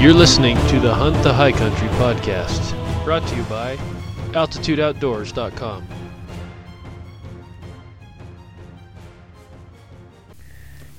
You're 0.00 0.14
listening 0.14 0.56
to 0.68 0.80
the 0.80 0.94
Hunt 0.94 1.22
the 1.22 1.34
High 1.34 1.52
Country 1.52 1.88
podcast, 1.88 3.04
brought 3.04 3.22
to 3.28 3.36
you 3.36 3.42
by 3.42 3.76
AltitudeOutdoors.com. 4.32 5.86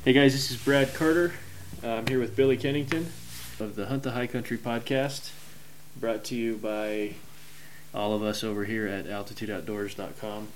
Hey 0.06 0.14
guys, 0.14 0.34
this 0.34 0.52
is 0.52 0.58
Brad 0.58 0.94
Carter. 0.94 1.34
Uh, 1.84 1.94
I'm 1.94 2.06
here 2.06 2.20
with 2.20 2.36
Billy 2.36 2.56
Kennington 2.56 3.08
of 3.60 3.76
the 3.76 3.88
Hunt 3.88 4.04
the 4.04 4.12
High 4.12 4.28
Country 4.28 4.60
podcast, 4.60 5.32
brought 6.00 6.24
to 6.26 6.36
you 6.36 6.58
by 6.58 7.16
all 7.96 8.14
of 8.14 8.22
us 8.22 8.44
over 8.44 8.66
here 8.66 8.86
at 8.86 9.08
AltitudeOutdoors.com. 9.08 10.48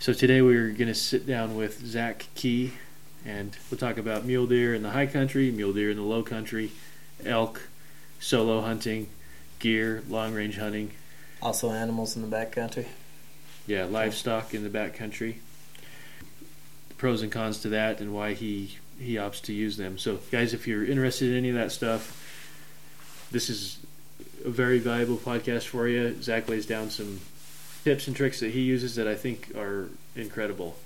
So 0.00 0.12
today 0.12 0.42
we're 0.42 0.68
going 0.68 0.88
to 0.88 0.94
sit 0.94 1.26
down 1.26 1.56
with 1.56 1.82
Zach 1.86 2.26
Key, 2.34 2.74
and 3.24 3.56
we'll 3.70 3.78
talk 3.78 3.96
about 3.96 4.26
mule 4.26 4.46
deer 4.46 4.74
in 4.74 4.82
the 4.82 4.90
high 4.90 5.06
country, 5.06 5.50
mule 5.50 5.72
deer 5.72 5.90
in 5.90 5.96
the 5.96 6.02
low 6.02 6.22
country, 6.22 6.72
elk, 7.24 7.68
solo 8.20 8.60
hunting, 8.60 9.08
gear, 9.58 10.02
long 10.08 10.34
range 10.34 10.58
hunting. 10.58 10.90
Also, 11.42 11.70
animals 11.70 12.16
in 12.16 12.28
the 12.28 12.36
backcountry. 12.36 12.86
Yeah, 13.66 13.84
livestock 13.84 14.54
in 14.54 14.62
the 14.62 14.70
backcountry. 14.70 15.36
The 16.88 16.94
pros 16.94 17.22
and 17.22 17.32
cons 17.32 17.60
to 17.60 17.68
that, 17.70 18.00
and 18.00 18.14
why 18.14 18.34
he 18.34 18.76
he 18.98 19.14
opts 19.14 19.42
to 19.42 19.52
use 19.52 19.76
them. 19.76 19.98
So, 19.98 20.20
guys, 20.30 20.54
if 20.54 20.66
you're 20.66 20.84
interested 20.84 21.30
in 21.30 21.36
any 21.36 21.50
of 21.50 21.54
that 21.56 21.72
stuff, 21.72 22.22
this 23.30 23.50
is 23.50 23.78
a 24.44 24.50
very 24.50 24.78
valuable 24.78 25.16
podcast 25.16 25.64
for 25.64 25.86
you. 25.88 26.20
Zach 26.22 26.48
lays 26.48 26.66
down 26.66 26.90
some 26.90 27.20
tips 27.84 28.06
and 28.06 28.16
tricks 28.16 28.40
that 28.40 28.50
he 28.50 28.62
uses 28.62 28.96
that 28.96 29.06
I 29.06 29.14
think 29.14 29.54
are 29.56 29.88
incredible. 30.14 30.76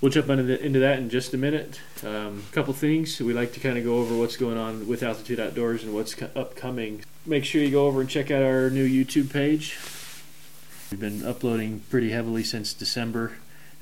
We'll 0.00 0.10
jump 0.10 0.28
into, 0.28 0.62
into 0.62 0.80
that 0.80 0.98
in 0.98 1.08
just 1.08 1.32
a 1.32 1.38
minute. 1.38 1.80
A 2.02 2.26
um, 2.26 2.44
couple 2.52 2.74
things 2.74 3.18
we 3.20 3.32
like 3.32 3.52
to 3.54 3.60
kind 3.60 3.78
of 3.78 3.84
go 3.84 3.98
over 3.98 4.16
what's 4.16 4.36
going 4.36 4.58
on 4.58 4.86
with 4.86 5.02
Altitude 5.02 5.40
Outdoors 5.40 5.82
and 5.82 5.94
what's 5.94 6.14
co- 6.14 6.30
upcoming. 6.36 7.04
Make 7.24 7.44
sure 7.44 7.62
you 7.62 7.70
go 7.70 7.86
over 7.86 8.00
and 8.00 8.10
check 8.10 8.30
out 8.30 8.42
our 8.42 8.68
new 8.68 8.86
YouTube 8.86 9.32
page. 9.32 9.78
We've 10.90 11.00
been 11.00 11.24
uploading 11.24 11.80
pretty 11.88 12.10
heavily 12.10 12.44
since 12.44 12.74
December 12.74 13.32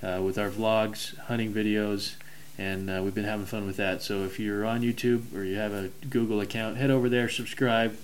uh, 0.03 0.21
with 0.23 0.39
our 0.39 0.49
vlogs, 0.49 1.17
hunting 1.19 1.53
videos, 1.53 2.15
and 2.57 2.89
uh, 2.89 3.01
we've 3.03 3.15
been 3.15 3.25
having 3.25 3.47
fun 3.47 3.67
with 3.67 3.77
that. 3.79 4.03
So 4.03 4.23
if 4.23 4.39
you're 4.39 4.65
on 4.65 4.83
YouTube 4.83 5.35
or 5.35 5.43
you 5.43 5.57
have 5.57 5.73
a 5.73 5.89
Google 6.09 6.41
account, 6.41 6.77
head 6.77 6.91
over 6.91 7.09
there, 7.09 7.29
subscribe, 7.29 7.97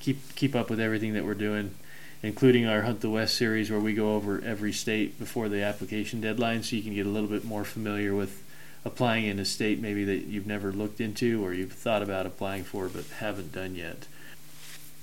keep 0.00 0.34
keep 0.34 0.56
up 0.56 0.68
with 0.68 0.80
everything 0.80 1.12
that 1.14 1.24
we're 1.24 1.34
doing 1.34 1.74
including 2.22 2.66
our 2.66 2.82
Hunt 2.82 3.00
the 3.00 3.10
West 3.10 3.36
series 3.36 3.70
where 3.70 3.80
we 3.80 3.94
go 3.94 4.14
over 4.14 4.40
every 4.44 4.72
state 4.72 5.18
before 5.18 5.48
the 5.48 5.62
application 5.62 6.20
deadline 6.20 6.62
so 6.62 6.76
you 6.76 6.82
can 6.82 6.94
get 6.94 7.06
a 7.06 7.10
little 7.10 7.28
bit 7.28 7.44
more 7.44 7.64
familiar 7.64 8.14
with 8.14 8.42
applying 8.84 9.26
in 9.26 9.38
a 9.38 9.44
state 9.44 9.80
maybe 9.80 10.04
that 10.04 10.24
you've 10.26 10.46
never 10.46 10.72
looked 10.72 11.00
into 11.00 11.44
or 11.44 11.52
you've 11.52 11.72
thought 11.72 12.02
about 12.02 12.26
applying 12.26 12.64
for 12.64 12.88
but 12.88 13.04
haven't 13.18 13.52
done 13.52 13.74
yet. 13.74 14.06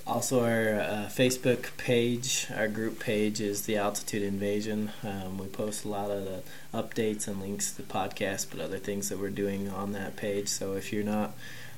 Also, 0.08 0.44
our 0.44 0.80
uh, 0.80 1.08
Facebook 1.08 1.78
page, 1.78 2.48
our 2.56 2.68
group 2.68 3.00
page 3.00 3.40
is 3.40 3.68
the 3.68 3.78
Altitude 3.78 4.24
Invasion. 4.24 4.92
Um, 5.04 5.38
we 5.38 5.46
post 5.46 5.86
a 5.86 5.88
lot 5.88 6.10
of 6.10 6.26
the 6.26 6.42
updates 6.74 7.28
and 7.28 7.40
links 7.40 7.72
to 7.72 7.84
the 7.84 7.94
podcast, 7.94 8.48
but 8.50 8.60
other 8.60 8.80
things 8.80 9.10
that 9.10 9.20
we're 9.20 9.30
doing 9.30 9.70
on 9.70 9.92
that 9.92 10.16
page. 10.16 10.48
So 10.48 10.74
if 10.74 10.92
you're 10.92 11.04
not 11.04 11.34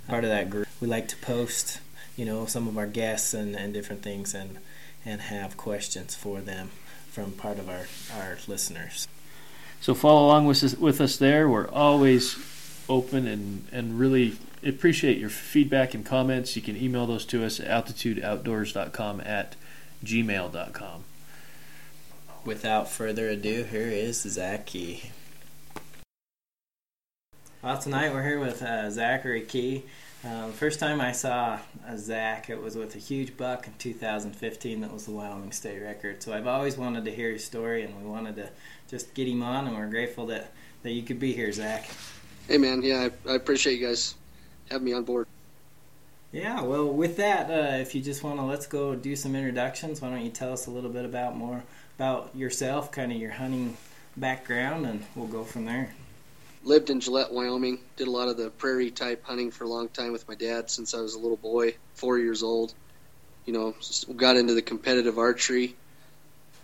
part 0.07 0.23
of 0.23 0.29
that 0.29 0.49
group, 0.49 0.65
we 0.79 0.87
like 0.87 1.09
to 1.09 1.17
post, 1.17 1.81
you 2.15 2.23
know, 2.23 2.45
some 2.45 2.69
of 2.69 2.77
our 2.77 2.87
guests 2.87 3.33
and, 3.33 3.53
and 3.53 3.73
different 3.73 4.01
things. 4.01 4.33
And 4.33 4.59
and 5.05 5.21
have 5.21 5.57
questions 5.57 6.15
for 6.15 6.41
them 6.41 6.69
from 7.09 7.31
part 7.31 7.59
of 7.59 7.69
our, 7.69 7.87
our 8.15 8.37
listeners. 8.47 9.07
So 9.81 9.93
follow 9.93 10.25
along 10.25 10.45
with 10.45 10.63
us, 10.63 10.75
with 10.75 11.01
us 11.01 11.17
there. 11.17 11.49
We're 11.49 11.67
always 11.67 12.37
open 12.87 13.27
and, 13.27 13.65
and 13.71 13.99
really 13.99 14.37
appreciate 14.65 15.17
your 15.17 15.29
feedback 15.29 15.93
and 15.93 16.05
comments. 16.05 16.55
You 16.55 16.61
can 16.61 16.77
email 16.77 17.07
those 17.07 17.25
to 17.25 17.43
us 17.43 17.59
at 17.59 17.67
altitudeoutdoors.com 17.67 19.21
at 19.21 19.55
gmail.com. 20.03 21.03
Without 22.43 22.89
further 22.89 23.29
ado, 23.29 23.63
here 23.63 23.87
is 23.87 24.21
Zach 24.21 24.65
Key. 24.65 25.11
Well, 27.61 27.77
tonight 27.77 28.11
we're 28.11 28.23
here 28.23 28.39
with 28.39 28.63
uh, 28.63 28.89
Zachary 28.89 29.41
Key. 29.41 29.83
Um, 30.23 30.51
first 30.51 30.79
time 30.79 31.01
I 31.01 31.13
saw 31.13 31.59
a 31.87 31.97
Zach, 31.97 32.51
it 32.51 32.61
was 32.61 32.75
with 32.75 32.95
a 32.95 32.99
huge 32.99 33.35
buck 33.37 33.65
in 33.65 33.73
2015 33.79 34.81
that 34.81 34.93
was 34.93 35.05
the 35.05 35.11
Wyoming 35.11 35.51
state 35.51 35.79
record. 35.79 36.21
So 36.21 36.31
I've 36.31 36.45
always 36.45 36.77
wanted 36.77 37.05
to 37.05 37.11
hear 37.11 37.31
his 37.31 37.43
story, 37.43 37.81
and 37.81 37.99
we 37.99 38.07
wanted 38.07 38.35
to 38.35 38.49
just 38.87 39.15
get 39.15 39.27
him 39.27 39.41
on, 39.41 39.67
and 39.67 39.75
we're 39.75 39.87
grateful 39.87 40.27
that, 40.27 40.51
that 40.83 40.91
you 40.91 41.01
could 41.01 41.19
be 41.19 41.33
here, 41.33 41.51
Zach. 41.51 41.89
Hey, 42.47 42.59
man. 42.59 42.83
Yeah, 42.83 43.09
I, 43.25 43.31
I 43.31 43.35
appreciate 43.35 43.79
you 43.79 43.87
guys 43.87 44.13
having 44.69 44.85
me 44.85 44.93
on 44.93 45.05
board. 45.05 45.25
Yeah, 46.31 46.61
well, 46.61 46.87
with 46.87 47.17
that, 47.17 47.49
uh, 47.49 47.77
if 47.77 47.95
you 47.95 48.01
just 48.01 48.23
want 48.23 48.37
to, 48.37 48.43
let's 48.43 48.67
go 48.67 48.93
do 48.93 49.15
some 49.15 49.35
introductions. 49.35 50.01
Why 50.01 50.11
don't 50.11 50.23
you 50.23 50.29
tell 50.29 50.53
us 50.53 50.67
a 50.67 50.71
little 50.71 50.91
bit 50.91 51.03
about 51.03 51.35
more 51.35 51.63
about 51.97 52.35
yourself, 52.35 52.91
kind 52.91 53.11
of 53.11 53.17
your 53.17 53.31
hunting 53.31 53.75
background, 54.15 54.85
and 54.85 55.03
we'll 55.15 55.27
go 55.27 55.43
from 55.43 55.65
there 55.65 55.93
lived 56.63 56.89
in 56.89 56.99
Gillette, 56.99 57.31
Wyoming. 57.31 57.79
Did 57.97 58.07
a 58.07 58.11
lot 58.11 58.27
of 58.27 58.37
the 58.37 58.49
prairie 58.49 58.91
type 58.91 59.23
hunting 59.25 59.51
for 59.51 59.63
a 59.63 59.69
long 59.69 59.89
time 59.89 60.11
with 60.11 60.27
my 60.27 60.35
dad 60.35 60.69
since 60.69 60.93
I 60.93 61.01
was 61.01 61.15
a 61.15 61.19
little 61.19 61.37
boy, 61.37 61.75
four 61.95 62.19
years 62.19 62.43
old. 62.43 62.73
You 63.45 63.53
know, 63.53 63.75
got 64.15 64.37
into 64.37 64.53
the 64.53 64.61
competitive 64.61 65.17
archery 65.17 65.75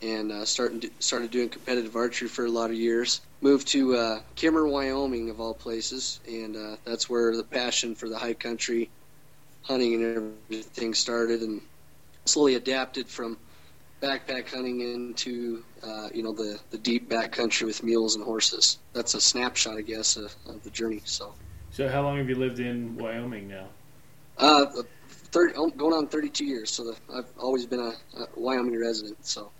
and 0.02 0.32
uh, 0.32 0.46
started 0.46 0.92
started 1.00 1.32
doing 1.32 1.50
competitive 1.50 1.96
archery 1.96 2.28
for 2.28 2.46
a 2.46 2.50
lot 2.50 2.70
of 2.70 2.76
years. 2.76 3.22
Moved 3.42 3.68
to 3.70 3.96
uh, 3.96 4.20
Kemmerer, 4.36 4.70
Wyoming, 4.70 5.30
of 5.30 5.40
all 5.40 5.54
places, 5.54 6.20
and 6.28 6.56
uh, 6.56 6.76
that's 6.86 7.10
where 7.10 7.36
the 7.36 7.44
passion 7.44 7.96
for 7.96 8.10
the 8.10 8.18
high 8.18 8.34
country 8.34 8.90
hunting 9.64 9.96
and 9.96 10.36
everything 10.50 10.94
started, 10.94 11.42
and 11.42 11.62
slowly 12.26 12.56
adapted 12.56 13.08
from 13.10 13.38
backpack 14.02 14.50
hunting 14.50 14.82
into 14.82 15.64
uh, 15.84 16.10
you 16.14 16.24
know 16.24 16.32
the 16.32 16.60
the 16.72 16.78
deep 16.78 17.10
backcountry 17.10 17.66
with 17.66 17.84
mules 17.84 18.16
and 18.16 18.24
horses. 18.24 18.78
That's 18.94 19.14
a 19.14 19.22
snapshot, 19.22 19.78
I 19.78 19.82
guess, 19.82 20.18
of, 20.18 20.34
of, 20.48 20.64
the 20.64 20.70
journey. 20.70 21.02
So. 21.06 21.34
So 21.72 21.88
how 21.90 22.02
long 22.02 22.18
have 22.18 22.30
you 22.30 22.36
lived 22.36 22.60
in 22.60 22.98
Wyoming 22.98 23.48
now? 23.48 23.68
Uh, 24.38 24.66
30, 25.10 25.54
oh, 25.58 25.70
going 25.70 25.94
on 25.94 26.08
32 26.08 26.46
years. 26.46 26.72
So 26.72 26.86
the, 26.86 26.96
I've 27.14 27.30
always 27.40 27.66
been 27.66 27.80
a, 27.80 27.94
a, 28.20 28.28
Wyoming 28.36 28.80
resident. 28.80 29.24
So. 29.26 29.52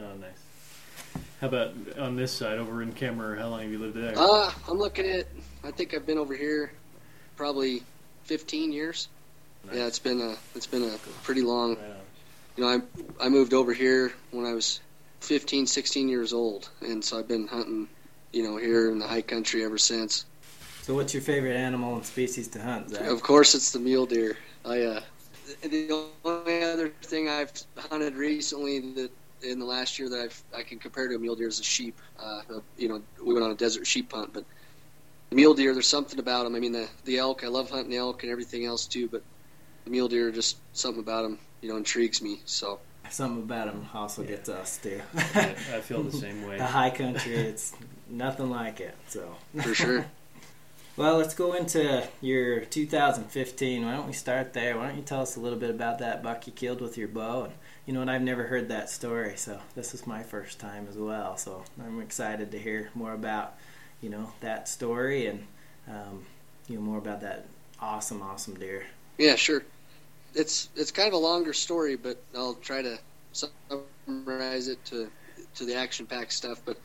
Oh, 0.00 0.14
nice. 0.14 1.22
How 1.40 1.48
about 1.48 1.74
on 1.98 2.16
this 2.16 2.32
side, 2.32 2.58
over 2.58 2.82
in 2.82 2.92
Kemmerer? 2.92 3.38
How 3.38 3.48
long 3.48 3.62
have 3.62 3.70
you 3.70 3.78
lived 3.78 3.96
there? 3.96 4.14
Uh, 4.16 4.50
I'm 4.68 4.78
looking 4.78 5.06
at. 5.06 5.26
I 5.64 5.70
think 5.70 5.94
I've 5.94 6.06
been 6.06 6.18
over 6.18 6.34
here 6.34 6.72
probably 7.36 7.82
15 8.24 8.72
years. 8.72 9.08
Nice. 9.66 9.76
Yeah, 9.76 9.86
it's 9.86 9.98
been 9.98 10.20
a 10.20 10.36
it's 10.54 10.66
been 10.66 10.84
a 10.84 10.96
pretty 11.22 11.42
long. 11.42 11.76
Right 11.76 11.92
you 12.56 12.64
know, 12.64 12.68
I 12.68 13.26
I 13.26 13.28
moved 13.28 13.54
over 13.54 13.72
here 13.72 14.12
when 14.30 14.46
I 14.46 14.54
was 14.54 14.80
15, 15.20 15.66
16 15.66 16.08
years 16.08 16.32
old, 16.32 16.68
and 16.80 17.04
so 17.04 17.18
I've 17.18 17.28
been 17.28 17.46
hunting, 17.46 17.88
you 18.32 18.42
know, 18.42 18.56
here 18.56 18.90
in 18.90 18.98
the 18.98 19.06
high 19.06 19.22
country 19.22 19.64
ever 19.64 19.78
since. 19.78 20.24
So, 20.82 20.94
what's 20.94 21.14
your 21.14 21.22
favorite 21.22 21.56
animal 21.56 21.94
and 21.94 22.04
species 22.04 22.48
to 22.48 22.60
hunt, 22.60 22.90
Zach? 22.90 23.06
Of 23.06 23.22
course, 23.22 23.54
it's 23.54 23.70
the 23.70 23.78
mule 23.78 24.06
deer. 24.06 24.36
I 24.64 24.82
uh, 24.82 25.00
the 25.62 26.10
only 26.24 26.64
other 26.64 26.88
thing 27.02 27.28
I've 27.28 27.52
hunted 27.76 28.14
recently 28.14 28.80
that 28.94 29.10
in 29.42 29.58
the 29.58 29.64
last 29.64 29.98
year 29.98 30.08
that 30.08 30.20
I've 30.20 30.42
I 30.56 30.62
can 30.62 30.78
compare 30.78 31.08
to 31.08 31.14
a 31.14 31.18
mule 31.18 31.36
deer 31.36 31.48
is 31.48 31.60
a 31.60 31.64
sheep. 31.64 31.98
Uh, 32.18 32.42
you 32.76 32.88
know, 32.88 33.02
we 33.24 33.32
went 33.32 33.44
on 33.44 33.52
a 33.52 33.56
desert 33.56 33.86
sheep 33.86 34.12
hunt, 34.12 34.32
but 34.32 34.44
the 35.30 35.36
mule 35.36 35.54
deer, 35.54 35.72
there's 35.72 35.88
something 35.88 36.18
about 36.18 36.44
them. 36.44 36.54
I 36.54 36.58
mean, 36.58 36.72
the 36.72 36.88
the 37.04 37.18
elk, 37.18 37.44
I 37.44 37.48
love 37.48 37.70
hunting 37.70 37.94
elk 37.94 38.22
and 38.22 38.32
everything 38.32 38.66
else 38.66 38.86
too, 38.86 39.08
but 39.08 39.22
the 39.84 39.90
mule 39.90 40.08
deer, 40.08 40.30
just 40.30 40.56
something 40.72 41.02
about 41.02 41.22
them, 41.22 41.38
you 41.62 41.68
know, 41.68 41.76
intrigues 41.76 42.20
me. 42.20 42.40
So 42.44 42.80
something 43.08 43.44
about 43.44 43.66
them 43.66 43.88
also 43.94 44.24
gets 44.24 44.48
us 44.48 44.78
too. 44.78 45.00
I, 45.16 45.54
I 45.72 45.80
feel 45.80 46.02
the 46.02 46.12
same 46.12 46.46
way. 46.46 46.58
the 46.58 46.66
high 46.66 46.90
country, 46.90 47.34
it's 47.34 47.74
nothing 48.10 48.50
like 48.50 48.80
it. 48.80 48.94
So 49.08 49.36
for 49.62 49.74
sure. 49.74 50.04
well, 50.96 51.16
let's 51.16 51.34
go 51.34 51.54
into 51.54 52.06
your 52.20 52.60
2015. 52.60 53.84
Why 53.84 53.92
don't 53.92 54.06
we 54.06 54.12
start 54.12 54.52
there? 54.52 54.76
Why 54.76 54.88
don't 54.88 54.96
you 54.96 55.02
tell 55.02 55.22
us 55.22 55.36
a 55.36 55.40
little 55.40 55.58
bit 55.58 55.70
about 55.70 56.00
that 56.00 56.22
buck 56.22 56.46
you 56.46 56.52
killed 56.52 56.80
with 56.80 56.98
your 56.98 57.08
bow? 57.08 57.44
And 57.44 57.52
you 57.86 57.94
know 57.94 58.00
what? 58.00 58.08
I've 58.08 58.22
never 58.22 58.44
heard 58.44 58.68
that 58.68 58.90
story, 58.90 59.36
so 59.36 59.60
this 59.74 59.94
is 59.94 60.06
my 60.06 60.22
first 60.22 60.58
time 60.58 60.86
as 60.90 60.96
well. 60.96 61.36
So 61.36 61.64
I'm 61.80 62.00
excited 62.00 62.50
to 62.50 62.58
hear 62.58 62.90
more 62.94 63.12
about 63.12 63.54
you 64.00 64.10
know 64.10 64.32
that 64.40 64.68
story 64.68 65.26
and 65.26 65.46
um, 65.88 66.24
you 66.68 66.76
know 66.76 66.82
more 66.82 66.98
about 66.98 67.20
that 67.20 67.46
awesome, 67.80 68.20
awesome 68.20 68.54
deer. 68.54 68.84
Yeah, 69.18 69.36
sure 69.36 69.62
it's 70.34 70.68
it's 70.76 70.90
kind 70.90 71.08
of 71.08 71.14
a 71.14 71.18
longer 71.18 71.52
story, 71.52 71.96
but 71.96 72.22
I'll 72.36 72.54
try 72.54 72.82
to 72.82 72.98
summarize 73.32 74.68
it 74.68 74.84
to 74.86 75.10
to 75.56 75.64
the 75.64 75.76
action 75.76 76.06
packed 76.06 76.32
stuff. 76.32 76.62
But 76.64 76.78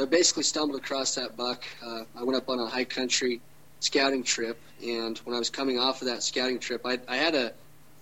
I 0.00 0.04
basically 0.04 0.44
stumbled 0.44 0.80
across 0.80 1.14
that 1.16 1.36
buck. 1.36 1.64
Uh, 1.84 2.04
I 2.16 2.22
went 2.22 2.36
up 2.36 2.48
on 2.48 2.58
a 2.58 2.66
high 2.66 2.84
country 2.84 3.40
scouting 3.80 4.22
trip, 4.22 4.58
and 4.84 5.18
when 5.18 5.34
I 5.34 5.38
was 5.38 5.50
coming 5.50 5.78
off 5.78 6.02
of 6.02 6.08
that 6.08 6.22
scouting 6.22 6.58
trip, 6.58 6.82
I, 6.84 6.98
I 7.08 7.16
had 7.16 7.34
a 7.34 7.52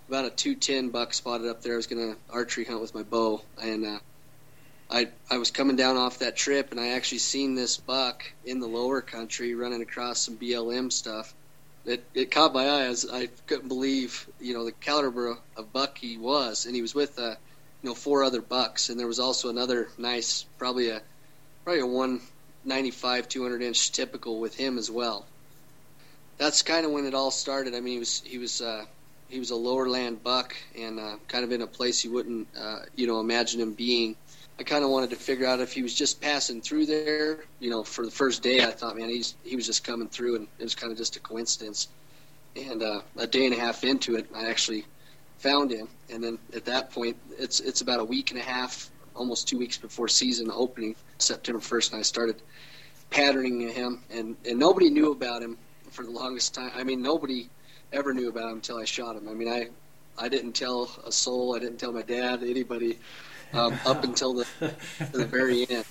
about 0.09 0.25
a 0.25 0.31
210 0.31 0.91
buck 0.91 1.12
spotted 1.15 1.49
up 1.49 1.62
there. 1.62 1.75
I 1.75 1.77
was 1.77 1.88
going 1.88 2.12
to 2.12 2.19
archery 2.31 2.65
hunt 2.65 2.81
with 2.81 2.94
my 2.94 3.03
bow, 3.03 3.43
and 3.61 3.85
uh, 3.85 3.99
I 4.91 5.09
I 5.31 5.38
was 5.38 5.50
coming 5.50 5.77
down 5.77 5.97
off 5.97 6.21
that 6.21 6.37
trip, 6.37 6.71
and 6.71 6.81
I 6.81 6.88
actually 6.88 7.19
seen 7.19 7.55
this 7.55 7.77
buck 7.77 8.25
in 8.44 8.61
the 8.61 8.69
lower 8.69 9.00
country 9.00 9.55
running 9.55 9.83
across 9.83 10.21
some 10.21 10.37
BLM 10.37 10.93
stuff 10.93 11.35
it, 11.87 12.05
it 12.15 12.31
caught 12.31 12.53
my 12.53 12.67
eye 12.67 12.85
as 12.87 13.06
I 13.11 13.29
couldn't 13.47 13.69
believe 13.69 14.29
you 14.41 14.55
know 14.55 14.65
the 14.65 14.73
caliber 14.73 15.38
of 15.56 15.73
buck 15.73 15.99
he 15.99 16.19
was, 16.19 16.67
and 16.67 16.75
he 16.75 16.83
was 16.83 16.94
with 16.94 17.19
uh, 17.19 17.37
you 17.83 17.88
know 17.88 17.94
four 17.94 18.25
other 18.25 18.43
bucks, 18.43 18.88
and 18.88 18.99
there 18.99 19.06
was 19.06 19.21
also 19.21 19.49
another 19.49 19.88
nice, 19.97 20.44
probably 20.59 20.91
a 20.91 21.00
probably 21.65 21.81
a 21.81 21.87
195 21.87 23.29
200 23.29 23.62
inch 23.62 23.93
typical 23.93 24.41
with 24.41 24.56
him 24.56 24.79
as 24.79 24.91
well. 24.91 25.25
That's 26.38 26.62
kind 26.62 26.85
of 26.85 26.93
when 26.93 27.06
it 27.06 27.15
all 27.15 27.31
started. 27.31 27.75
I 27.75 27.81
mean, 27.81 27.94
he 27.94 27.99
was 27.99 28.21
he 28.21 28.38
was 28.38 28.61
uh, 28.61 28.85
he 29.29 29.38
was 29.38 29.50
a 29.50 29.56
lower 29.56 29.88
land 29.88 30.23
buck 30.23 30.56
and 30.79 30.99
uh, 31.00 31.17
kind 31.29 31.44
of 31.44 31.53
in 31.53 31.62
a 31.62 31.67
place 31.67 32.05
you 32.05 32.12
wouldn't 32.12 32.49
uh, 32.59 32.81
you 32.94 33.06
know 33.06 33.21
imagine 33.21 33.61
him 33.61 33.73
being. 33.73 34.17
I 34.58 34.62
kind 34.62 34.85
of 34.85 34.91
wanted 34.91 35.11
to 35.11 35.17
figure 35.17 35.47
out 35.47 35.61
if 35.61 35.73
he 35.73 35.82
was 35.82 35.94
just 35.94 36.20
passing 36.20 36.62
through 36.62 36.87
there. 36.87 37.44
You 37.61 37.70
know, 37.70 37.85
for 37.85 38.05
the 38.05 38.11
first 38.11 38.43
day, 38.43 38.62
I 38.62 38.70
thought, 38.70 38.97
man, 38.97 39.08
he's 39.08 39.35
he 39.44 39.55
was 39.55 39.67
just 39.67 39.85
coming 39.85 40.08
through, 40.08 40.37
and 40.37 40.49
it 40.58 40.62
was 40.62 40.75
kind 40.75 40.91
of 40.91 40.97
just 40.97 41.17
a 41.17 41.20
coincidence. 41.20 41.88
And 42.56 42.82
uh, 42.82 43.03
a 43.19 43.26
day 43.26 43.44
and 43.44 43.55
a 43.55 43.58
half 43.58 43.85
into 43.85 44.17
it, 44.17 44.26
I 44.35 44.47
actually 44.47 44.87
found 45.38 45.70
him, 45.70 45.88
and 46.11 46.25
then 46.25 46.38
at 46.55 46.64
that 46.64 46.91
point, 46.91 47.17
it's 47.38 47.61
it's 47.61 47.82
about 47.82 48.00
a 48.00 48.05
week 48.05 48.31
and 48.31 48.41
a 48.41 48.43
half, 48.43 48.91
almost 49.14 49.47
two 49.47 49.58
weeks 49.58 49.76
before 49.76 50.08
season 50.08 50.50
opening, 50.50 50.97
September 51.19 51.61
first, 51.61 51.93
and 51.93 51.99
I 51.99 52.02
started 52.02 52.41
patterning 53.11 53.69
him, 53.69 54.02
and 54.11 54.37
and 54.49 54.59
nobody 54.59 54.88
knew 54.88 55.12
about 55.12 55.43
him 55.43 55.59
for 55.91 56.02
the 56.02 56.11
longest 56.11 56.55
time. 56.55 56.73
I 56.75 56.82
mean, 56.82 57.02
nobody 57.02 57.50
ever 57.93 58.14
knew 58.14 58.31
about 58.31 58.49
him 58.50 58.56
until 58.56 58.79
I 58.79 58.87
shot 58.87 59.17
him. 59.17 59.29
I 59.29 59.35
mean, 59.35 59.49
I 59.49 59.69
I 60.17 60.31
didn't 60.31 60.52
tell 60.52 60.91
a 61.05 61.12
soul. 61.12 61.55
I 61.55 61.59
didn't 61.59 61.76
tell 61.76 61.93
my 61.93 62.00
dad, 62.00 62.43
anybody 62.43 62.99
um, 63.53 63.79
up 63.87 64.05
until 64.05 64.35
the, 64.35 64.47
the 65.13 65.25
very 65.25 65.69
end. 65.69 65.85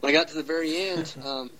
When 0.00 0.10
I 0.10 0.12
got 0.16 0.28
to 0.28 0.34
the 0.34 0.42
very 0.42 0.76
end 0.76 1.14
um, 1.24 1.50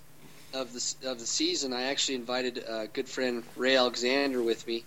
of 0.53 0.73
the 0.73 1.09
of 1.09 1.19
the 1.19 1.25
season, 1.25 1.73
I 1.73 1.83
actually 1.83 2.15
invited 2.15 2.57
a 2.67 2.87
good 2.87 3.07
friend 3.07 3.43
Ray 3.55 3.75
Alexander 3.75 4.41
with 4.41 4.65
me, 4.67 4.83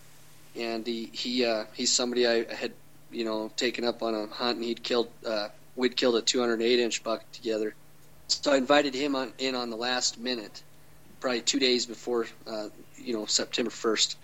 and 0.57 0.87
he 0.87 1.07
he 1.13 1.45
uh, 1.45 1.65
he's 1.75 1.93
somebody 1.93 2.27
I 2.27 2.53
had 2.53 2.73
you 3.11 3.25
know 3.25 3.51
taken 3.57 3.85
up 3.85 4.03
on 4.03 4.15
a 4.15 4.27
hunt, 4.27 4.57
and 4.57 4.65
he'd 4.65 4.83
killed 4.83 5.09
uh, 5.27 5.49
we'd 5.77 5.97
killed 5.97 6.17
a 6.17 6.23
208 6.23 6.79
inch 6.81 7.03
buck 7.05 7.23
together. 7.33 7.75
So 8.29 8.53
I 8.53 8.57
invited 8.57 8.95
him 8.95 9.15
on, 9.15 9.33
in 9.39 9.55
on 9.55 9.71
the 9.71 9.77
last 9.77 10.19
minute, 10.19 10.63
probably 11.21 11.43
two 11.43 11.61
days 11.61 11.87
before 11.87 12.27
uh, 12.47 12.69
you 12.97 13.13
know 13.15 13.27
September 13.27 13.71
1st 13.71 14.17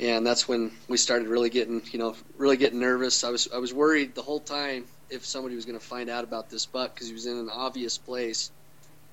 and 0.00 0.26
that's 0.26 0.48
when 0.48 0.72
we 0.88 0.96
started 0.96 1.28
really 1.28 1.50
getting 1.50 1.82
you 1.92 1.98
know 1.98 2.16
really 2.38 2.56
getting 2.56 2.80
nervous. 2.80 3.24
I 3.24 3.30
was 3.30 3.48
I 3.54 3.58
was 3.58 3.72
worried 3.74 4.14
the 4.14 4.22
whole 4.22 4.40
time 4.40 4.84
if 5.12 5.24
somebody 5.26 5.54
was 5.54 5.64
going 5.64 5.78
to 5.78 5.84
find 5.84 6.08
out 6.08 6.24
about 6.24 6.50
this 6.50 6.66
buck 6.66 6.94
because 6.94 7.06
he 7.08 7.12
was 7.12 7.26
in 7.26 7.36
an 7.36 7.50
obvious 7.50 7.98
place, 7.98 8.50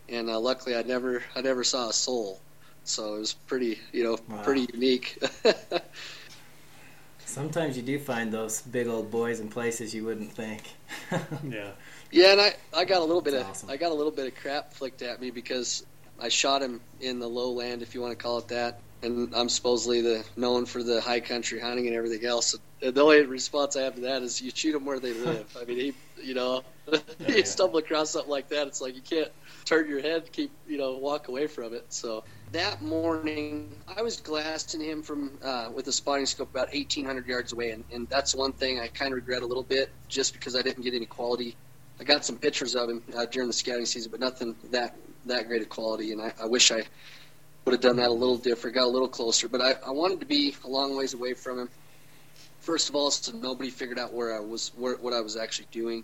and 0.08 0.30
uh, 0.30 0.40
luckily 0.40 0.76
I 0.76 0.84
never 0.84 1.22
I 1.36 1.42
never 1.42 1.64
saw 1.64 1.90
a 1.90 1.94
soul, 1.94 2.40
so 2.84 3.16
it 3.16 3.20
was 3.20 3.34
pretty 3.34 3.80
you 3.92 4.04
know 4.04 4.18
wow. 4.28 4.44
pretty 4.44 4.68
unique. 4.74 5.22
Sometimes 7.26 7.78
you 7.78 7.84
do 7.84 8.00
find 8.00 8.32
those 8.32 8.62
big 8.62 8.88
old 8.88 9.12
boys 9.12 9.40
in 9.40 9.50
places 9.50 9.94
you 9.94 10.04
wouldn't 10.04 10.32
think. 10.32 10.64
yeah. 11.48 11.72
Yeah, 12.12 12.32
and 12.32 12.42
I, 12.42 12.56
I 12.76 12.86
got 12.86 13.02
a 13.02 13.06
little 13.06 13.22
That's 13.22 13.36
bit 13.36 13.42
of 13.42 13.50
awesome. 13.50 13.70
I 13.70 13.78
got 13.78 13.92
a 13.92 13.94
little 13.94 14.12
bit 14.12 14.26
of 14.26 14.36
crap 14.36 14.74
flicked 14.74 15.04
at 15.04 15.22
me 15.22 15.30
because 15.30 15.86
I 16.20 16.30
shot 16.30 16.64
him 16.64 16.82
in 17.00 17.20
the 17.20 17.28
lowland, 17.28 17.84
if 17.84 17.94
you 17.94 18.02
want 18.02 18.18
to 18.18 18.24
call 18.24 18.40
it 18.40 18.48
that, 18.48 18.80
and 19.02 19.34
I'm 19.34 19.50
supposedly 19.50 20.02
the 20.02 20.26
known 20.36 20.66
for 20.66 20.84
the 20.84 21.00
high 21.02 21.20
country 21.20 21.60
hunting 21.60 21.88
and 21.88 21.96
everything 21.96 22.26
else. 22.26 22.56
And 22.82 22.94
the 22.94 23.02
only 23.02 23.26
response 23.26 23.76
I 23.76 23.82
have 23.84 23.96
to 23.96 24.02
that 24.02 24.22
is 24.22 24.42
you 24.42 24.52
shoot 24.54 24.74
them 24.74 24.86
where 24.86 25.00
they 25.00 25.14
live. 25.14 25.56
I 25.60 25.66
mean, 25.66 25.78
he, 25.78 25.94
you 26.22 26.34
know, 26.34 26.64
you 26.92 27.00
yeah. 27.28 27.44
stumble 27.44 27.80
across 27.80 28.12
something 28.12 28.30
like 28.30 28.50
that, 28.50 28.68
it's 28.68 28.82
like 28.82 28.96
you 28.96 29.02
can't 29.02 29.32
turn 29.66 29.90
your 29.90 30.02
head, 30.02 30.32
keep, 30.32 30.52
you 30.68 30.78
know, 30.78 30.98
walk 30.98 31.28
away 31.28 31.48
from 31.48 31.74
it. 31.74 31.86
So 31.90 32.24
that 32.52 32.82
morning, 32.82 33.74
I 33.96 34.02
was 34.02 34.18
glassing 34.18 34.82
him 34.82 35.04
from 35.04 35.32
uh, 35.44 35.70
with 35.74 35.88
a 35.88 35.92
spotting 35.92 36.26
scope 36.26 36.50
about 36.52 36.74
1,800 36.74 37.26
yards 37.28 37.54
away, 37.54 37.72
and, 37.72 37.84
and 37.94 38.08
that's 38.10 38.36
one 38.36 38.54
thing 38.54 38.80
I 38.80 38.88
kind 38.88 39.14
of 39.14 39.18
regret 39.18 39.44
a 39.44 39.46
little 39.46 39.64
bit, 39.64 39.92
just 40.08 40.34
because 40.34 40.56
I 40.56 40.62
didn't 40.62 40.84
get 40.84 40.94
any 40.94 41.06
quality. 41.06 41.56
I 42.00 42.04
got 42.04 42.26
some 42.26 42.38
pictures 42.38 42.76
of 42.76 42.90
him 42.90 43.04
uh, 43.16 43.26
during 43.26 43.48
the 43.48 43.54
scouting 43.54 43.86
season, 43.86 44.12
but 44.12 44.20
nothing 44.20 44.56
that 44.72 44.96
that 45.26 45.48
great 45.48 45.62
of 45.62 45.70
quality, 45.70 46.12
and 46.14 46.22
I, 46.22 46.34
I 46.42 46.46
wish 46.46 46.72
I 46.72 46.84
would 47.66 47.74
have 47.74 47.82
done 47.82 47.98
that 47.98 48.10
a 48.10 48.14
little 48.14 48.38
different, 48.38 48.76
got 48.76 48.86
a 48.86 48.88
little 48.88 49.08
closer. 49.08 49.48
But 49.48 49.62
I, 49.62 49.76
I 49.86 49.92
wanted 49.92 50.22
to 50.22 50.26
be 50.26 50.56
a 50.64 50.68
long 50.68 50.96
ways 50.96 51.14
away 51.14 51.34
from 51.34 51.60
him. 51.60 51.70
First 52.62 52.90
of 52.90 52.96
all, 52.96 53.12
so 53.12 53.32
nobody 53.32 53.70
figured 53.70 54.00
out 54.00 54.14
where 54.14 54.36
I 54.36 54.40
was, 54.40 54.72
where, 54.76 54.96
what 54.96 55.14
I 55.14 55.22
was 55.22 55.38
actually 55.38 55.68
doing, 55.72 56.04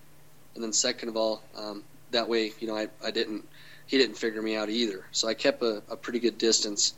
and 0.56 0.64
then 0.64 0.74
second 0.74 1.10
of 1.10 1.18
all, 1.18 1.44
um, 1.58 1.84
that 2.12 2.30
way, 2.30 2.54
you 2.60 2.68
know, 2.68 2.76
I, 2.76 2.88
I 3.04 3.12
didn't, 3.12 3.48
he 3.88 3.98
didn't 3.98 4.18
figure 4.18 4.42
me 4.42 4.56
out 4.56 4.70
either. 4.70 5.06
So 5.12 5.28
I 5.28 5.34
kept 5.34 5.62
a, 5.62 5.84
a 5.90 5.98
pretty 5.98 6.20
good 6.20 6.38
distance. 6.38 6.94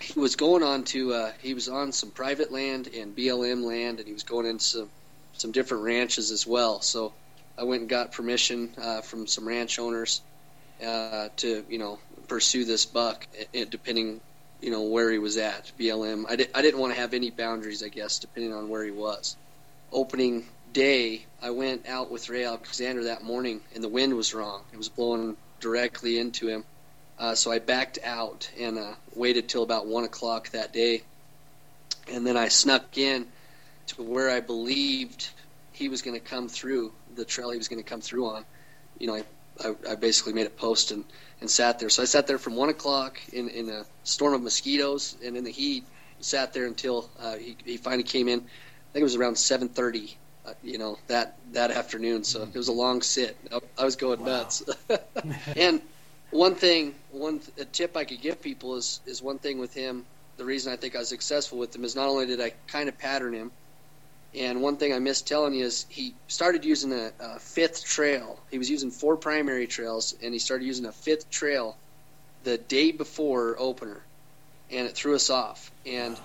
He 0.00 0.18
was 0.18 0.36
going 0.36 0.62
on 0.62 0.84
to, 0.84 1.14
uh, 1.14 1.32
he 1.40 1.54
was 1.54 1.68
on 1.68 1.92
some 1.92 2.10
private 2.10 2.52
land 2.52 2.88
and 2.94 3.16
BLM 3.16 3.62
land, 3.62 4.00
and 4.00 4.06
he 4.06 4.12
was 4.12 4.24
going 4.24 4.46
into 4.46 4.64
some, 4.64 4.90
some 5.34 5.52
different 5.52 5.84
ranches 5.84 6.30
as 6.30 6.46
well. 6.46 6.80
So 6.80 7.12
I 7.56 7.62
went 7.64 7.82
and 7.82 7.88
got 7.88 8.12
permission 8.12 8.74
uh, 8.76 9.00
from 9.02 9.26
some 9.26 9.46
ranch 9.46 9.78
owners 9.78 10.20
uh, 10.84 11.28
to, 11.36 11.64
you 11.68 11.78
know, 11.78 11.98
pursue 12.28 12.64
this 12.64 12.86
buck, 12.86 13.26
depending, 13.52 14.20
you 14.60 14.70
know, 14.70 14.82
where 14.82 15.10
he 15.10 15.18
was 15.18 15.36
at. 15.36 15.72
BLM. 15.78 16.24
I, 16.28 16.36
di- 16.36 16.48
I 16.54 16.62
didn't 16.62 16.80
want 16.80 16.94
to 16.94 17.00
have 17.00 17.14
any 17.14 17.30
boundaries, 17.30 17.82
I 17.82 17.88
guess, 17.88 18.18
depending 18.18 18.52
on 18.52 18.68
where 18.68 18.84
he 18.84 18.90
was. 18.90 19.36
Opening 19.92 20.46
day, 20.72 21.24
I 21.40 21.50
went 21.50 21.88
out 21.88 22.10
with 22.10 22.28
Ray 22.28 22.44
Alexander 22.44 23.04
that 23.04 23.22
morning, 23.22 23.60
and 23.74 23.82
the 23.82 23.88
wind 23.88 24.14
was 24.14 24.34
wrong. 24.34 24.62
It 24.72 24.76
was 24.76 24.88
blowing 24.88 25.36
directly 25.60 26.18
into 26.18 26.48
him. 26.48 26.64
Uh, 27.18 27.34
so 27.34 27.52
I 27.52 27.60
backed 27.60 27.98
out 28.04 28.50
and 28.58 28.78
uh, 28.78 28.94
waited 29.14 29.48
till 29.48 29.62
about 29.62 29.86
one 29.86 30.04
o'clock 30.04 30.50
that 30.50 30.72
day, 30.72 31.02
and 32.12 32.26
then 32.26 32.36
I 32.36 32.48
snuck 32.48 32.98
in 32.98 33.26
to 33.88 34.02
where 34.02 34.30
I 34.30 34.40
believed 34.40 35.28
he 35.72 35.88
was 35.88 36.02
going 36.02 36.18
to 36.18 36.24
come 36.24 36.48
through 36.48 36.92
the 37.14 37.24
trail 37.24 37.50
he 37.50 37.58
was 37.58 37.68
going 37.68 37.82
to 37.82 37.88
come 37.88 38.00
through 38.00 38.26
on. 38.26 38.44
You 38.98 39.06
know, 39.06 39.14
I, 39.14 39.24
I, 39.62 39.74
I 39.90 39.94
basically 39.94 40.32
made 40.32 40.46
a 40.46 40.50
post 40.50 40.90
and 40.90 41.04
and 41.40 41.50
sat 41.50 41.78
there. 41.78 41.90
So 41.90 42.02
I 42.02 42.06
sat 42.06 42.26
there 42.26 42.38
from 42.38 42.56
one 42.56 42.70
o'clock 42.70 43.20
in, 43.32 43.48
in 43.50 43.68
a 43.68 43.84
storm 44.02 44.32
of 44.32 44.42
mosquitoes 44.42 45.16
and 45.22 45.36
in 45.36 45.44
the 45.44 45.50
heat. 45.50 45.84
Sat 46.20 46.54
there 46.54 46.64
until 46.64 47.10
uh, 47.20 47.36
he, 47.36 47.54
he 47.66 47.76
finally 47.76 48.02
came 48.02 48.28
in. 48.28 48.40
I 48.40 48.92
think 48.92 49.00
it 49.00 49.02
was 49.02 49.16
around 49.16 49.36
seven 49.36 49.68
thirty. 49.68 50.16
Uh, 50.46 50.52
you 50.62 50.78
know 50.78 50.98
that 51.08 51.36
that 51.52 51.70
afternoon. 51.70 52.24
So 52.24 52.42
it 52.42 52.54
was 52.54 52.68
a 52.68 52.72
long 52.72 53.02
sit. 53.02 53.36
I, 53.52 53.60
I 53.76 53.84
was 53.84 53.96
going 53.96 54.20
wow. 54.20 54.26
nuts. 54.26 54.62
and 55.56 55.82
one 56.30 56.54
thing, 56.54 56.94
one 57.10 57.40
a 57.58 57.64
tip 57.66 57.96
I 57.96 58.04
could 58.04 58.22
give 58.22 58.40
people 58.40 58.76
is 58.76 59.00
is 59.04 59.20
one 59.20 59.38
thing 59.38 59.58
with 59.58 59.74
him. 59.74 60.06
The 60.38 60.44
reason 60.44 60.72
I 60.72 60.76
think 60.76 60.96
I 60.96 61.00
was 61.00 61.08
successful 61.08 61.58
with 61.58 61.76
him 61.76 61.84
is 61.84 61.94
not 61.94 62.08
only 62.08 62.26
did 62.26 62.40
I 62.40 62.52
kind 62.68 62.88
of 62.88 62.96
pattern 62.96 63.34
him, 63.34 63.52
and 64.36 64.62
one 64.62 64.76
thing 64.76 64.92
I 64.92 64.98
missed 64.98 65.28
telling 65.28 65.54
you 65.54 65.64
is 65.64 65.86
he 65.88 66.14
started 66.26 66.64
using 66.64 66.92
a, 66.92 67.12
a, 67.20 67.38
fifth 67.38 67.84
trail. 67.84 68.38
He 68.50 68.58
was 68.58 68.68
using 68.68 68.90
four 68.90 69.16
primary 69.16 69.66
trails, 69.66 70.14
and 70.22 70.32
he 70.32 70.40
started 70.40 70.64
using 70.64 70.86
a 70.86 70.92
fifth 70.92 71.30
trail 71.30 71.76
the 72.42 72.58
day 72.58 72.90
before 72.90 73.56
opener, 73.58 74.02
and 74.70 74.86
it 74.86 74.94
threw 74.94 75.14
us 75.14 75.30
off. 75.30 75.70
And 75.86 76.18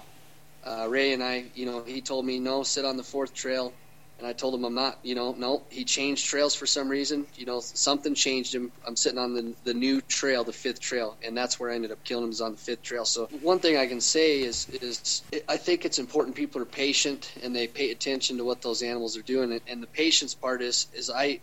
uh, 0.63 0.87
Ray 0.89 1.13
and 1.13 1.23
I, 1.23 1.45
you 1.53 1.65
know, 1.65 1.83
he 1.83 2.01
told 2.01 2.25
me 2.25 2.39
no, 2.39 2.63
sit 2.63 2.83
on 2.83 2.97
the 2.97 3.03
fourth 3.03 3.33
trail. 3.33 3.73
And 4.19 4.27
I 4.27 4.33
told 4.33 4.53
him 4.53 4.65
I'm 4.65 4.75
not, 4.75 4.99
you 5.01 5.15
know, 5.15 5.33
no. 5.37 5.63
He 5.69 5.85
changed 5.85 6.25
trails 6.25 6.53
for 6.53 6.67
some 6.67 6.89
reason. 6.89 7.25
You 7.35 7.45
know, 7.45 7.61
something 7.61 8.13
changed 8.13 8.53
him. 8.53 8.69
I'm 8.85 8.97
sitting 8.97 9.17
on 9.17 9.33
the 9.33 9.55
the 9.63 9.73
new 9.73 10.01
trail, 10.01 10.43
the 10.43 10.51
fifth 10.51 10.81
trail, 10.81 11.15
and 11.23 11.37
that's 11.37 11.57
where 11.57 11.71
I 11.71 11.75
ended 11.75 11.91
up 11.91 12.03
killing 12.03 12.25
him. 12.25 12.31
Is 12.31 12.41
on 12.41 12.51
the 12.51 12.57
fifth 12.57 12.81
trail. 12.81 13.05
So 13.05 13.27
one 13.41 13.59
thing 13.59 13.77
I 13.77 13.87
can 13.87 14.01
say 14.01 14.41
is 14.41 14.67
is 14.69 15.23
I 15.47 15.55
think 15.55 15.85
it's 15.85 15.99
important 15.99 16.35
people 16.35 16.61
are 16.61 16.65
patient 16.65 17.31
and 17.41 17.55
they 17.55 17.67
pay 17.67 17.91
attention 17.91 18.37
to 18.37 18.43
what 18.43 18.61
those 18.61 18.81
animals 18.83 19.15
are 19.15 19.21
doing. 19.21 19.61
And 19.67 19.81
the 19.81 19.87
patience 19.87 20.35
part 20.35 20.61
is 20.61 20.87
is 20.93 21.09
I, 21.09 21.39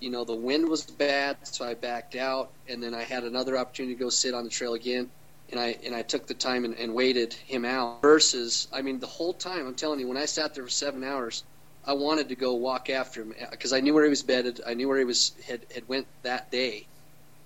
you 0.00 0.10
know, 0.10 0.24
the 0.24 0.34
wind 0.34 0.68
was 0.68 0.84
bad, 0.84 1.36
so 1.44 1.64
I 1.64 1.74
backed 1.74 2.16
out, 2.16 2.50
and 2.68 2.82
then 2.82 2.92
I 2.92 3.04
had 3.04 3.22
another 3.22 3.56
opportunity 3.56 3.94
to 3.94 4.00
go 4.00 4.10
sit 4.10 4.34
on 4.34 4.42
the 4.42 4.50
trail 4.50 4.74
again 4.74 5.10
and 5.50 5.60
I 5.60 5.76
and 5.84 5.94
I 5.94 6.02
took 6.02 6.26
the 6.26 6.34
time 6.34 6.64
and, 6.64 6.74
and, 6.74 6.92
waited 6.92 7.32
him 7.34 7.64
out. 7.64 8.02
Versus, 8.02 8.66
I 8.72 8.82
mean, 8.82 8.98
the 8.98 9.06
whole 9.06 9.32
time 9.32 9.66
I'm 9.66 9.76
telling 9.76 10.00
you, 10.00 10.08
when 10.08 10.16
I 10.16 10.24
sat 10.24 10.54
there 10.54 10.64
for 10.64 10.70
seven 10.70 11.04
hours, 11.04 11.44
I 11.86 11.92
wanted 11.92 12.30
to 12.30 12.34
go 12.34 12.54
walk 12.54 12.90
after 12.90 13.22
him 13.22 13.34
because 13.50 13.72
I 13.72 13.80
knew 13.80 13.94
where 13.94 14.02
he 14.02 14.10
was 14.10 14.22
bedded. 14.22 14.60
I 14.66 14.74
knew 14.74 14.88
where 14.88 14.98
he 14.98 15.04
was 15.04 15.32
had, 15.46 15.60
had 15.72 15.86
went 15.88 16.06
that 16.22 16.50
day. 16.50 16.86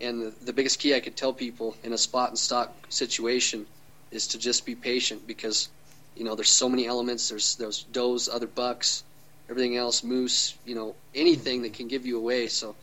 And 0.01 0.23
the, 0.23 0.45
the 0.47 0.53
biggest 0.55 0.79
key 0.79 0.95
I 0.95 1.01
could 1.01 1.15
tell 1.15 1.35
people 1.35 1.77
in 1.85 1.93
a 1.93 1.99
spot 1.99 2.31
and 2.31 2.39
stalk 2.39 2.75
situation 2.89 3.67
is 4.11 4.29
to 4.29 4.39
just 4.39 4.65
be 4.65 4.75
patient 4.75 5.27
because 5.27 5.69
you 6.17 6.25
know 6.25 6.35
there's 6.35 6.49
so 6.49 6.71
many 6.71 6.87
elements. 6.87 7.29
There's 7.29 7.57
those 7.57 7.83
does, 7.83 8.31
other 8.31 8.47
bucks, 8.47 9.05
everything 9.51 9.77
else, 9.77 10.03
moose. 10.03 10.57
You 10.65 10.75
know 10.75 10.95
anything 11.15 11.63
that 11.63 11.75
can 11.75 11.89
give 11.89 12.07
you 12.07 12.17
away. 12.17 12.47
So 12.49 12.75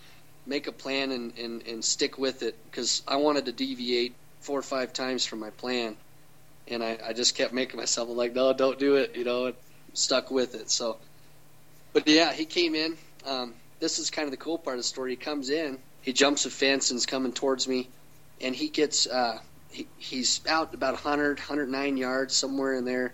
make 0.46 0.68
a 0.68 0.72
plan 0.72 1.12
and, 1.12 1.38
and, 1.40 1.68
and 1.68 1.84
stick 1.84 2.20
with 2.20 2.44
it 2.44 2.56
because 2.70 3.02
I 3.08 3.18
wanted 3.18 3.46
to 3.46 3.52
deviate 3.52 4.14
four 4.42 4.60
or 4.60 4.64
five 4.64 4.94
times 4.94 5.26
from 5.26 5.40
my 5.40 5.50
plan, 5.50 5.98
and 6.68 6.84
I, 6.84 7.00
I 7.04 7.14
just 7.14 7.36
kept 7.36 7.52
making 7.52 7.80
myself 7.80 8.10
like, 8.10 8.36
no, 8.36 8.54
don't 8.54 8.78
do 8.78 8.98
it. 8.98 9.16
You 9.16 9.24
know, 9.24 9.54
stuck 9.94 10.30
with 10.30 10.54
it. 10.54 10.70
So 10.70 10.98
but 11.94 12.08
yeah, 12.08 12.34
he 12.34 12.46
came 12.46 12.75
in. 12.75 12.98
Um, 13.25 13.53
this 13.79 14.00
is 14.00 14.10
kind 14.10 14.25
of 14.25 14.32
the 14.32 14.38
cool 14.38 14.58
part 14.58 14.75
of 14.75 14.79
the 14.79 14.88
story. 14.88 15.12
He 15.12 15.15
comes 15.17 15.50
in, 15.50 15.77
he 16.01 16.13
jumps 16.13 16.46
a 16.46 16.50
fence 16.50 16.91
and 16.91 16.98
is 16.98 17.06
coming 17.06 17.34
towards 17.34 17.67
me, 17.67 17.89
and 18.41 18.56
he 18.56 18.70
gets 18.70 19.08
uh, 19.08 19.39
he, 19.72 19.88
he's 19.98 20.41
out 20.48 20.74
about 20.74 20.94
100, 20.94 21.39
109 21.39 21.98
yards 21.98 22.36
somewhere 22.36 22.74
in 22.74 22.86
there, 22.86 23.13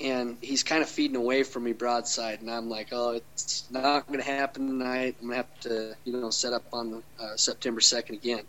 and 0.00 0.36
he's 0.40 0.62
kind 0.62 0.82
of 0.82 0.88
feeding 0.88 1.16
away 1.16 1.42
from 1.42 1.64
me 1.64 1.72
broadside, 1.72 2.40
and 2.40 2.50
I'm 2.50 2.68
like, 2.68 2.88
oh, 2.92 3.12
it's 3.12 3.64
not 3.70 4.06
going 4.06 4.18
to 4.18 4.24
happen 4.24 4.66
tonight. 4.66 5.16
I'm 5.20 5.28
going 5.28 5.30
to 5.30 5.36
have 5.36 5.60
to, 5.60 5.96
you 6.04 6.12
know, 6.12 6.30
set 6.30 6.52
up 6.52 6.64
on 6.72 7.02
uh, 7.18 7.36
September 7.36 7.80
2nd 7.80 8.10
again. 8.10 8.42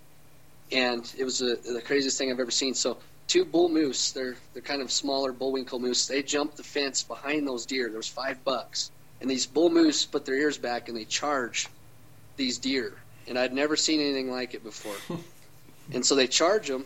And 0.71 1.09
it 1.17 1.23
was 1.23 1.41
a, 1.41 1.55
the 1.55 1.81
craziest 1.85 2.17
thing 2.17 2.31
I've 2.31 2.39
ever 2.39 2.49
seen. 2.51 2.73
So 2.73 2.97
two 3.27 3.45
bull 3.45 3.69
moose, 3.69 4.11
they're 4.11 4.35
they're 4.53 4.63
kind 4.63 4.81
of 4.81 4.91
smaller 4.91 5.31
bullwinkle 5.31 5.79
moose. 5.79 6.07
They 6.07 6.23
jumped 6.23 6.57
the 6.57 6.63
fence 6.63 7.03
behind 7.03 7.47
those 7.47 7.65
deer. 7.65 7.87
There 7.89 7.97
was 7.97 8.07
five 8.07 8.43
bucks, 8.43 8.91
and 9.21 9.29
these 9.29 9.45
bull 9.45 9.69
moose 9.69 10.05
put 10.05 10.25
their 10.25 10.35
ears 10.35 10.57
back 10.57 10.89
and 10.89 10.97
they 10.97 11.05
charge 11.05 11.67
these 12.37 12.57
deer. 12.57 12.93
And 13.27 13.39
I'd 13.39 13.53
never 13.53 13.75
seen 13.75 13.99
anything 14.01 14.29
like 14.29 14.53
it 14.53 14.63
before. 14.63 14.95
and 15.93 16.05
so 16.05 16.15
they 16.15 16.27
charge 16.27 16.67
them, 16.67 16.85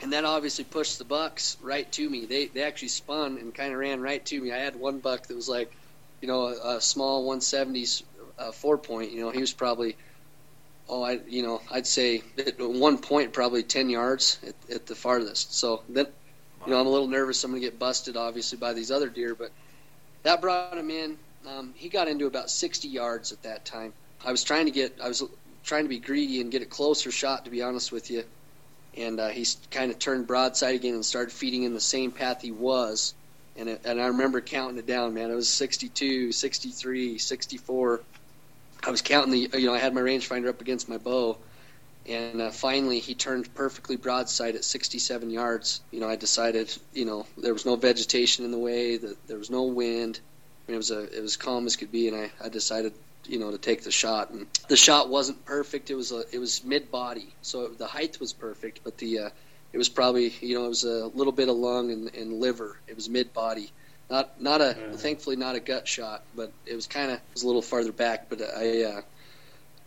and 0.00 0.12
that 0.12 0.24
obviously 0.24 0.64
pushed 0.64 0.98
the 0.98 1.04
bucks 1.04 1.56
right 1.62 1.90
to 1.92 2.08
me. 2.08 2.26
They 2.26 2.46
they 2.46 2.62
actually 2.62 2.88
spun 2.88 3.38
and 3.38 3.54
kind 3.54 3.72
of 3.72 3.78
ran 3.78 4.00
right 4.00 4.24
to 4.26 4.40
me. 4.40 4.52
I 4.52 4.58
had 4.58 4.76
one 4.76 4.98
buck 4.98 5.26
that 5.26 5.34
was 5.34 5.48
like, 5.48 5.72
you 6.20 6.28
know, 6.28 6.48
a, 6.48 6.76
a 6.76 6.80
small 6.80 7.26
170s 7.28 8.02
uh, 8.38 8.52
four 8.52 8.78
point. 8.78 9.12
You 9.12 9.20
know, 9.20 9.30
he 9.30 9.40
was 9.40 9.52
probably, 9.52 9.96
oh, 10.88 11.02
I 11.02 11.20
you 11.28 11.42
know, 11.42 11.60
I'd 11.70 11.86
say 11.86 12.22
at 12.38 12.60
one 12.60 12.98
point 12.98 13.32
probably 13.32 13.62
10 13.62 13.90
yards 13.90 14.38
at, 14.46 14.74
at 14.74 14.86
the 14.86 14.94
farthest. 14.94 15.54
So 15.54 15.82
then, 15.88 16.06
you 16.66 16.72
know, 16.72 16.80
I'm 16.80 16.86
a 16.86 16.90
little 16.90 17.08
nervous. 17.08 17.42
I'm 17.42 17.50
gonna 17.50 17.60
get 17.60 17.78
busted 17.78 18.16
obviously 18.16 18.58
by 18.58 18.74
these 18.74 18.90
other 18.90 19.08
deer, 19.08 19.34
but 19.34 19.50
that 20.22 20.40
brought 20.40 20.76
him 20.76 20.90
in. 20.90 21.16
Um, 21.46 21.72
he 21.76 21.88
got 21.88 22.08
into 22.08 22.26
about 22.26 22.50
60 22.50 22.88
yards 22.88 23.32
at 23.32 23.42
that 23.42 23.64
time. 23.64 23.92
I 24.24 24.30
was 24.30 24.44
trying 24.44 24.66
to 24.66 24.72
get, 24.72 24.98
I 25.02 25.08
was 25.08 25.22
trying 25.64 25.84
to 25.84 25.88
be 25.88 25.98
greedy 25.98 26.40
and 26.40 26.50
get 26.50 26.62
a 26.62 26.66
closer 26.66 27.10
shot, 27.10 27.44
to 27.44 27.50
be 27.50 27.62
honest 27.62 27.92
with 27.92 28.10
you 28.10 28.24
and 28.98 29.20
uh, 29.20 29.28
he 29.28 29.46
kind 29.70 29.90
of 29.90 29.98
turned 29.98 30.26
broadside 30.26 30.74
again 30.74 30.94
and 30.94 31.04
started 31.04 31.32
feeding 31.32 31.62
in 31.62 31.74
the 31.74 31.80
same 31.80 32.10
path 32.10 32.42
he 32.42 32.50
was. 32.50 33.14
And, 33.56 33.68
it, 33.68 33.82
and 33.84 34.00
I 34.00 34.08
remember 34.08 34.40
counting 34.40 34.78
it 34.78 34.86
down, 34.86 35.14
man. 35.14 35.30
It 35.30 35.34
was 35.34 35.48
62, 35.48 36.32
63, 36.32 37.18
64. 37.18 38.00
I 38.84 38.90
was 38.90 39.02
counting 39.02 39.32
the, 39.32 39.58
you 39.58 39.66
know, 39.66 39.74
I 39.74 39.78
had 39.78 39.94
my 39.94 40.00
rangefinder 40.00 40.48
up 40.48 40.60
against 40.60 40.88
my 40.88 40.98
bow, 40.98 41.38
and 42.06 42.40
uh, 42.40 42.50
finally 42.50 43.00
he 43.00 43.14
turned 43.14 43.52
perfectly 43.54 43.96
broadside 43.96 44.54
at 44.54 44.64
67 44.64 45.30
yards. 45.30 45.80
You 45.90 46.00
know, 46.00 46.08
I 46.08 46.16
decided, 46.16 46.76
you 46.92 47.04
know, 47.04 47.26
there 47.36 47.52
was 47.52 47.66
no 47.66 47.76
vegetation 47.76 48.44
in 48.44 48.52
the 48.52 48.58
way, 48.58 48.96
that 48.96 49.26
there 49.26 49.38
was 49.38 49.50
no 49.50 49.64
wind. 49.64 50.20
Mean, 50.68 50.74
it 50.74 50.76
was 50.76 50.90
a, 50.90 51.16
it 51.16 51.22
was 51.22 51.36
calm 51.36 51.66
as 51.66 51.76
could 51.76 51.90
be, 51.90 52.08
and 52.08 52.16
I, 52.16 52.30
I 52.44 52.48
decided 52.50 52.92
you 53.26 53.38
know 53.38 53.50
to 53.50 53.58
take 53.58 53.82
the 53.82 53.90
shot 53.90 54.30
and 54.30 54.46
the 54.68 54.76
shot 54.76 55.08
wasn't 55.08 55.44
perfect. 55.44 55.90
It 55.90 55.94
was 55.94 56.12
a 56.12 56.24
it 56.32 56.38
was 56.38 56.64
mid 56.64 56.90
body 56.90 57.28
so 57.42 57.68
the 57.68 57.86
height 57.86 58.20
was 58.20 58.32
perfect 58.32 58.80
but 58.84 58.98
the 58.98 59.18
uh, 59.18 59.30
it 59.72 59.78
was 59.78 59.88
probably 59.88 60.32
you 60.40 60.58
know 60.58 60.64
it 60.64 60.68
was 60.68 60.84
a 60.84 61.06
little 61.06 61.32
bit 61.32 61.48
of 61.48 61.56
lung 61.56 61.90
and, 61.90 62.14
and 62.14 62.40
liver. 62.40 62.78
It 62.86 62.96
was 62.96 63.08
mid 63.08 63.32
body 63.32 63.70
not 64.10 64.40
not 64.40 64.60
a 64.60 64.74
thankfully 64.94 65.36
not 65.36 65.56
a 65.56 65.60
gut 65.60 65.88
shot 65.88 66.22
but 66.34 66.52
it 66.66 66.74
was 66.74 66.86
kind 66.86 67.10
of 67.10 67.20
was 67.34 67.42
a 67.42 67.46
little 67.46 67.62
farther 67.62 67.92
back 67.92 68.28
but 68.28 68.40
I 68.42 68.82
uh, 68.82 69.00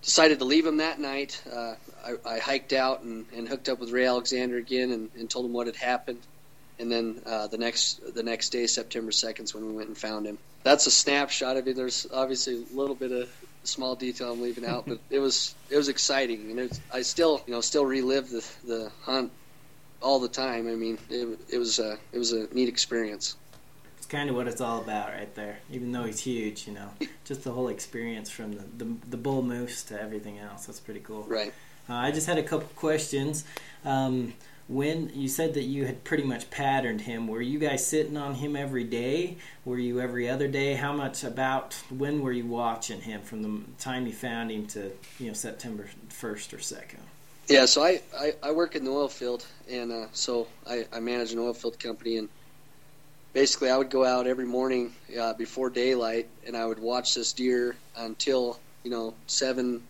decided 0.01 0.39
to 0.39 0.45
leave 0.45 0.65
him 0.65 0.77
that 0.77 0.99
night. 0.99 1.41
Uh, 1.51 1.75
I, 2.03 2.13
I, 2.25 2.39
hiked 2.39 2.73
out 2.73 3.03
and, 3.03 3.27
and 3.35 3.47
hooked 3.47 3.69
up 3.69 3.79
with 3.79 3.91
Ray 3.91 4.05
Alexander 4.05 4.57
again 4.57 4.91
and, 4.91 5.09
and 5.15 5.29
told 5.29 5.45
him 5.45 5.53
what 5.53 5.67
had 5.67 5.75
happened 5.75 6.19
and 6.81 6.91
then 6.91 7.21
uh, 7.25 7.47
the 7.47 7.57
next 7.57 8.13
the 8.13 8.23
next 8.23 8.49
day 8.49 8.67
September 8.67 9.11
2nd 9.11 9.43
is 9.43 9.55
when 9.55 9.65
we 9.65 9.73
went 9.73 9.87
and 9.87 9.97
found 9.97 10.25
him 10.25 10.37
that's 10.63 10.85
a 10.87 10.91
snapshot. 10.91 11.57
I 11.57 11.61
mean, 11.61 11.75
there's 11.75 12.07
obviously 12.13 12.63
a 12.71 12.75
little 12.75 12.95
bit 12.95 13.11
of 13.11 13.29
small 13.63 13.95
detail 13.95 14.31
I'm 14.31 14.41
leaving 14.41 14.65
out, 14.65 14.85
but 14.87 14.99
it 15.09 15.19
was 15.19 15.55
it 15.69 15.77
was 15.77 15.89
exciting, 15.89 16.49
and 16.51 16.59
it 16.59 16.69
was, 16.69 16.81
I 16.93 17.01
still 17.01 17.41
you 17.47 17.53
know 17.53 17.61
still 17.61 17.85
relive 17.85 18.29
the 18.29 18.47
the 18.65 18.91
hunt 19.03 19.31
all 20.01 20.19
the 20.19 20.27
time. 20.27 20.67
I 20.67 20.75
mean, 20.75 20.97
it, 21.09 21.39
it 21.49 21.57
was 21.57 21.79
a 21.79 21.97
it 22.11 22.17
was 22.17 22.33
a 22.33 22.53
neat 22.53 22.69
experience. 22.69 23.35
It's 23.97 24.07
kind 24.07 24.29
of 24.29 24.35
what 24.35 24.47
it's 24.47 24.61
all 24.61 24.81
about, 24.81 25.09
right 25.09 25.33
there. 25.35 25.59
Even 25.71 25.91
though 25.91 26.03
he's 26.03 26.19
huge, 26.19 26.67
you 26.67 26.73
know, 26.73 26.89
just 27.25 27.43
the 27.43 27.51
whole 27.51 27.67
experience 27.67 28.29
from 28.29 28.53
the 28.53 28.63
the, 28.77 28.95
the 29.09 29.17
bull 29.17 29.41
moose 29.41 29.83
to 29.85 29.99
everything 29.99 30.39
else. 30.39 30.65
That's 30.65 30.79
pretty 30.79 31.01
cool. 31.01 31.23
Right. 31.23 31.53
Uh, 31.89 31.95
I 31.95 32.11
just 32.11 32.27
had 32.27 32.37
a 32.37 32.43
couple 32.43 32.67
questions. 32.75 33.43
Um, 33.83 34.33
when 34.71 35.11
you 35.13 35.27
said 35.27 35.53
that 35.55 35.63
you 35.63 35.85
had 35.85 36.03
pretty 36.05 36.23
much 36.23 36.49
patterned 36.49 37.01
him 37.01 37.27
were 37.27 37.41
you 37.41 37.59
guys 37.59 37.85
sitting 37.85 38.15
on 38.15 38.35
him 38.35 38.55
every 38.55 38.85
day? 38.85 39.37
Were 39.65 39.77
you 39.77 39.99
every 39.99 40.29
other 40.29 40.47
day? 40.47 40.75
How 40.75 40.93
much 40.93 41.23
about 41.23 41.73
when 41.89 42.21
were 42.21 42.31
you 42.31 42.45
watching 42.45 43.01
him 43.01 43.21
from 43.21 43.41
the 43.43 43.61
time 43.79 44.07
you 44.07 44.13
found 44.13 44.49
him 44.49 44.65
to 44.67 44.91
you 45.19 45.27
know 45.27 45.33
september 45.33 45.89
1st 46.09 46.53
or 46.53 46.57
2nd 46.57 46.99
yeah 47.47 47.65
so 47.65 47.83
i, 47.83 48.01
I, 48.17 48.33
I 48.41 48.51
work 48.51 48.75
in 48.75 48.85
the 48.85 48.91
oil 48.91 49.07
field 49.07 49.45
and 49.69 49.91
uh, 49.91 50.05
so 50.13 50.47
I, 50.67 50.85
I 50.93 50.99
manage 50.99 51.33
an 51.33 51.39
oil 51.39 51.53
field 51.53 51.79
company 51.79 52.17
and 52.17 52.29
basically 53.33 53.69
i 53.69 53.77
would 53.77 53.89
go 53.89 54.05
out 54.05 54.27
every 54.27 54.45
morning 54.45 54.93
uh, 55.19 55.33
before 55.33 55.69
daylight 55.69 56.27
and 56.45 56.55
i 56.55 56.65
would 56.65 56.79
watch 56.79 57.15
this 57.15 57.33
deer 57.33 57.75
until 57.97 58.59
you 58.83 58.91
know 58.91 59.13
7 59.27 59.81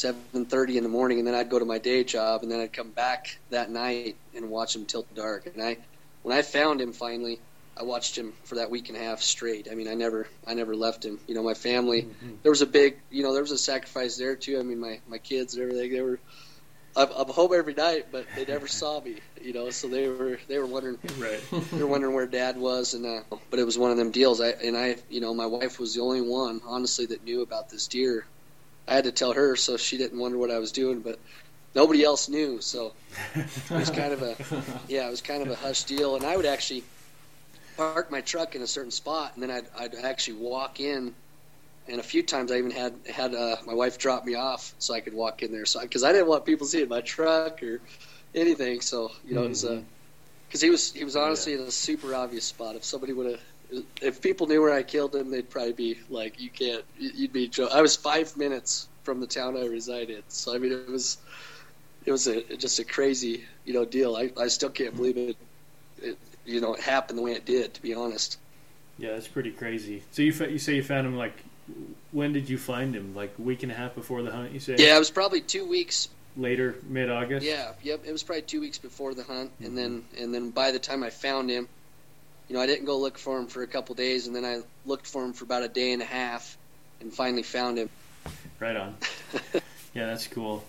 7:30 0.00 0.76
in 0.76 0.82
the 0.82 0.88
morning, 0.88 1.18
and 1.18 1.26
then 1.26 1.34
I'd 1.34 1.50
go 1.50 1.58
to 1.58 1.64
my 1.64 1.78
day 1.78 2.04
job, 2.04 2.42
and 2.42 2.50
then 2.50 2.60
I'd 2.60 2.72
come 2.72 2.90
back 2.90 3.38
that 3.50 3.70
night 3.70 4.16
and 4.34 4.50
watch 4.50 4.74
him 4.74 4.86
till 4.86 5.06
dark. 5.14 5.46
And 5.46 5.62
I, 5.62 5.76
when 6.22 6.36
I 6.36 6.42
found 6.42 6.80
him 6.80 6.92
finally, 6.92 7.38
I 7.76 7.82
watched 7.82 8.16
him 8.16 8.32
for 8.44 8.56
that 8.56 8.70
week 8.70 8.88
and 8.88 8.96
a 8.96 9.00
half 9.00 9.20
straight. 9.20 9.68
I 9.70 9.74
mean, 9.74 9.88
I 9.88 9.94
never, 9.94 10.26
I 10.46 10.54
never 10.54 10.74
left 10.74 11.04
him. 11.04 11.18
You 11.26 11.34
know, 11.34 11.42
my 11.42 11.54
family. 11.54 12.02
Mm-hmm. 12.02 12.36
There 12.42 12.52
was 12.52 12.62
a 12.62 12.66
big, 12.66 12.98
you 13.10 13.22
know, 13.22 13.32
there 13.32 13.42
was 13.42 13.52
a 13.52 13.58
sacrifice 13.58 14.16
there 14.16 14.36
too. 14.36 14.58
I 14.58 14.62
mean, 14.62 14.80
my 14.80 15.00
my 15.06 15.18
kids 15.18 15.54
and 15.54 15.62
everything. 15.62 15.92
They 15.92 16.00
were. 16.00 16.18
I'm, 16.96 17.08
I'm 17.16 17.28
home 17.28 17.52
every 17.54 17.74
night, 17.74 18.06
but 18.10 18.26
they 18.34 18.44
never 18.44 18.66
saw 18.80 19.00
me. 19.00 19.16
You 19.40 19.52
know, 19.52 19.70
so 19.70 19.88
they 19.88 20.08
were 20.08 20.40
they 20.48 20.58
were 20.58 20.66
wondering. 20.66 20.98
Right. 21.18 21.40
they 21.72 21.82
were 21.82 21.86
wondering 21.86 22.14
where 22.14 22.26
Dad 22.26 22.56
was, 22.56 22.94
and 22.94 23.04
uh, 23.04 23.36
but 23.50 23.60
it 23.60 23.64
was 23.64 23.76
one 23.76 23.90
of 23.90 23.98
them 23.98 24.12
deals. 24.12 24.40
I 24.40 24.48
and 24.48 24.78
I, 24.78 24.96
you 25.10 25.20
know, 25.20 25.34
my 25.34 25.46
wife 25.46 25.78
was 25.78 25.94
the 25.94 26.00
only 26.00 26.22
one, 26.22 26.62
honestly, 26.64 27.04
that 27.06 27.22
knew 27.22 27.42
about 27.42 27.68
this 27.68 27.86
deer 27.86 28.24
I 28.90 28.94
had 28.94 29.04
to 29.04 29.12
tell 29.12 29.32
her 29.32 29.54
so 29.54 29.76
she 29.76 29.96
didn't 29.96 30.18
wonder 30.18 30.36
what 30.36 30.50
I 30.50 30.58
was 30.58 30.72
doing, 30.72 31.00
but 31.00 31.20
nobody 31.76 32.02
else 32.02 32.28
knew. 32.28 32.60
So 32.60 32.92
it 33.34 33.70
was 33.70 33.88
kind 33.88 34.12
of 34.12 34.22
a 34.22 34.36
yeah, 34.88 35.06
it 35.06 35.10
was 35.10 35.22
kind 35.22 35.42
of 35.42 35.50
a 35.50 35.54
hush 35.54 35.84
deal. 35.84 36.16
And 36.16 36.24
I 36.24 36.36
would 36.36 36.44
actually 36.44 36.82
park 37.76 38.10
my 38.10 38.20
truck 38.20 38.56
in 38.56 38.62
a 38.62 38.66
certain 38.66 38.90
spot, 38.90 39.32
and 39.34 39.42
then 39.42 39.50
I'd, 39.50 39.66
I'd 39.78 39.94
actually 39.94 40.38
walk 40.38 40.80
in. 40.80 41.14
And 41.88 41.98
a 41.98 42.02
few 42.02 42.22
times 42.22 42.52
I 42.52 42.58
even 42.58 42.72
had 42.72 42.94
had 43.08 43.34
uh, 43.34 43.56
my 43.64 43.74
wife 43.74 43.96
drop 43.96 44.24
me 44.24 44.34
off 44.34 44.74
so 44.78 44.92
I 44.92 45.00
could 45.00 45.14
walk 45.14 45.42
in 45.42 45.52
there. 45.52 45.66
So 45.66 45.80
because 45.80 46.02
I, 46.02 46.10
I, 46.10 46.12
didn't 46.12 46.28
want 46.28 46.44
people 46.44 46.66
seeing 46.66 46.88
my 46.88 47.00
truck 47.00 47.62
or 47.62 47.80
anything. 48.34 48.80
So 48.80 49.12
you 49.24 49.34
know, 49.34 49.42
mm-hmm. 49.42 49.46
it 49.46 49.48
was 49.48 49.84
because 50.48 50.62
uh, 50.62 50.66
he 50.66 50.70
was 50.70 50.92
he 50.92 51.04
was 51.04 51.14
honestly 51.14 51.54
yeah. 51.54 51.60
in 51.60 51.66
a 51.66 51.70
super 51.70 52.12
obvious 52.14 52.44
spot. 52.44 52.74
If 52.74 52.84
somebody 52.84 53.12
would 53.12 53.30
have 53.30 53.40
if 54.00 54.20
people 54.20 54.46
knew 54.46 54.60
where 54.60 54.72
I 54.72 54.82
killed 54.82 55.14
him, 55.14 55.30
they'd 55.30 55.48
probably 55.48 55.72
be 55.72 55.98
like, 56.08 56.40
"You 56.40 56.50
can't." 56.50 56.84
You'd 56.98 57.32
be. 57.32 57.50
I 57.72 57.82
was 57.82 57.96
five 57.96 58.36
minutes 58.36 58.88
from 59.02 59.20
the 59.20 59.26
town 59.26 59.56
I 59.56 59.66
resided, 59.66 60.24
so 60.28 60.54
I 60.54 60.58
mean, 60.58 60.72
it 60.72 60.88
was, 60.88 61.18
it 62.04 62.12
was 62.12 62.26
a 62.26 62.42
just 62.56 62.78
a 62.78 62.84
crazy, 62.84 63.44
you 63.64 63.74
know, 63.74 63.84
deal. 63.84 64.16
I, 64.16 64.30
I 64.38 64.48
still 64.48 64.70
can't 64.70 64.94
believe 64.94 65.16
it, 65.16 65.36
it, 66.02 66.18
you 66.44 66.60
know, 66.60 66.74
it 66.74 66.80
happened 66.80 67.18
the 67.18 67.22
way 67.22 67.32
it 67.32 67.44
did. 67.44 67.74
To 67.74 67.82
be 67.82 67.94
honest. 67.94 68.38
Yeah, 68.98 69.12
that's 69.12 69.28
pretty 69.28 69.50
crazy. 69.50 70.02
So 70.12 70.22
you 70.22 70.32
you 70.32 70.58
say 70.58 70.76
you 70.76 70.82
found 70.82 71.06
him 71.06 71.16
like, 71.16 71.32
when 72.12 72.32
did 72.32 72.50
you 72.50 72.58
find 72.58 72.94
him? 72.94 73.14
Like 73.14 73.32
a 73.38 73.42
week 73.42 73.62
and 73.62 73.72
a 73.72 73.74
half 73.74 73.94
before 73.94 74.22
the 74.22 74.30
hunt? 74.30 74.52
You 74.52 74.60
say? 74.60 74.76
Yeah, 74.78 74.96
it 74.96 74.98
was 74.98 75.10
probably 75.10 75.40
two 75.40 75.66
weeks 75.66 76.08
later, 76.36 76.76
mid 76.88 77.10
August. 77.10 77.46
Yeah, 77.46 77.72
yep. 77.82 78.02
It 78.04 78.12
was 78.12 78.22
probably 78.22 78.42
two 78.42 78.60
weeks 78.60 78.78
before 78.78 79.14
the 79.14 79.24
hunt, 79.24 79.52
mm-hmm. 79.54 79.64
and 79.64 79.78
then 79.78 80.04
and 80.18 80.34
then 80.34 80.50
by 80.50 80.72
the 80.72 80.78
time 80.78 81.02
I 81.02 81.10
found 81.10 81.50
him 81.50 81.68
you 82.50 82.56
know, 82.56 82.62
I 82.62 82.66
didn't 82.66 82.84
go 82.84 82.98
look 82.98 83.16
for 83.16 83.38
him 83.38 83.46
for 83.46 83.62
a 83.62 83.66
couple 83.68 83.94
days, 83.94 84.26
and 84.26 84.34
then 84.34 84.44
I 84.44 84.62
looked 84.84 85.06
for 85.06 85.24
him 85.24 85.32
for 85.32 85.44
about 85.44 85.62
a 85.62 85.68
day 85.68 85.92
and 85.92 86.02
a 86.02 86.04
half, 86.04 86.58
and 87.00 87.12
finally 87.12 87.44
found 87.44 87.78
him. 87.78 87.88
Right 88.58 88.74
on. 88.74 88.96
yeah, 89.94 90.06
that's 90.06 90.26
cool. 90.26 90.64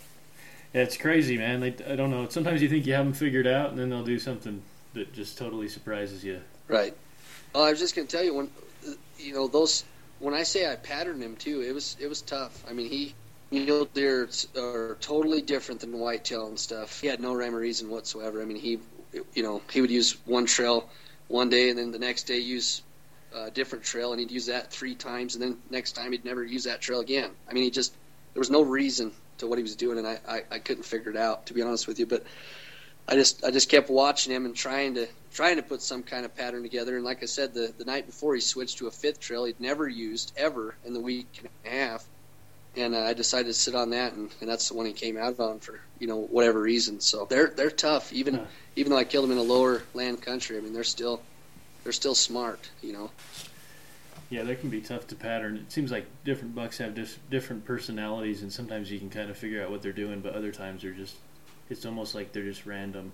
Yeah, 0.76 0.84
it's 0.84 0.96
crazy, 0.96 1.40
man. 1.40 1.60
They, 1.60 1.74
I 1.90 1.96
don't 1.96 2.12
know. 2.12 2.28
Sometimes 2.30 2.62
you 2.62 2.70
think 2.70 2.86
you 2.86 2.94
have 2.94 3.06
them 3.06 3.16
figured 3.16 3.48
out, 3.48 3.72
and 3.72 3.80
then 3.80 3.90
they'll 3.90 4.04
do 4.04 4.20
something 4.20 4.62
that 4.94 5.12
just 5.14 5.40
totally 5.40 5.68
surprises 5.68 6.24
you. 6.24 6.40
Right. 6.68 6.96
Well, 7.56 7.64
I 7.64 7.72
was 7.72 7.80
just 7.80 7.96
gonna 7.96 8.08
tell 8.08 8.24
you 8.24 8.36
when, 8.36 8.50
you 9.18 9.34
know, 9.34 9.48
those. 9.48 9.84
When 10.20 10.36
I 10.36 10.44
say 10.44 10.72
I 10.72 10.76
patterned 10.76 11.24
him 11.24 11.36
too, 11.36 11.62
it 11.62 11.74
was 11.74 11.98
it 12.00 12.08
was 12.08 12.22
tough. 12.22 12.64
I 12.70 12.74
mean, 12.74 12.92
he 12.92 13.16
mule 13.50 13.86
deer 13.86 14.30
are 14.56 14.98
totally 15.02 15.42
different 15.42 15.82
than 15.82 15.98
whitetail 15.98 16.46
and 16.46 16.60
stuff. 16.60 17.02
He 17.02 17.08
had 17.08 17.20
no 17.20 17.34
rhyme 17.34 17.56
or 17.56 17.60
reason 17.60 17.90
whatsoever. 17.90 18.40
I 18.40 18.46
mean, 18.46 18.58
he, 18.58 18.80
you 19.34 19.42
know, 19.42 19.64
he 19.72 19.82
would 19.82 19.90
use 19.90 20.16
one 20.26 20.46
trail 20.46 20.88
one 21.32 21.50
day, 21.50 21.70
and 21.70 21.80
then 21.80 21.92
the 21.92 22.00
next 22.00 22.24
day 22.24 22.38
use 22.38 22.82
a 23.34 23.50
different 23.50 23.84
trail, 23.86 24.12
and 24.12 24.20
he'd 24.20 24.32
use 24.32 24.48
that 24.48 24.72
three 24.72 24.96
times, 24.96 25.36
and 25.36 25.44
then 25.44 25.58
next 25.70 25.94
time 25.94 26.12
he'd 26.12 26.26
never 26.26 26.44
use 26.44 26.66
that 26.66 26.82
trail 26.82 27.00
again. 27.00 27.32
I 27.50 27.54
mean, 27.54 27.64
he 27.64 27.72
just 27.72 27.94
there 28.34 28.40
was 28.42 28.50
no 28.50 28.62
reason 28.62 29.12
to 29.40 29.48
what 29.48 29.58
he 29.58 29.64
was 29.64 29.76
doing, 29.76 29.98
and 29.98 30.08
I, 30.08 30.20
I, 30.28 30.44
I 30.52 30.60
couldn't 30.60 30.84
figure 30.84 31.12
it 31.12 31.18
out 31.18 31.48
to 31.48 31.54
be 31.54 31.62
honest 31.62 31.88
with 31.88 32.00
you. 32.00 32.06
But 32.06 32.24
I 33.08 33.16
just 33.16 33.44
I 33.44 33.52
just 33.52 33.70
kept 33.70 33.90
watching 33.90 34.34
him 34.34 34.46
and 34.46 34.56
trying 34.56 34.96
to 34.96 35.08
trying 35.32 35.58
to 35.58 35.64
put 35.64 35.82
some 35.82 36.04
kind 36.04 36.26
of 36.26 36.36
pattern 36.36 36.64
together. 36.64 36.96
And 36.96 37.06
like 37.06 37.24
I 37.24 37.26
said, 37.26 37.54
the 37.54 37.74
the 37.78 37.86
night 37.86 38.06
before 38.06 38.36
he 38.36 38.42
switched 38.42 38.80
to 38.80 38.88
a 38.88 38.92
fifth 38.92 39.20
trail 39.20 39.46
he'd 39.46 39.60
never 39.60 39.88
used 39.88 40.34
ever 40.38 40.76
in 40.86 40.94
the 40.94 41.00
week 41.00 41.28
and 41.40 41.50
a 41.66 41.70
half. 41.70 42.06
And 42.76 42.96
uh, 42.96 43.00
I 43.00 43.14
decided 43.14 43.48
to 43.48 43.54
sit 43.54 43.76
on 43.76 43.90
that, 43.92 44.14
and, 44.14 44.30
and 44.40 44.50
that's 44.50 44.70
the 44.70 44.76
one 44.76 44.86
he 44.86 44.94
came 44.94 45.18
out 45.18 45.40
on 45.40 45.60
for 45.60 45.80
you 46.00 46.08
know 46.08 46.18
whatever 46.18 46.62
reason. 46.62 47.00
So 47.00 47.26
they're 47.26 47.48
they're 47.48 47.72
tough, 47.72 48.14
even 48.14 48.36
Huh. 48.36 48.46
even 48.76 48.92
though 48.92 48.98
I 48.98 49.04
killed 49.04 49.26
them 49.26 49.32
in 49.32 49.38
a 49.38 49.44
lower 49.44 49.84
land 49.94 50.22
country. 50.22 50.58
I 50.58 50.62
mean, 50.62 50.74
they're 50.74 50.84
still 50.84 51.22
they're 51.84 51.92
still 51.94 52.16
smart, 52.16 52.70
you 52.82 52.94
know. 52.94 53.12
Yeah, 54.30 54.44
they 54.44 54.56
can 54.56 54.70
be 54.70 54.80
tough 54.80 55.08
to 55.08 55.16
pattern. 55.16 55.58
It 55.58 55.72
seems 55.74 55.92
like 55.92 56.06
different 56.24 56.56
bucks 56.56 56.78
have 56.78 56.96
dis- 56.96 57.18
different 57.30 57.66
personalities, 57.66 58.44
and 58.44 58.54
sometimes 58.54 58.90
you 58.90 58.98
can 58.98 59.10
kind 59.10 59.30
of 59.30 59.36
figure 59.38 59.62
out 59.62 59.72
what 59.72 59.82
they're 59.82 59.92
doing, 59.92 60.22
but 60.22 60.34
other 60.36 60.54
times 60.54 60.84
they're 60.84 60.92
just, 60.94 61.16
it's 61.70 61.86
almost 61.86 62.16
like 62.16 62.32
they're 62.32 62.46
just 62.46 62.66
random. 62.66 63.12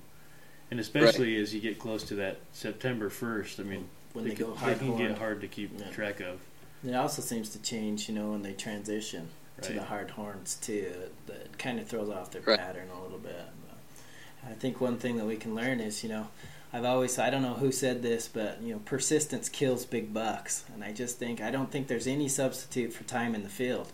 And 0.70 0.80
especially 0.80 1.38
as 1.38 1.56
you 1.56 1.60
get 1.62 1.80
close 1.80 2.04
to 2.04 2.16
that 2.16 2.38
September 2.52 3.10
1st, 3.10 3.60
I 3.60 3.64
mean, 3.64 3.88
when 4.14 4.26
they, 4.26 4.32
they, 4.32 4.36
can, 4.36 4.54
they 4.64 4.76
can 4.76 4.96
get 4.96 5.18
hard 5.18 5.42
to 5.42 5.48
keep 5.48 5.72
Yeah. 5.80 5.90
track 5.90 6.20
of. 6.20 6.40
It 6.86 6.94
also 6.94 7.24
seems 7.24 7.50
to 7.50 7.62
change, 7.64 8.08
you 8.08 8.14
know, 8.14 8.32
when 8.32 8.44
they 8.44 8.54
transition 8.54 9.30
to 9.64 9.74
the 9.74 9.84
hard 9.84 10.12
horns 10.12 10.56
too. 10.62 10.92
That 11.28 11.58
kind 11.58 11.80
of 11.80 11.88
throws 11.88 12.10
off 12.10 12.32
their 12.32 12.42
Right. 12.42 12.60
pattern 12.60 12.90
a 12.90 13.02
little 13.02 13.18
bit. 13.18 13.46
But 13.68 14.52
I 14.52 14.54
think 14.54 14.80
one 14.80 14.98
thing 14.98 15.18
that 15.18 15.26
we 15.26 15.36
can 15.38 15.56
learn 15.56 15.80
is, 15.80 16.04
you 16.04 16.10
know, 16.10 16.28
I've 16.74 16.86
always 16.86 17.18
I 17.18 17.30
don't 17.30 17.42
know 17.44 17.56
who 17.56 17.72
said 17.72 18.02
this, 18.04 18.28
but 18.28 18.62
you 18.62 18.74
know, 18.74 18.80
persistence 18.86 19.50
kills 19.50 19.86
big 19.86 20.14
bucks, 20.14 20.64
and 20.74 20.84
I 20.84 20.92
just 20.92 21.18
think 21.18 21.42
I 21.42 21.50
don't 21.52 21.72
think 21.72 21.88
there's 21.88 22.08
any 22.08 22.28
substitute 22.28 22.94
for 22.94 23.04
time 23.06 23.34
in 23.36 23.44
the 23.44 23.50
field. 23.50 23.92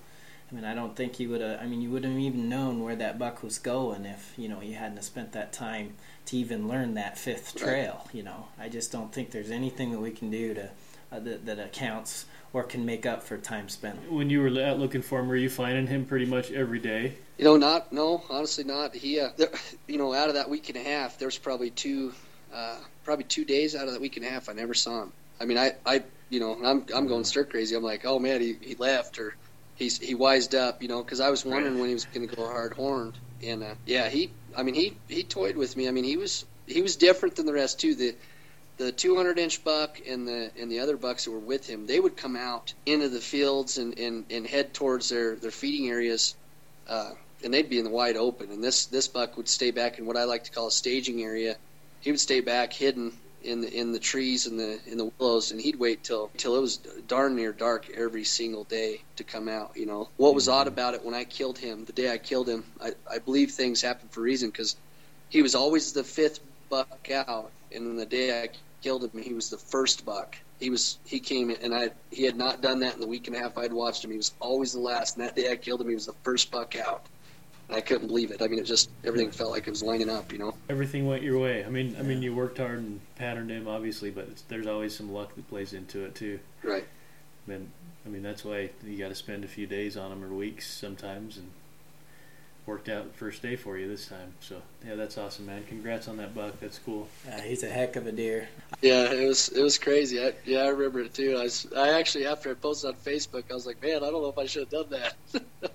I 0.51 0.55
mean, 0.55 0.65
I 0.65 0.75
don't 0.75 0.95
think 0.95 1.19
you 1.19 1.29
would 1.29 1.41
have. 1.41 1.61
I 1.61 1.65
mean, 1.65 1.81
you 1.81 1.89
wouldn't 1.89 2.13
have 2.13 2.21
even 2.21 2.49
known 2.49 2.83
where 2.83 2.95
that 2.95 3.17
buck 3.17 3.41
was 3.41 3.57
going 3.57 4.05
if 4.05 4.33
you 4.37 4.47
know 4.49 4.61
you 4.61 4.75
hadn't 4.75 5.01
spent 5.03 5.31
that 5.31 5.53
time 5.53 5.93
to 6.25 6.37
even 6.37 6.67
learn 6.67 6.93
that 6.95 7.17
fifth 7.17 7.55
Right. 7.55 7.63
trail. 7.63 8.07
You 8.13 8.23
know, 8.23 8.47
I 8.59 8.69
just 8.69 8.91
don't 8.91 9.11
think 9.13 9.31
there's 9.31 9.49
anything 9.51 9.91
that 9.91 9.99
we 9.99 10.11
can 10.11 10.29
do 10.29 10.53
to 10.55 10.69
uh, 11.13 11.19
that, 11.19 11.45
that 11.45 11.59
accounts 11.59 12.25
or 12.53 12.63
can 12.63 12.85
make 12.85 13.05
up 13.05 13.23
for 13.23 13.37
time 13.37 13.69
spent. 13.69 14.11
When 14.11 14.29
you 14.29 14.41
were 14.41 14.61
out 14.61 14.79
looking 14.79 15.01
for 15.01 15.19
him, 15.19 15.27
were 15.27 15.35
you 15.35 15.49
finding 15.49 15.87
him 15.87 16.05
pretty 16.05 16.25
much 16.25 16.51
every 16.51 16.79
day? 16.79 17.13
You 17.37 17.45
know, 17.45 17.57
not 17.57 17.91
no, 17.91 18.23
honestly, 18.29 18.63
not. 18.63 18.95
He, 18.95 19.19
uh, 19.19 19.29
there, 19.37 19.49
you 19.87 19.97
know, 19.97 20.13
out 20.13 20.29
of 20.29 20.35
that 20.35 20.49
week 20.49 20.69
and 20.69 20.77
a 20.77 20.83
half, 20.83 21.17
there 21.17 21.27
was 21.27 21.37
probably 21.37 21.69
two, 21.71 22.13
uh, 22.53 22.77
probably 23.03 23.25
two 23.25 23.45
days 23.45 23.75
out 23.75 23.87
of 23.87 23.93
that 23.93 24.01
week 24.01 24.17
and 24.17 24.25
a 24.25 24.29
half, 24.29 24.49
I 24.49 24.53
never 24.53 24.73
saw 24.73 25.03
him. 25.03 25.13
I 25.41 25.45
mean, 25.45 25.57
I, 25.57 25.73
I, 25.85 26.03
you 26.29 26.39
know, 26.39 26.57
I'm, 26.63 26.85
I'm 26.95 27.07
going 27.07 27.23
stir 27.23 27.43
crazy. 27.45 27.75
I'm 27.75 27.83
like, 27.83 28.05
oh 28.05 28.19
man, 28.19 28.39
he, 28.39 28.55
he 28.61 28.75
left 28.75 29.19
or 29.19 29.35
he's 29.75 29.97
he 29.97 30.13
wised 30.15 30.53
up, 30.55 30.81
you 30.81 30.87
know, 30.87 31.03
because 31.03 31.19
I 31.19 31.29
was 31.31 31.43
wondering 31.43 31.73
Right. 31.73 31.79
when 31.81 31.89
he 31.89 31.93
was 31.95 32.05
going 32.05 32.27
to 32.27 32.35
go 32.35 32.45
hard 32.45 32.73
horned, 32.73 33.17
and 33.43 33.63
uh, 33.63 33.73
yeah, 33.85 34.09
he, 34.09 34.31
I 34.55 34.63
mean, 34.63 34.75
he, 34.75 34.95
he 35.07 35.23
toyed 35.23 35.57
with 35.57 35.75
me. 35.75 35.87
I 35.87 35.91
mean, 35.91 36.03
he 36.03 36.17
was, 36.17 36.45
he 36.67 36.81
was 36.83 36.95
different 36.95 37.35
than 37.35 37.45
the 37.47 37.53
rest 37.53 37.79
too. 37.79 37.95
The, 37.95 38.15
the 38.77 38.91
200 38.91 39.37
inch 39.39 39.63
buck 39.63 40.01
and 40.07 40.27
the 40.27 40.51
and 40.59 40.71
the 40.71 40.79
other 40.79 40.97
bucks 40.97 41.25
that 41.25 41.31
were 41.31 41.39
with 41.39 41.67
him, 41.67 41.85
they 41.85 41.99
would 41.99 42.17
come 42.17 42.35
out 42.35 42.73
into 42.85 43.09
the 43.09 43.21
fields 43.21 43.77
and, 43.77 43.97
and, 43.99 44.25
and 44.29 44.47
head 44.47 44.73
towards 44.73 45.09
their, 45.09 45.35
their 45.35 45.51
feeding 45.51 45.89
areas. 45.89 46.35
Uh, 46.87 47.11
and 47.43 47.53
they'd 47.53 47.69
be 47.69 47.77
in 47.77 47.83
the 47.83 47.91
wide 47.91 48.15
open. 48.15 48.51
And 48.51 48.63
this 48.63 48.85
this 48.85 49.07
buck 49.07 49.37
would 49.37 49.49
stay 49.49 49.71
back 49.71 49.99
in 49.99 50.05
what 50.05 50.17
I 50.17 50.23
like 50.23 50.45
to 50.45 50.51
call 50.51 50.67
a 50.67 50.71
staging 50.71 51.21
area. 51.21 51.57
He 52.01 52.11
would 52.11 52.19
stay 52.19 52.39
back, 52.39 52.73
hidden 52.73 53.13
in 53.43 53.61
the 53.61 53.71
in 53.71 53.91
the 53.91 53.99
trees 53.99 54.47
and 54.47 54.59
the 54.59 54.79
in 54.87 54.97
the 54.97 55.11
willows, 55.19 55.51
and 55.51 55.59
he'd 55.59 55.75
wait 55.75 56.03
till 56.03 56.31
till 56.37 56.55
it 56.55 56.61
was 56.61 56.77
darn 57.07 57.35
near 57.35 57.51
dark 57.51 57.89
every 57.89 58.23
single 58.23 58.63
day 58.63 59.01
to 59.17 59.23
come 59.23 59.47
out. 59.49 59.73
You 59.75 59.85
know 59.85 60.09
what 60.17 60.33
was 60.33 60.47
odd 60.47 60.67
about 60.67 60.93
it 60.93 61.03
when 61.03 61.13
I 61.13 61.25
killed 61.25 61.57
him, 61.57 61.85
the 61.85 61.93
day 61.93 62.11
I 62.11 62.17
killed 62.17 62.47
him, 62.47 62.63
I, 62.81 62.93
I 63.09 63.19
believe 63.19 63.51
things 63.51 63.81
happened 63.81 64.11
for 64.11 64.21
a 64.21 64.23
reason 64.23 64.49
because 64.49 64.75
he 65.29 65.41
was 65.41 65.55
always 65.55 65.93
the 65.93 66.03
fifth 66.03 66.39
buck 66.69 67.09
out, 67.11 67.51
and 67.73 67.87
then 67.87 67.95
the 67.95 68.05
day 68.05 68.41
I 68.41 68.49
killed 68.81 69.03
him, 69.03 69.21
he 69.21 69.33
was 69.33 69.49
the 69.49 69.57
first 69.57 70.05
buck. 70.05 70.37
He 70.59 70.69
was 70.69 70.99
he 71.05 71.19
came 71.19 71.49
in, 71.49 71.57
and 71.61 71.73
I 71.73 71.91
he 72.11 72.23
had 72.23 72.35
not 72.35 72.61
done 72.61 72.79
that 72.79 72.95
in 72.95 73.01
the 73.01 73.07
week 73.07 73.27
and 73.27 73.35
a 73.35 73.39
half 73.39 73.57
I'd 73.57 73.73
watched 73.73 74.03
him. 74.03 74.11
He 74.11 74.17
was 74.17 74.33
always 74.39 74.73
the 74.73 74.79
last, 74.79 75.17
and 75.17 75.25
that 75.25 75.35
day 75.35 75.51
I 75.51 75.55
killed 75.55 75.81
him, 75.81 75.89
he 75.89 75.95
was 75.95 76.05
the 76.05 76.15
first 76.23 76.51
buck 76.51 76.75
out. 76.75 77.05
And 77.69 77.77
I 77.77 77.81
couldn't 77.81 78.07
believe 78.07 78.31
it. 78.31 78.41
I 78.41 78.47
mean, 78.47 78.59
it 78.59 78.65
just 78.65 78.89
everything 79.05 79.31
felt 79.31 79.51
like 79.51 79.67
it 79.67 79.69
was 79.69 79.81
lining 79.81 80.09
up, 80.09 80.33
you 80.33 80.37
know. 80.37 80.53
Everything 80.69 81.07
went 81.07 81.23
your 81.23 81.39
way. 81.39 81.63
I 81.63 81.69
mean, 81.69 81.95
I 81.97 82.01
mean, 82.01 82.21
you 82.21 82.35
worked 82.35 82.57
hard 82.57 82.79
and 82.79 82.99
patterned 83.15 83.49
him, 83.49 83.67
obviously, 83.67 84.11
but 84.11 84.27
it's, 84.29 84.41
there's 84.43 84.67
always 84.67 84.95
some 84.95 85.13
luck 85.13 85.33
that 85.35 85.47
plays 85.49 85.73
into 85.73 86.03
it 86.03 86.13
too. 86.13 86.39
Right. 86.61 86.85
And 87.47 87.71
I 88.05 88.09
mean, 88.09 88.21
that's 88.21 88.43
why 88.43 88.69
you 88.85 88.97
got 88.97 89.09
to 89.09 89.15
spend 89.15 89.43
a 89.43 89.47
few 89.47 89.65
days 89.65 89.95
on 89.95 90.09
them 90.09 90.23
or 90.23 90.33
weeks 90.33 90.69
sometimes, 90.69 91.37
and 91.37 91.51
worked 92.65 92.87
out 92.89 93.13
first 93.15 93.41
day 93.41 93.55
for 93.55 93.77
you 93.77 93.87
this 93.87 94.07
time. 94.07 94.33
So 94.39 94.61
yeah, 94.85 94.95
that's 94.95 95.17
awesome, 95.17 95.45
man. 95.45 95.63
Congrats 95.67 96.07
on 96.07 96.17
that 96.17 96.33
buck. 96.33 96.59
That's 96.59 96.79
cool. 96.79 97.07
Uh, 97.27 97.41
he's 97.41 97.63
a 97.63 97.69
heck 97.69 97.95
of 97.95 98.07
a 98.07 98.11
deer. 98.11 98.47
Yeah, 98.81 99.11
it 99.11 99.27
was 99.27 99.49
it 99.49 99.61
was 99.61 99.77
crazy. 99.77 100.23
I, 100.23 100.33
yeah, 100.45 100.59
I 100.59 100.67
remember 100.69 101.01
it 101.01 101.13
too. 101.13 101.35
I 101.37 101.43
was, 101.43 101.67
I 101.75 101.99
actually 101.99 102.25
after 102.25 102.51
I 102.51 102.53
posted 102.53 102.91
on 102.91 102.95
Facebook, 102.97 103.43
I 103.51 103.53
was 103.53 103.65
like, 103.65 103.81
man, 103.81 103.97
I 103.97 104.09
don't 104.09 104.21
know 104.21 104.29
if 104.29 104.37
I 104.37 104.45
should 104.45 104.63
have 104.63 104.89
done 104.89 105.01
that 105.01 105.15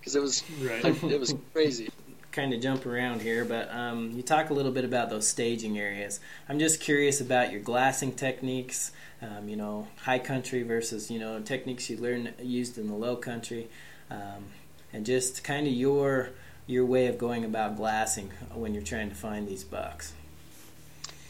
because 0.00 0.14
it 0.14 0.22
was 0.22 0.42
Right. 0.60 0.84
it 0.84 1.20
was 1.20 1.34
crazy. 1.52 1.90
kind 2.32 2.54
of 2.54 2.60
jump 2.60 2.86
around 2.86 3.20
here, 3.22 3.44
but 3.44 3.68
um, 3.74 4.12
you 4.12 4.22
talk 4.22 4.50
a 4.50 4.54
little 4.54 4.70
bit 4.70 4.84
about 4.84 5.10
those 5.10 5.26
staging 5.26 5.78
areas. 5.78 6.20
I'm 6.48 6.60
just 6.60 6.80
curious 6.80 7.20
about 7.20 7.50
your 7.50 7.60
glassing 7.60 8.12
techniques. 8.12 8.92
Um, 9.22 9.48
you 9.48 9.56
know, 9.56 9.88
high 10.02 10.18
country 10.20 10.62
versus 10.62 11.10
you 11.10 11.18
know 11.18 11.40
techniques 11.40 11.90
you 11.90 11.96
learn 11.98 12.32
used 12.40 12.78
in 12.78 12.86
the 12.86 12.94
low 12.94 13.16
country, 13.16 13.68
um, 14.10 14.46
and 14.92 15.06
just 15.06 15.44
kind 15.44 15.66
of 15.66 15.72
your 15.72 16.30
your 16.66 16.84
way 16.84 17.06
of 17.06 17.18
going 17.18 17.44
about 17.44 17.76
glassing 17.76 18.30
when 18.54 18.74
you're 18.74 18.82
trying 18.82 19.08
to 19.08 19.14
find 19.14 19.48
these 19.48 19.64
bucks. 19.64 20.12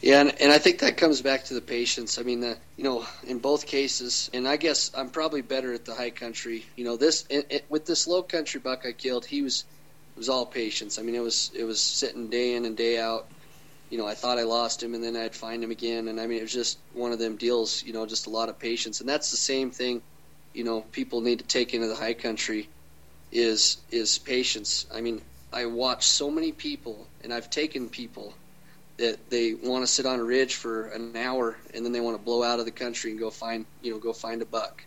Yeah, 0.01 0.21
and, 0.21 0.41
and 0.41 0.51
I 0.51 0.57
think 0.57 0.79
that 0.79 0.97
comes 0.97 1.21
back 1.21 1.45
to 1.45 1.53
the 1.53 1.61
patience. 1.61 2.17
I 2.17 2.23
mean, 2.23 2.39
the, 2.39 2.57
you 2.75 2.83
know, 2.83 3.05
in 3.23 3.37
both 3.37 3.67
cases, 3.67 4.31
and 4.33 4.47
I 4.47 4.57
guess 4.57 4.89
I'm 4.95 5.09
probably 5.09 5.41
better 5.41 5.73
at 5.73 5.85
the 5.85 5.93
high 5.93 6.09
country. 6.09 6.65
You 6.75 6.85
know, 6.85 6.97
this 6.97 7.25
it, 7.29 7.47
it, 7.49 7.65
with 7.69 7.85
this 7.85 8.07
low 8.07 8.23
country 8.23 8.59
buck 8.59 8.83
I 8.85 8.93
killed, 8.93 9.25
he 9.25 9.43
was 9.43 9.63
it 10.15 10.19
was 10.19 10.29
all 10.29 10.45
patience. 10.45 10.97
I 10.97 11.03
mean, 11.03 11.15
it 11.15 11.21
was 11.21 11.51
it 11.53 11.63
was 11.63 11.79
sitting 11.79 12.29
day 12.29 12.55
in 12.55 12.65
and 12.65 12.75
day 12.75 12.99
out. 12.99 13.27
You 13.91 13.97
know, 13.97 14.07
I 14.07 14.15
thought 14.15 14.39
I 14.39 14.43
lost 14.43 14.81
him, 14.81 14.95
and 14.95 15.03
then 15.03 15.15
I'd 15.15 15.35
find 15.35 15.63
him 15.63 15.69
again, 15.69 16.07
and 16.07 16.19
I 16.19 16.25
mean, 16.25 16.39
it 16.39 16.43
was 16.43 16.53
just 16.53 16.79
one 16.93 17.11
of 17.11 17.19
them 17.19 17.35
deals. 17.35 17.83
You 17.83 17.93
know, 17.93 18.05
just 18.07 18.25
a 18.25 18.31
lot 18.31 18.49
of 18.49 18.57
patience, 18.57 19.01
and 19.01 19.09
that's 19.09 19.29
the 19.29 19.37
same 19.37 19.69
thing. 19.69 20.01
You 20.53 20.63
know, 20.63 20.81
people 20.81 21.21
need 21.21 21.39
to 21.39 21.45
take 21.45 21.73
into 21.75 21.87
the 21.87 21.95
high 21.95 22.15
country 22.15 22.69
is 23.31 23.77
is 23.91 24.17
patience. 24.17 24.85
I 24.93 25.01
mean, 25.01 25.21
I 25.53 25.65
watch 25.65 26.07
so 26.07 26.29
many 26.29 26.51
people, 26.51 27.07
and 27.23 27.33
I've 27.33 27.49
taken 27.49 27.89
people 27.89 28.33
that 28.97 29.29
they 29.29 29.53
want 29.53 29.83
to 29.83 29.91
sit 29.91 30.05
on 30.05 30.19
a 30.19 30.23
ridge 30.23 30.55
for 30.55 30.87
an 30.89 31.15
hour 31.17 31.57
and 31.73 31.83
then 31.83 31.91
they 31.91 31.99
want 31.99 32.15
to 32.15 32.23
blow 32.23 32.43
out 32.43 32.59
of 32.59 32.65
the 32.65 32.71
country 32.71 33.09
and 33.09 33.19
go 33.19 33.31
find 33.31 33.65
you 33.81 33.91
know 33.91 33.99
go 33.99 34.13
find 34.13 34.41
a 34.41 34.45
buck. 34.45 34.83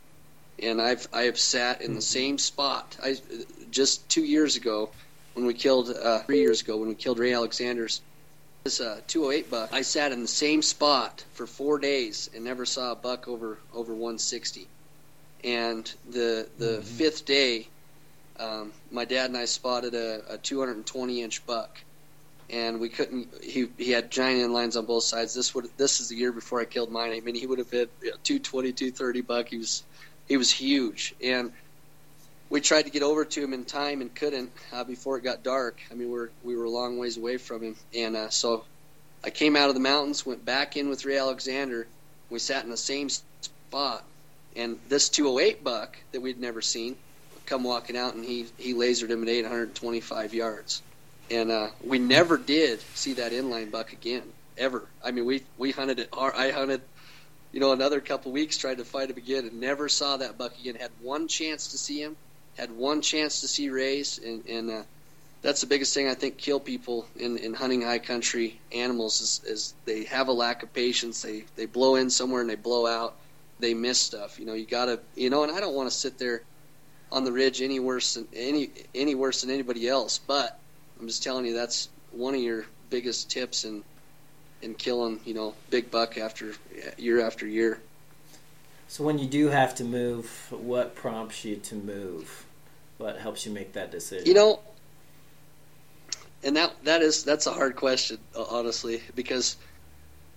And 0.63 0.81
i've 0.81 1.09
i 1.13 1.23
have 1.23 1.39
sat 1.39 1.83
in 1.83 1.95
the 1.95 2.03
same 2.03 2.39
spot. 2.39 2.97
I 3.03 3.17
just 3.71 4.09
two 4.09 4.25
years 4.25 4.57
ago 4.57 4.91
when 5.35 5.47
we 5.47 5.55
killed 5.55 5.91
uh, 5.91 6.21
three 6.21 6.41
years 6.41 6.63
ago 6.63 6.77
when 6.77 6.89
we 6.89 6.95
killed 6.95 7.19
ray 7.19 7.33
alexander's 7.35 8.01
this 8.63 8.81
uh, 8.81 9.01
208 9.09 9.51
buck 9.51 9.71
i 9.73 9.83
sat 9.83 10.13
in 10.13 10.23
the 10.23 10.29
same 10.29 10.63
spot 10.63 11.25
for 11.35 11.47
four 11.47 11.79
days 11.79 12.31
and 12.35 12.45
never 12.45 12.65
saw 12.65 12.93
a 12.93 12.95
buck 12.95 13.27
over 13.27 13.59
over 13.75 13.93
160 13.93 14.69
and 15.43 15.93
the 16.09 16.49
the 16.59 16.81
fifth 16.83 17.25
day 17.25 17.67
um, 18.39 18.73
my 18.91 19.05
dad 19.05 19.27
and 19.27 19.37
i 19.37 19.45
spotted 19.45 19.95
a, 19.95 20.35
a 20.35 20.39
220 20.39 21.23
inch 21.23 21.45
buck 21.47 21.81
and 22.51 22.81
we 22.81 22.89
couldn't. 22.89 23.29
He 23.43 23.69
he 23.79 23.91
had 23.91 24.11
giant 24.11 24.51
inlines 24.51 24.77
on 24.77 24.87
both 24.87 25.05
sides. 25.05 25.35
This 25.35 25.55
would 25.55 25.69
this 25.77 26.01
is 26.01 26.09
the 26.09 26.17
year 26.17 26.33
before 26.33 26.61
I 26.61 26.65
killed 26.65 26.91
mine. 26.91 27.13
I 27.13 27.21
mean, 27.21 27.35
he 27.35 27.47
would 27.47 27.59
have 27.59 27.71
hit 27.71 27.91
know, 28.03 28.13
220, 28.23 28.73
230 28.73 29.21
buck. 29.23 29.49
He 29.49 29.59
was 29.59 29.83
he 30.29 30.37
was 30.37 30.51
huge, 30.51 31.15
and 31.23 31.53
we 32.51 32.61
tried 32.61 32.83
to 32.83 32.91
get 32.91 33.03
over 33.03 33.25
to 33.25 33.43
him 33.43 33.53
in 33.53 33.65
time 33.65 34.01
and 34.01 34.15
couldn't 34.15 34.53
uh, 34.73 34.85
before 34.85 35.17
it 35.17 35.25
got 35.25 35.43
dark. 35.43 35.81
I 35.91 35.95
mean, 35.95 36.11
we're 36.11 36.31
we 36.43 36.57
were 36.57 36.65
a 36.65 36.71
long 36.71 36.99
ways 36.99 37.17
away 37.17 37.39
from 37.39 37.63
him, 37.63 37.77
and 37.95 38.17
uh, 38.17 38.31
so 38.31 38.65
I 39.23 39.31
came 39.31 39.57
out 39.57 39.69
of 39.69 39.75
the 39.75 39.81
mountains, 39.81 40.27
went 40.27 40.45
back 40.45 40.77
in 40.77 40.89
with 40.89 41.05
Ray 41.05 41.19
Alexander. 41.19 41.87
We 42.31 42.39
sat 42.39 42.65
in 42.65 42.71
the 42.71 42.77
same 42.77 43.09
spot, 43.09 44.05
and 44.55 44.79
this 44.89 45.09
208 45.09 45.65
buck 45.65 45.97
that 46.13 46.21
we'd 46.21 46.39
never 46.39 46.61
seen 46.61 46.97
come 47.47 47.65
walking 47.65 47.97
out, 47.97 48.15
and 48.15 48.25
he 48.25 48.47
he 48.59 48.75
lasered 48.75 49.11
him 49.11 49.23
at 49.23 49.29
825 49.29 50.35
yards 50.35 50.83
and 51.31 51.51
uh, 51.51 51.69
we 51.83 51.99
never 51.99 52.37
did 52.37 52.81
see 52.95 53.15
that 53.15 53.33
inline 53.33 53.71
buck 53.71 53.93
again 53.93 54.23
ever. 54.59 54.87
I 55.03 55.11
mean, 55.11 55.25
we 55.25 55.43
we 55.57 55.71
hunted 55.71 55.99
it. 55.99 56.09
I 56.13 56.51
hunted, 56.51 56.83
you 57.53 57.61
know, 57.61 57.73
another 57.73 58.01
couple 58.01 58.33
weeks 58.33 58.57
trying 58.59 58.77
to 58.77 58.85
find 58.85 59.11
him 59.11 59.17
again, 59.17 59.45
and 59.45 59.61
never 59.61 59.89
saw 59.89 60.17
that 60.19 60.39
buck 60.39 60.59
again. 60.59 60.77
Had 60.77 60.91
one 61.01 61.29
chance 61.29 61.69
to 61.69 61.79
see 61.79 62.01
him, 62.01 62.17
had 62.57 62.71
one 62.71 63.01
chance 63.01 63.41
to 63.41 63.49
see 63.49 63.71
Ray's, 63.71 64.19
and 64.19 64.45
and 64.47 64.71
uh, 64.71 64.83
that's 65.43 65.61
the 65.61 65.67
biggest 65.67 65.95
thing 65.95 66.09
I 66.09 66.15
think 66.15 66.39
kill 66.39 66.61
people 66.61 67.07
in, 67.17 67.39
in 67.39 67.55
hunting 67.55 67.83
high 67.83 67.99
country 67.99 68.61
animals 68.73 69.21
is, 69.21 69.41
is 69.45 69.75
they 69.85 70.05
have 70.05 70.29
a 70.29 70.33
lack 70.33 70.63
of 70.63 70.73
patience. 70.73 71.23
They 71.23 71.45
they 71.57 71.67
blow 71.67 71.97
in 71.97 72.11
somewhere 72.11 72.43
and 72.43 72.51
they 72.51 72.57
blow 72.57 72.87
out. 72.87 73.15
They 73.61 73.73
miss 73.73 74.01
stuff. 74.01 74.39
You 74.39 74.47
know, 74.47 74.55
you 74.55 74.67
gotta 74.67 75.01
you 75.15 75.31
know, 75.31 75.43
and 75.43 75.53
I 75.53 75.61
don't 75.61 75.75
want 75.75 75.91
to 75.91 75.97
sit 75.97 76.19
there 76.19 76.43
on 77.15 77.23
the 77.23 77.31
ridge 77.31 77.63
any 77.63 77.79
worse 77.79 78.15
than 78.15 78.27
any 78.35 78.71
any 78.93 79.15
worse 79.15 79.43
than 79.43 79.51
anybody 79.51 79.89
else, 79.89 80.19
but 80.19 80.59
I'm 81.01 81.07
just 81.07 81.23
telling 81.23 81.47
you 81.47 81.55
that's 81.55 81.89
one 82.11 82.35
of 82.35 82.41
your 82.41 82.67
biggest 82.91 83.31
tips 83.31 83.65
in 83.65 83.85
in 84.63 84.75
killing, 84.75 85.21
you 85.25 85.33
know, 85.33 85.55
big 85.71 85.93
buck 85.93 86.19
after 86.19 86.55
year 86.99 87.25
after 87.25 87.47
year. 87.47 87.81
So 88.89 89.05
when 89.05 89.19
you 89.19 89.27
do 89.27 89.49
have 89.49 89.77
to 89.77 89.85
move, 89.85 90.27
what 90.51 90.97
prompts 90.97 91.45
you 91.45 91.57
to 91.57 91.77
move? 91.77 92.47
What 92.99 93.19
helps 93.19 93.47
you 93.47 93.53
make 93.53 93.75
that 93.75 93.93
decision? 93.93 94.27
You 94.27 94.35
know, 94.35 94.61
and 96.43 96.57
that 96.57 96.73
that 96.83 97.01
is 97.01 97.23
that's 97.23 97.47
a 97.47 97.53
hard 97.53 97.77
question, 97.77 98.19
uh, 98.35 98.43
honestly, 98.43 99.03
because 99.15 99.57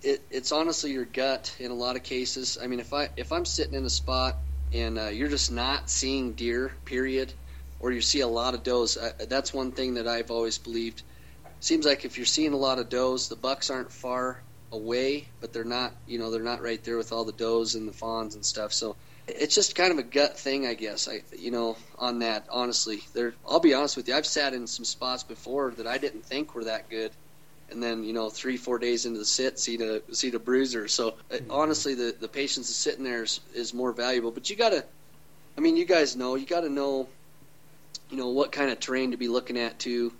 it, 0.02 0.22
it's 0.30 0.52
honestly 0.52 0.92
your 0.92 1.06
gut 1.06 1.56
in 1.58 1.72
a 1.72 1.74
lot 1.74 1.96
of 1.96 2.04
cases. 2.04 2.56
I 2.62 2.68
mean, 2.68 2.78
if 2.78 2.92
I 2.92 3.08
if 3.16 3.32
I'm 3.32 3.44
sitting 3.44 3.74
in 3.74 3.84
a 3.84 3.90
spot 3.90 4.36
and 4.72 4.98
uh, 4.98 5.08
you're 5.08 5.28
just 5.28 5.50
not 5.50 5.88
seeing 5.90 6.32
deer, 6.32 6.72
period, 6.84 7.32
or 7.80 7.92
you 7.92 8.00
see 8.00 8.20
a 8.20 8.28
lot 8.28 8.54
of 8.54 8.62
does, 8.62 8.98
that's 9.28 9.54
one 9.54 9.72
thing 9.72 9.94
that 9.94 10.08
I've 10.08 10.30
always 10.30 10.58
believed. 10.58 11.02
Seems 11.60 11.86
like 11.86 12.04
if 12.04 12.16
you're 12.16 12.26
seeing 12.26 12.52
a 12.52 12.56
lot 12.56 12.78
of 12.78 12.88
does, 12.88 13.28
the 13.28 13.36
bucks 13.36 13.70
aren't 13.70 13.92
far 13.92 14.42
away, 14.70 15.28
but 15.40 15.52
they're 15.52 15.64
not, 15.64 15.94
you 16.06 16.18
know, 16.18 16.30
they're 16.30 16.42
not 16.42 16.62
right 16.62 16.82
there 16.84 16.96
with 16.96 17.12
all 17.12 17.24
the 17.24 17.32
does 17.32 17.74
and 17.74 17.88
the 17.88 17.92
fawns 17.92 18.34
and 18.34 18.44
stuff. 18.44 18.72
So 18.72 18.96
it's 19.26 19.54
just 19.54 19.74
kind 19.74 19.92
of 19.92 19.98
a 19.98 20.02
gut 20.02 20.38
thing, 20.38 20.66
I 20.66 20.74
guess. 20.74 21.08
I, 21.08 21.20
you 21.38 21.50
know, 21.50 21.76
on 21.98 22.20
that, 22.20 22.46
honestly, 22.50 23.00
there. 23.14 23.34
I'll 23.48 23.60
be 23.60 23.74
honest 23.74 23.96
with 23.96 24.08
you. 24.08 24.14
I've 24.14 24.26
sat 24.26 24.54
in 24.54 24.66
some 24.66 24.84
spots 24.84 25.22
before 25.22 25.72
that 25.72 25.86
I 25.86 25.98
didn't 25.98 26.24
think 26.24 26.54
were 26.54 26.64
that 26.64 26.90
good, 26.90 27.12
and 27.70 27.82
then 27.82 28.04
you 28.04 28.12
know 28.12 28.30
three 28.30 28.56
four 28.56 28.78
days 28.78 29.06
into 29.06 29.18
the 29.18 29.24
sit 29.24 29.58
see 29.58 29.76
the 29.76 30.02
see 30.12 30.30
the 30.30 30.38
bruiser. 30.38 30.88
So 30.88 31.14
mm-hmm. 31.30 31.50
honestly 31.50 31.94
the 31.94 32.14
the 32.18 32.28
patience 32.28 32.68
of 32.68 32.74
sitting 32.74 33.04
there 33.04 33.24
is, 33.24 33.40
is 33.54 33.74
more 33.74 33.92
valuable. 33.92 34.30
But 34.30 34.50
you 34.50 34.56
gotta 34.56 34.84
i 35.56 35.60
mean 35.60 35.76
you 35.76 35.84
guys 35.84 36.16
know 36.16 36.34
you 36.34 36.46
gotta 36.46 36.68
know 36.68 37.08
you 38.10 38.16
know 38.16 38.28
what 38.28 38.52
kind 38.52 38.70
of 38.70 38.80
terrain 38.80 39.10
to 39.10 39.16
be 39.16 39.28
looking 39.28 39.58
at 39.58 39.78
too. 39.78 40.12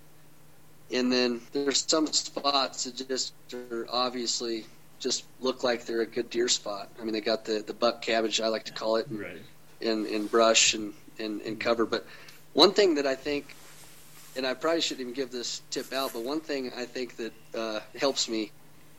And 0.90 1.12
then 1.12 1.42
there's 1.52 1.84
some 1.87 2.06
spots 2.06 2.84
that 2.84 3.08
just 3.08 3.34
are 3.52 3.87
obviously 3.90 4.64
just 4.98 5.24
look 5.40 5.62
like 5.62 5.84
they're 5.84 6.00
a 6.00 6.06
good 6.06 6.30
deer 6.30 6.48
spot. 6.48 6.88
I 7.00 7.04
mean 7.04 7.12
they 7.12 7.20
got 7.20 7.44
the 7.44 7.62
the 7.66 7.74
buck 7.74 8.02
cabbage 8.02 8.40
i 8.40 8.48
like 8.48 8.64
to 8.64 8.72
call 8.72 8.96
it 8.96 9.06
right. 9.11 9.38
in 9.80 10.06
in 10.06 10.26
brush 10.26 10.74
and 10.74 10.92
and, 11.18 11.40
and 11.42 11.58
cover. 11.58 11.87
But 11.87 12.06
one 12.52 12.72
thing 12.72 12.96
that 12.96 13.06
i 13.06 13.14
think 13.14 13.54
and 14.38 14.46
I 14.46 14.55
probably 14.55 14.81
shouldn't 14.81 15.01
even 15.01 15.14
give 15.14 15.33
this 15.33 15.61
tip 15.70 15.92
out, 15.92 16.12
but 16.12 16.22
one 16.22 16.40
thing 16.40 16.70
I 16.74 16.85
think 16.85 17.16
that 17.16 17.33
uh, 17.55 17.81
helps 17.98 18.29
me 18.29 18.53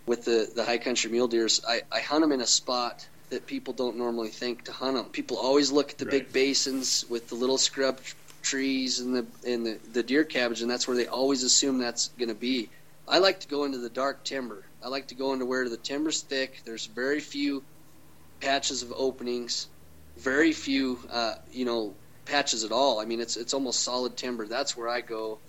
with 0.05 0.25
the, 0.25 0.51
the 0.53 0.65
high 0.65 0.77
country 0.77 1.09
mule 1.09 1.29
deers, 1.29 1.61
I, 1.65 1.81
I 1.89 2.01
hunt 2.01 2.21
them 2.21 2.33
in 2.33 2.41
a 2.41 2.45
spot 2.45 3.07
that 3.29 3.47
people 3.47 3.73
don't 3.73 3.95
normally 3.95 4.29
think 4.29 4.65
to 4.65 4.73
hunt 4.73 4.97
them. 4.97 5.05
People 5.05 5.37
always 5.37 5.71
look 5.71 5.91
at 5.91 5.97
the 5.97 6.05
right. 6.05 6.11
big 6.11 6.33
basins 6.33 7.05
with 7.09 7.29
the 7.29 7.35
little 7.35 7.57
scrub 7.57 8.01
trees 8.41 8.99
and 8.99 9.15
the 9.15 9.25
and 9.47 9.65
the, 9.65 9.79
the 9.93 10.03
deer 10.03 10.25
cabbage, 10.25 10.61
and 10.61 10.69
that's 10.69 10.87
where 10.87 10.97
they 10.97 11.07
always 11.07 11.43
assume 11.43 11.77
that's 11.77 12.09
going 12.17 12.29
to 12.29 12.35
be. 12.35 12.69
I 13.07 13.19
like 13.19 13.39
to 13.41 13.47
go 13.47 13.63
into 13.63 13.77
the 13.77 13.89
dark 13.89 14.25
timber. 14.25 14.65
I 14.83 14.89
like 14.89 15.07
to 15.07 15.15
go 15.15 15.31
into 15.31 15.45
where 15.45 15.69
the 15.69 15.77
timber's 15.77 16.21
thick. 16.21 16.63
There's 16.65 16.85
very 16.85 17.21
few 17.21 17.63
patches 18.41 18.83
of 18.83 18.91
openings, 18.95 19.67
very 20.17 20.51
few, 20.51 20.99
uh, 21.09 21.35
you 21.51 21.63
know, 21.65 21.93
patches 22.29 22.63
at 22.63 22.71
all. 22.71 22.99
I 22.99 23.05
mean, 23.05 23.19
it's 23.19 23.37
it's 23.37 23.53
almost 23.53 23.81
solid 23.81 24.15
timber. 24.15 24.45
That's 24.45 24.77
where 24.77 24.87
I 24.87 25.01
go 25.01 25.39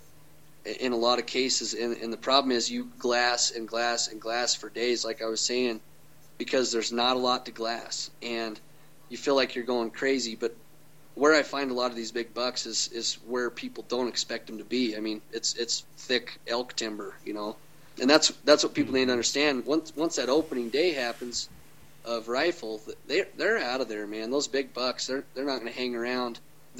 in 0.64 0.92
a 0.92 0.96
lot 0.96 1.18
of 1.18 1.26
cases. 1.26 1.74
And, 1.74 1.96
and 1.96 2.12
the 2.12 2.16
problem 2.18 2.52
is 2.52 2.70
you 2.70 2.88
glass 2.98 3.50
and 3.50 3.68
glass 3.68 4.08
and 4.08 4.20
glass 4.20 4.54
for 4.54 4.68
days, 4.68 5.04
like 5.04 5.22
I 5.22 5.26
was 5.26 5.40
saying, 5.40 5.80
because 6.38 6.72
there's 6.72 6.92
not 6.92 7.16
a 7.16 7.18
lot 7.18 7.46
to 7.46 7.52
glass, 7.52 8.10
and 8.22 8.58
you 9.08 9.18
feel 9.18 9.34
like 9.34 9.54
you're 9.54 9.64
going 9.64 9.90
crazy. 9.90 10.36
But 10.36 10.54
where 11.14 11.34
I 11.34 11.42
find 11.42 11.70
a 11.70 11.74
lot 11.74 11.90
of 11.90 11.96
these 11.96 12.12
big 12.12 12.32
bucks 12.34 12.66
is 12.66 12.88
is 12.88 13.14
where 13.26 13.50
people 13.50 13.84
don't 13.88 14.08
expect 14.08 14.46
them 14.46 14.58
to 14.58 14.64
be. 14.64 14.96
I 14.96 15.00
mean, 15.00 15.20
it's 15.32 15.54
it's 15.54 15.84
thick 15.98 16.38
elk 16.46 16.74
timber, 16.76 17.14
you 17.24 17.34
know, 17.34 17.56
and 18.00 18.08
that's 18.08 18.28
that's 18.44 18.62
what 18.62 18.74
people 18.74 18.94
need 18.94 19.06
to 19.06 19.12
understand. 19.12 19.66
Once 19.66 19.94
once 19.94 20.16
that 20.16 20.28
opening 20.28 20.70
day 20.70 20.92
happens 20.92 21.48
of 22.04 22.28
rifle, 22.28 22.80
they 23.06 23.24
they're 23.36 23.58
out 23.58 23.82
of 23.82 23.88
there, 23.88 24.06
man. 24.06 24.30
Those 24.30 24.48
big 24.48 24.72
bucks, 24.72 25.06
they're 25.06 25.24
they're 25.34 25.44
not 25.44 25.60
going 25.60 25.72
to 25.72 25.78
hang 25.78 25.94
around 25.94 26.38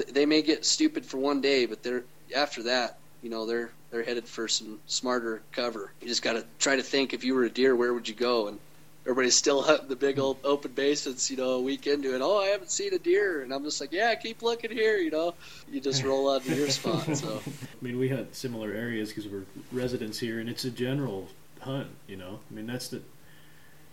they 0.08 0.26
may 0.26 0.42
get 0.42 0.64
stupid 0.64 1.04
for 1.04 1.18
one 1.18 1.40
day, 1.40 1.66
but 1.66 1.82
they're 1.82 2.04
after 2.34 2.64
that, 2.64 2.98
you 3.22 3.30
know, 3.30 3.46
they're 3.46 3.70
they're 3.90 4.02
headed 4.02 4.26
for 4.26 4.48
some 4.48 4.78
smarter 4.86 5.42
cover. 5.52 5.92
You 6.00 6.08
just 6.08 6.22
got 6.22 6.34
to 6.34 6.44
try 6.58 6.76
to 6.76 6.82
think 6.82 7.12
if 7.12 7.24
you 7.24 7.34
were 7.34 7.44
a 7.44 7.50
deer, 7.50 7.74
where 7.74 7.92
would 7.92 8.08
you 8.08 8.14
go? 8.14 8.46
And 8.48 8.58
everybody's 9.02 9.34
still 9.34 9.62
hunting 9.62 9.88
the 9.88 9.96
big 9.96 10.18
old 10.18 10.38
open 10.44 10.72
basins, 10.72 11.30
you 11.30 11.36
know, 11.36 11.52
a 11.52 11.60
week 11.60 11.86
into 11.86 12.14
it. 12.14 12.20
Oh, 12.20 12.38
I 12.38 12.46
haven't 12.46 12.70
seen 12.70 12.94
a 12.94 12.98
deer, 12.98 13.42
and 13.42 13.52
I'm 13.52 13.64
just 13.64 13.80
like, 13.80 13.92
yeah, 13.92 14.14
keep 14.14 14.42
looking 14.42 14.70
here, 14.70 14.96
you 14.96 15.10
know. 15.10 15.34
You 15.70 15.80
just 15.80 16.04
roll 16.04 16.30
out 16.32 16.44
to 16.44 16.54
your 16.54 16.68
spot. 16.70 17.16
So, 17.16 17.40
I 17.44 17.84
mean, 17.84 17.98
we 17.98 18.08
hunt 18.08 18.34
similar 18.36 18.72
areas 18.72 19.08
because 19.08 19.28
we're 19.28 19.44
residents 19.72 20.18
here, 20.18 20.38
and 20.38 20.48
it's 20.48 20.64
a 20.64 20.70
general 20.70 21.28
hunt, 21.60 21.88
you 22.06 22.16
know. 22.16 22.40
I 22.50 22.54
mean, 22.54 22.66
that's 22.66 22.88
the 22.88 23.02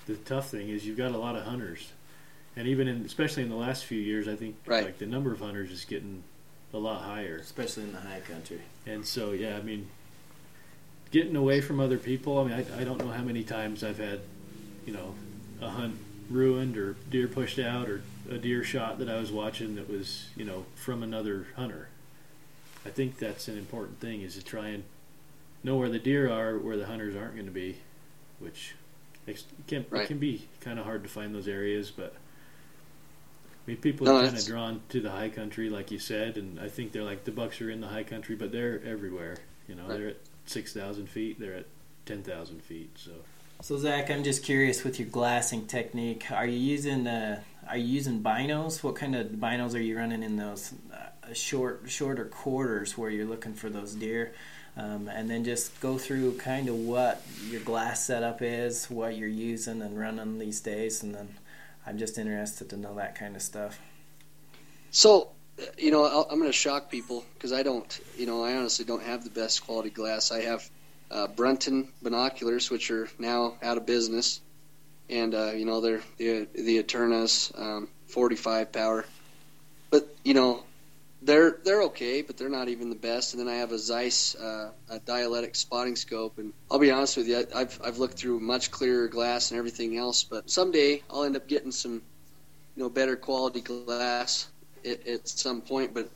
the 0.05 0.15
tough 0.15 0.49
thing 0.49 0.69
is 0.69 0.85
you've 0.85 0.97
got 0.97 1.11
a 1.11 1.17
lot 1.17 1.35
of 1.35 1.43
hunters 1.43 1.91
and 2.57 2.67
even 2.67 2.87
in 2.87 3.05
especially 3.05 3.43
in 3.43 3.49
the 3.49 3.55
last 3.55 3.85
few 3.85 3.99
years, 3.99 4.27
I 4.27 4.35
think 4.35 4.55
right. 4.65 4.83
like 4.83 4.97
the 4.97 5.05
number 5.05 5.31
of 5.31 5.39
hunters 5.39 5.71
is 5.71 5.85
getting 5.85 6.23
a 6.73 6.77
lot 6.77 7.03
higher, 7.03 7.37
especially 7.37 7.83
in 7.83 7.93
the 7.93 7.99
high 7.99 8.19
country. 8.19 8.61
And 8.85 9.05
so, 9.05 9.31
yeah, 9.31 9.57
I 9.57 9.61
mean, 9.61 9.87
getting 11.11 11.35
away 11.35 11.61
from 11.61 11.79
other 11.79 11.99
people. 11.99 12.39
I 12.39 12.43
mean, 12.43 12.53
I, 12.53 12.81
I 12.81 12.83
don't 12.83 12.97
know 12.97 13.11
how 13.11 13.23
many 13.23 13.43
times 13.43 13.83
I've 13.83 13.99
had, 13.99 14.21
you 14.85 14.93
know, 14.93 15.13
a 15.61 15.69
hunt 15.69 15.97
ruined 16.29 16.77
or 16.77 16.95
deer 17.09 17.27
pushed 17.27 17.59
out 17.59 17.89
or 17.89 18.01
a 18.29 18.37
deer 18.39 18.63
shot 18.63 18.97
that 18.99 19.07
I 19.07 19.19
was 19.19 19.31
watching 19.31 19.75
that 19.75 19.87
was, 19.87 20.29
you 20.35 20.43
know, 20.43 20.65
from 20.75 21.03
another 21.03 21.47
hunter. 21.55 21.89
I 22.85 22.89
think 22.89 23.19
that's 23.19 23.47
an 23.47 23.57
important 23.57 23.99
thing 23.99 24.21
is 24.21 24.35
to 24.35 24.43
try 24.43 24.69
and 24.69 24.83
know 25.63 25.75
where 25.75 25.89
the 25.89 25.99
deer 25.99 26.29
are, 26.31 26.57
where 26.57 26.75
the 26.75 26.87
hunters 26.87 27.15
aren't 27.15 27.35
going 27.35 27.45
to 27.45 27.51
be, 27.51 27.77
which 28.39 28.73
it 29.27 29.43
can, 29.67 29.85
right. 29.91 30.03
it 30.03 30.07
can 30.07 30.17
be 30.17 30.47
kind 30.61 30.79
of 30.79 30.85
hard 30.85 31.03
to 31.03 31.09
find 31.09 31.35
those 31.35 31.47
areas, 31.47 31.91
but 31.91 32.15
I 33.67 33.71
mean, 33.71 33.81
people 33.81 34.05
no, 34.05 34.17
are 34.17 34.23
kind 34.23 34.37
of 34.37 34.45
drawn 34.45 34.81
to 34.89 35.01
the 35.01 35.11
high 35.11 35.27
country, 35.27 35.69
like 35.69 35.91
you 35.91 35.99
said, 35.99 36.37
and 36.37 36.57
I 36.57 36.69
think 36.69 36.93
they're 36.93 37.03
like 37.03 37.25
the 37.25 37.33
Bucks 37.33 37.59
are 37.61 37.69
in 37.69 37.81
the 37.81 37.87
high 37.87 38.03
country, 38.03 38.35
but 38.35 38.53
they're 38.53 38.81
everywhere. 38.85 39.35
You 39.67 39.75
know, 39.75 39.83
right. 39.83 39.97
they're 39.97 40.07
at 40.09 40.17
six 40.45 40.73
thousand 40.73 41.09
feet, 41.09 41.37
they're 41.37 41.55
at 41.55 41.65
ten 42.05 42.23
thousand 42.23 42.63
feet. 42.63 42.91
So, 42.95 43.11
so 43.61 43.77
Zach, 43.77 44.09
I'm 44.09 44.23
just 44.23 44.43
curious 44.43 44.85
with 44.85 44.99
your 44.99 45.09
glassing 45.09 45.65
technique. 45.65 46.31
Are 46.31 46.47
you 46.47 46.57
using 46.57 47.07
uh, 47.07 47.41
are 47.69 47.77
you 47.77 47.87
using 47.87 48.23
binos? 48.23 48.83
What 48.83 48.95
kind 48.95 49.17
of 49.17 49.27
binos 49.27 49.75
are 49.75 49.81
you 49.81 49.97
running 49.97 50.23
in 50.23 50.37
those 50.37 50.73
uh, 50.93 51.33
short 51.33 51.83
shorter 51.87 52.23
quarters 52.23 52.97
where 52.97 53.09
you're 53.09 53.25
looking 53.25 53.53
for 53.53 53.69
those 53.69 53.93
deer? 53.95 54.33
Um, 54.77 55.09
and 55.09 55.29
then 55.29 55.43
just 55.43 55.77
go 55.81 55.97
through 55.97 56.37
kind 56.37 56.69
of 56.69 56.75
what 56.75 57.21
your 57.49 57.61
glass 57.61 58.05
setup 58.05 58.43
is, 58.43 58.85
what 58.85 59.17
you're 59.17 59.27
using 59.27 59.81
and 59.81 59.99
running 59.99 60.37
these 60.37 60.61
days, 60.61 61.01
and 61.01 61.15
then 61.15 61.29
I'm 61.87 61.97
just 61.97 62.17
interested 62.17 62.69
to 62.71 62.77
know 62.77 62.95
that 62.95 63.15
kind 63.15 63.37
of 63.37 63.41
stuff. 63.41 63.79
So, 64.91 65.29
you 65.77 65.89
know, 65.89 66.03
i 66.03 66.33
am 66.33 66.37
going 66.37 66.49
to 66.49 66.51
shock 66.51 66.91
people 66.91 67.23
because 67.33 67.53
I 67.53 67.63
don't, 67.63 67.99
you 68.17 68.25
know, 68.25 68.43
I 68.43 68.55
honestly 68.55 68.83
don't 68.83 69.03
have 69.03 69.23
the 69.23 69.29
best 69.29 69.65
quality 69.65 69.89
glass. 69.89 70.31
I 70.31 70.41
have 70.41 70.69
uh, 71.09 71.27
Brunton 71.27 71.87
binoculars, 72.01 72.69
which 72.69 72.91
are 72.91 73.07
now 73.17 73.55
out 73.63 73.77
of 73.77 73.85
business, 73.85 74.41
and 75.09 75.33
uh, 75.33 75.53
you 75.53 75.63
know 75.63 75.79
they're 75.79 76.01
the 76.17 76.47
the 76.53 76.83
Eternas 76.83 77.57
um, 77.57 77.87
45 78.07 78.73
power. 78.73 79.05
But 79.89 80.13
you 80.25 80.33
know, 80.33 80.63
they're 81.21 81.57
they're 81.63 81.83
okay, 81.83 82.21
but 82.21 82.37
they're 82.37 82.49
not 82.49 82.69
even 82.69 82.89
the 82.89 82.95
best. 82.95 83.33
And 83.33 83.41
then 83.41 83.53
I 83.53 83.57
have 83.57 83.71
a 83.71 83.79
Zeiss 83.79 84.35
uh, 84.35 84.71
a 84.89 84.99
dielectric 84.99 85.55
spotting 85.55 85.95
scope, 85.95 86.37
and 86.37 86.53
I'll 86.69 86.79
be 86.79 86.91
honest 86.91 87.17
with 87.17 87.27
you, 87.27 87.45
I've 87.55 87.79
I've 87.83 87.97
looked 87.97 88.19
through 88.19 88.39
much 88.39 88.71
clearer 88.71 89.07
glass 89.07 89.51
and 89.51 89.57
everything 89.57 89.97
else, 89.97 90.23
but 90.23 90.49
someday 90.49 91.01
I'll 91.09 91.23
end 91.23 91.35
up 91.35 91.47
getting 91.47 91.71
some, 91.71 92.01
you 92.75 92.83
know, 92.83 92.89
better 92.89 93.15
quality 93.15 93.61
glass 93.61 94.47
at, 94.85 95.07
at 95.07 95.27
some 95.27 95.61
point. 95.61 95.93
But 95.93 96.09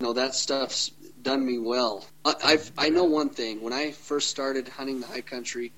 you 0.00 0.06
know 0.06 0.12
that 0.14 0.34
stuff's 0.34 0.90
done 1.22 1.44
me 1.44 1.58
well. 1.58 2.04
I, 2.24 2.34
I've 2.44 2.72
I 2.76 2.88
know 2.90 3.04
one 3.04 3.30
thing. 3.30 3.62
When 3.62 3.72
I 3.72 3.92
first 3.92 4.28
started 4.28 4.68
hunting 4.68 5.00
the 5.00 5.06
high 5.06 5.22
country. 5.22 5.72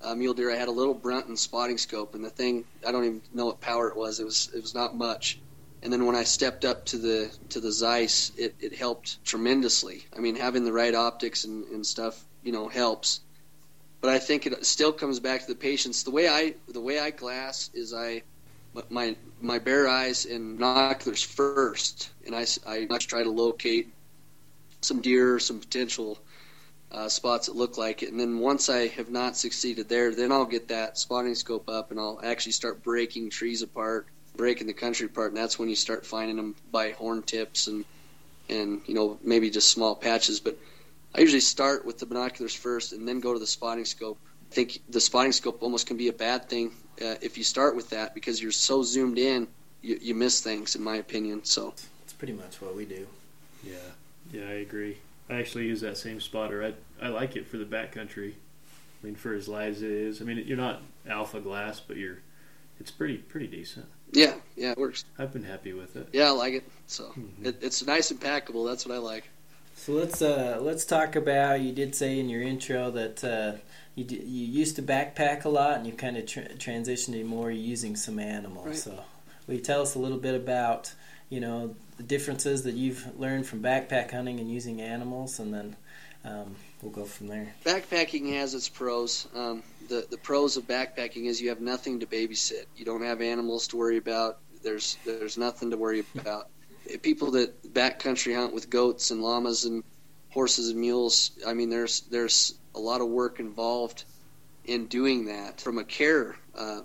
Uh, 0.00 0.14
mule 0.14 0.32
deer. 0.32 0.48
I 0.48 0.54
had 0.54 0.68
a 0.68 0.70
little 0.70 0.94
Brunton 0.94 1.36
spotting 1.36 1.76
scope, 1.76 2.14
and 2.14 2.24
the 2.24 2.30
thing 2.30 2.64
I 2.86 2.92
don't 2.92 3.04
even 3.04 3.22
know 3.34 3.46
what 3.46 3.60
power 3.60 3.88
it 3.88 3.96
was. 3.96 4.20
It 4.20 4.24
was 4.24 4.48
it 4.54 4.62
was 4.62 4.72
not 4.72 4.96
much 4.96 5.40
and 5.82 5.92
then 5.92 6.06
when 6.06 6.16
I 6.16 6.24
stepped 6.24 6.64
up 6.64 6.84
to 6.86 6.98
the 6.98 7.30
to 7.50 7.60
the 7.60 7.70
Zeiss, 7.70 8.32
it, 8.36 8.54
it 8.60 8.74
helped 8.74 9.24
tremendously. 9.24 10.06
I 10.16 10.20
mean, 10.20 10.34
having 10.34 10.64
the 10.64 10.72
right 10.72 10.94
optics 10.94 11.44
and, 11.44 11.64
and 11.66 11.86
stuff, 11.86 12.24
you 12.42 12.52
know, 12.52 12.68
helps. 12.68 13.20
But 14.00 14.10
I 14.10 14.18
think 14.18 14.46
it 14.46 14.66
still 14.66 14.92
comes 14.92 15.20
back 15.20 15.42
to 15.42 15.46
the 15.46 15.54
patience. 15.54 16.02
The 16.02 16.10
way 16.10 16.28
I 16.28 16.54
the 16.68 16.80
way 16.80 16.98
I 16.98 17.10
glass 17.10 17.70
is 17.74 17.94
I 17.94 18.22
my 18.90 19.16
my 19.40 19.58
bare 19.58 19.88
eyes 19.88 20.26
and 20.26 20.58
binoculars 20.58 21.22
first, 21.22 22.10
and 22.26 22.34
I 22.34 22.46
I 22.66 22.86
try 22.98 23.22
to 23.22 23.30
locate 23.30 23.92
some 24.80 25.00
deer, 25.00 25.38
some 25.38 25.60
potential 25.60 26.18
uh, 26.90 27.08
spots 27.08 27.46
that 27.46 27.56
look 27.56 27.78
like 27.78 28.02
it. 28.02 28.10
And 28.10 28.18
then 28.18 28.38
once 28.38 28.68
I 28.68 28.88
have 28.88 29.10
not 29.10 29.36
succeeded 29.36 29.88
there, 29.88 30.14
then 30.14 30.32
I'll 30.32 30.44
get 30.44 30.68
that 30.68 30.98
spotting 30.98 31.34
scope 31.34 31.68
up 31.68 31.90
and 31.90 32.00
I'll 32.00 32.20
actually 32.22 32.52
start 32.52 32.82
breaking 32.82 33.30
trees 33.30 33.62
apart 33.62 34.06
breaking 34.38 34.68
the 34.68 34.72
country 34.72 35.04
apart, 35.04 35.32
and 35.32 35.36
that's 35.36 35.58
when 35.58 35.68
you 35.68 35.76
start 35.76 36.06
finding 36.06 36.36
them 36.36 36.54
by 36.72 36.92
horn 36.92 37.22
tips 37.22 37.66
and 37.66 37.84
and 38.48 38.80
you 38.86 38.94
know 38.94 39.18
maybe 39.22 39.50
just 39.50 39.68
small 39.68 39.94
patches. 39.94 40.40
But 40.40 40.56
I 41.14 41.20
usually 41.20 41.40
start 41.40 41.84
with 41.84 41.98
the 41.98 42.06
binoculars 42.06 42.54
first, 42.54 42.94
and 42.94 43.06
then 43.06 43.20
go 43.20 43.34
to 43.34 43.38
the 43.38 43.46
spotting 43.46 43.84
scope. 43.84 44.18
I 44.50 44.54
think 44.54 44.80
the 44.88 45.00
spotting 45.00 45.32
scope 45.32 45.62
almost 45.62 45.86
can 45.86 45.98
be 45.98 46.08
a 46.08 46.12
bad 46.14 46.48
thing 46.48 46.72
uh, 47.02 47.16
if 47.20 47.36
you 47.36 47.44
start 47.44 47.76
with 47.76 47.90
that 47.90 48.14
because 48.14 48.40
you're 48.40 48.52
so 48.52 48.82
zoomed 48.82 49.18
in, 49.18 49.46
you, 49.82 49.98
you 50.00 50.14
miss 50.14 50.40
things, 50.40 50.74
in 50.74 50.82
my 50.82 50.96
opinion. 50.96 51.44
So 51.44 51.74
it's 52.04 52.14
pretty 52.14 52.32
much 52.32 52.62
what 52.62 52.74
we 52.74 52.86
do. 52.86 53.06
Yeah. 53.62 53.74
Yeah, 54.32 54.44
I 54.44 54.54
agree. 54.54 54.98
I 55.28 55.34
actually 55.34 55.66
use 55.66 55.80
that 55.82 55.98
same 55.98 56.20
spotter. 56.20 56.64
I 56.64 57.04
I 57.04 57.08
like 57.08 57.36
it 57.36 57.46
for 57.46 57.58
the 57.58 57.64
backcountry. 57.64 58.32
I 58.32 59.06
mean, 59.06 59.14
for 59.14 59.34
as 59.34 59.48
light 59.48 59.68
as 59.68 59.82
it 59.82 59.90
is. 59.90 60.20
I 60.20 60.24
mean, 60.24 60.42
you're 60.46 60.56
not 60.56 60.82
alpha 61.08 61.40
glass, 61.40 61.80
but 61.80 61.96
you're 61.96 62.18
it's 62.80 62.90
pretty 62.90 63.18
pretty 63.18 63.46
decent. 63.46 63.86
Yeah, 64.12 64.34
yeah, 64.56 64.72
it 64.72 64.78
works. 64.78 65.04
I've 65.18 65.32
been 65.32 65.44
happy 65.44 65.72
with 65.72 65.96
it. 65.96 66.08
Yeah, 66.12 66.28
I 66.28 66.30
like 66.30 66.54
it. 66.54 66.64
So 66.86 67.04
Mhm. 67.16 67.46
it, 67.46 67.56
it's 67.62 67.84
nice 67.86 68.10
and 68.10 68.20
packable. 68.20 68.66
That's 68.68 68.86
what 68.86 68.94
I 68.94 68.98
like. 68.98 69.24
So 69.76 69.92
let's 69.92 70.20
uh, 70.22 70.58
let's 70.60 70.84
talk 70.84 71.14
about. 71.16 71.60
You 71.60 71.72
did 71.72 71.94
say 71.94 72.18
in 72.18 72.28
your 72.28 72.42
intro 72.42 72.90
that 72.90 73.22
uh, 73.22 73.58
you 73.94 74.04
d- 74.04 74.22
you 74.24 74.46
used 74.46 74.76
to 74.76 74.82
backpack 74.82 75.44
a 75.44 75.48
lot, 75.48 75.76
and 75.76 75.86
you 75.86 75.92
kind 75.92 76.16
of 76.16 76.26
tra- 76.26 76.48
transitioned 76.54 77.12
to 77.12 77.24
more 77.24 77.50
using 77.50 77.94
some 77.96 78.18
animals. 78.18 78.66
Right. 78.66 78.76
So 78.76 79.04
will 79.46 79.54
you 79.54 79.60
tell 79.60 79.82
us 79.82 79.94
a 79.94 79.98
little 79.98 80.18
bit 80.18 80.34
about 80.34 80.92
you 81.30 81.40
know 81.40 81.74
the 81.96 82.02
differences 82.02 82.62
that 82.64 82.74
you've 82.74 83.18
learned 83.20 83.46
from 83.46 83.60
backpack 83.62 84.10
hunting 84.10 84.40
and 84.40 84.50
using 84.50 84.80
animals, 84.80 85.38
and 85.38 85.52
then 85.54 85.76
um, 86.24 86.56
we'll 86.82 86.90
go 86.92 87.04
from 87.04 87.28
there. 87.28 87.54
Backpacking 87.64 88.32
has 88.34 88.54
its 88.54 88.68
pros. 88.68 89.28
Um, 89.34 89.62
the 89.88 90.06
the 90.10 90.18
pros 90.18 90.56
of 90.56 90.66
backpacking 90.66 91.24
is 91.24 91.40
you 91.40 91.48
have 91.48 91.60
nothing 91.60 92.00
to 92.00 92.06
babysit. 92.06 92.66
You 92.76 92.84
don't 92.84 93.02
have 93.02 93.20
animals 93.20 93.68
to 93.68 93.76
worry 93.76 93.96
about. 93.96 94.38
There's 94.62 94.96
there's 95.04 95.38
nothing 95.38 95.70
to 95.70 95.76
worry 95.76 96.04
about. 96.16 96.48
People 97.02 97.32
that 97.32 97.74
backcountry 97.74 98.34
hunt 98.34 98.54
with 98.54 98.70
goats 98.70 99.10
and 99.10 99.22
llamas 99.22 99.64
and 99.64 99.82
horses 100.30 100.70
and 100.70 100.80
mules. 100.80 101.32
I 101.46 101.54
mean, 101.54 101.70
there's 101.70 102.02
there's 102.02 102.54
a 102.74 102.80
lot 102.80 103.00
of 103.00 103.08
work 103.08 103.40
involved 103.40 104.04
in 104.64 104.86
doing 104.86 105.26
that. 105.26 105.60
From 105.60 105.78
a 105.78 105.84
care 105.84 106.36
uh, 106.54 106.80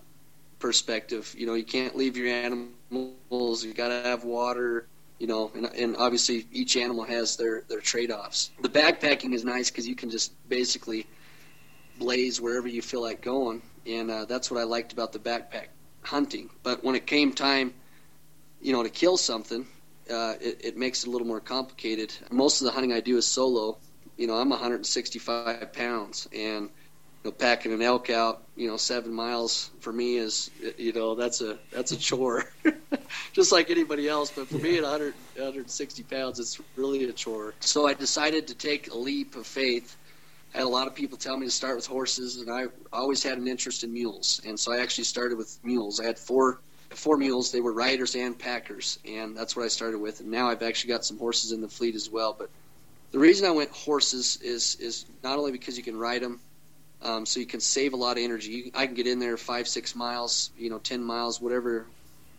perspective, 0.60 1.34
you 1.38 1.46
know, 1.46 1.54
you 1.54 1.64
can't 1.64 1.96
leave 1.96 2.18
your 2.18 2.28
animals. 2.28 3.64
You 3.64 3.74
got 3.74 3.90
to 3.90 4.02
have 4.10 4.24
water. 4.24 4.88
You 5.20 5.28
know, 5.28 5.52
and, 5.56 5.68
and 5.68 5.96
obviously 5.96 6.48
each 6.52 6.76
animal 6.76 7.06
has 7.06 7.38
their 7.38 7.64
their 7.70 7.80
trade 7.80 8.12
offs. 8.12 8.52
The 8.62 8.68
backpacking 8.68 9.34
is 9.34 9.46
nice 9.46 9.70
because 9.70 9.88
you 9.88 9.96
can 9.96 10.10
just 10.10 10.34
basically 10.50 11.06
blaze 11.98 12.40
wherever 12.40 12.68
you 12.68 12.82
feel 12.82 13.02
like 13.02 13.22
going, 13.22 13.62
and 13.86 14.10
uh, 14.10 14.26
that's 14.26 14.50
what 14.50 14.60
I 14.60 14.64
liked 14.64 14.94
about 14.94 15.14
the 15.14 15.20
backpack 15.20 15.68
hunting. 16.02 16.50
But 16.64 16.84
when 16.84 16.96
it 16.96 17.06
came 17.06 17.34
time, 17.34 17.74
you 18.62 18.74
know, 18.74 18.84
to 18.84 18.90
kill 18.90 19.18
something, 19.18 19.66
uh, 20.10 20.36
it, 20.42 20.62
it 20.64 20.78
makes 20.78 21.04
it 21.04 21.08
a 21.08 21.12
little 21.12 21.28
more 21.28 21.40
complicated. 21.40 22.14
Most 22.32 22.62
of 22.62 22.66
the 22.66 22.72
hunting 22.72 22.94
I 22.94 23.00
do 23.00 23.18
is 23.18 23.26
solo. 23.26 23.78
You 24.18 24.28
know, 24.28 24.36
I'm 24.36 24.50
165 24.50 25.74
pounds, 25.74 26.28
and 26.34 26.70
you 27.24 27.30
know, 27.30 27.32
packing 27.32 27.74
an 27.74 27.82
elk 27.82 28.10
out, 28.10 28.44
you 28.56 28.68
know, 28.68 28.78
seven 28.78 29.14
miles 29.14 29.72
for 29.80 29.92
me 29.92 30.18
is, 30.18 30.52
you 30.78 30.94
know, 30.94 31.16
that's 31.16 31.42
a 31.42 31.58
that's 31.72 31.92
a 31.92 31.98
chore, 31.98 32.46
just 33.34 33.52
like 33.52 33.72
anybody 33.72 34.08
else. 34.08 34.32
But 34.32 34.50
for 34.50 34.58
me, 34.58 34.78
at 34.78 34.84
100 34.84 35.14
160 35.36 36.04
pounds, 36.04 36.40
it's 36.40 36.62
really 36.76 37.06
a 37.06 37.14
chore. 37.14 37.54
So 37.62 37.88
I 37.88 37.94
decided 37.94 38.48
to 38.48 38.56
take 38.56 38.92
a 38.92 38.98
leap 38.98 39.36
of 39.36 39.48
faith 39.48 39.96
I 40.54 40.60
had 40.60 40.68
a 40.68 40.70
lot 40.70 40.88
of 40.88 40.94
people 40.94 41.18
tell 41.18 41.36
me 41.36 41.48
to 41.48 41.52
start 41.52 41.76
with 41.76 41.88
horses, 41.88 42.38
and 42.38 42.52
I 42.52 42.66
always 42.92 43.24
had 43.24 43.38
an 43.40 43.48
interest 43.48 43.84
in 43.84 43.92
mules, 43.92 44.40
and 44.46 44.60
so 44.60 44.72
I 44.72 44.80
actually 44.80 45.06
started 45.06 45.38
with 45.38 45.58
mules. 45.64 46.00
I 46.00 46.06
had 46.06 46.20
four 46.20 46.60
four 46.92 47.18
mules. 47.18 47.52
They 47.52 47.60
were 47.60 47.74
riders 47.74 48.16
and 48.16 48.38
packers, 48.38 49.00
and 49.04 49.36
that's 49.36 49.56
what 49.56 49.66
I 49.66 49.68
started 49.68 50.00
with. 50.00 50.20
And 50.20 50.30
now 50.30 50.50
I've 50.50 50.62
actually 50.62 50.90
got 50.90 51.04
some 51.04 51.18
horses 51.18 51.52
in 51.52 51.62
the 51.62 51.68
fleet 51.68 51.96
as 51.96 52.08
well. 52.08 52.36
But 52.38 52.52
the 53.12 53.18
reason 53.18 53.48
I 53.48 53.52
went 53.52 53.72
horses 53.72 54.38
is 54.44 54.76
is 54.76 55.06
not 55.24 55.40
only 55.40 55.52
because 55.52 55.76
you 55.76 55.84
can 55.84 55.98
ride 55.98 56.22
them, 56.22 56.40
um, 57.02 57.26
so 57.26 57.40
you 57.40 57.48
can 57.48 57.60
save 57.60 57.94
a 57.94 57.98
lot 57.98 58.18
of 58.18 58.24
energy. 58.24 58.52
You, 58.52 58.72
I 58.76 58.86
can 58.86 58.94
get 58.94 59.08
in 59.08 59.18
there 59.18 59.38
five 59.38 59.68
six 59.68 59.96
miles, 59.96 60.52
you 60.58 60.70
know, 60.70 60.78
ten 60.78 61.04
miles, 61.04 61.42
whatever 61.42 61.88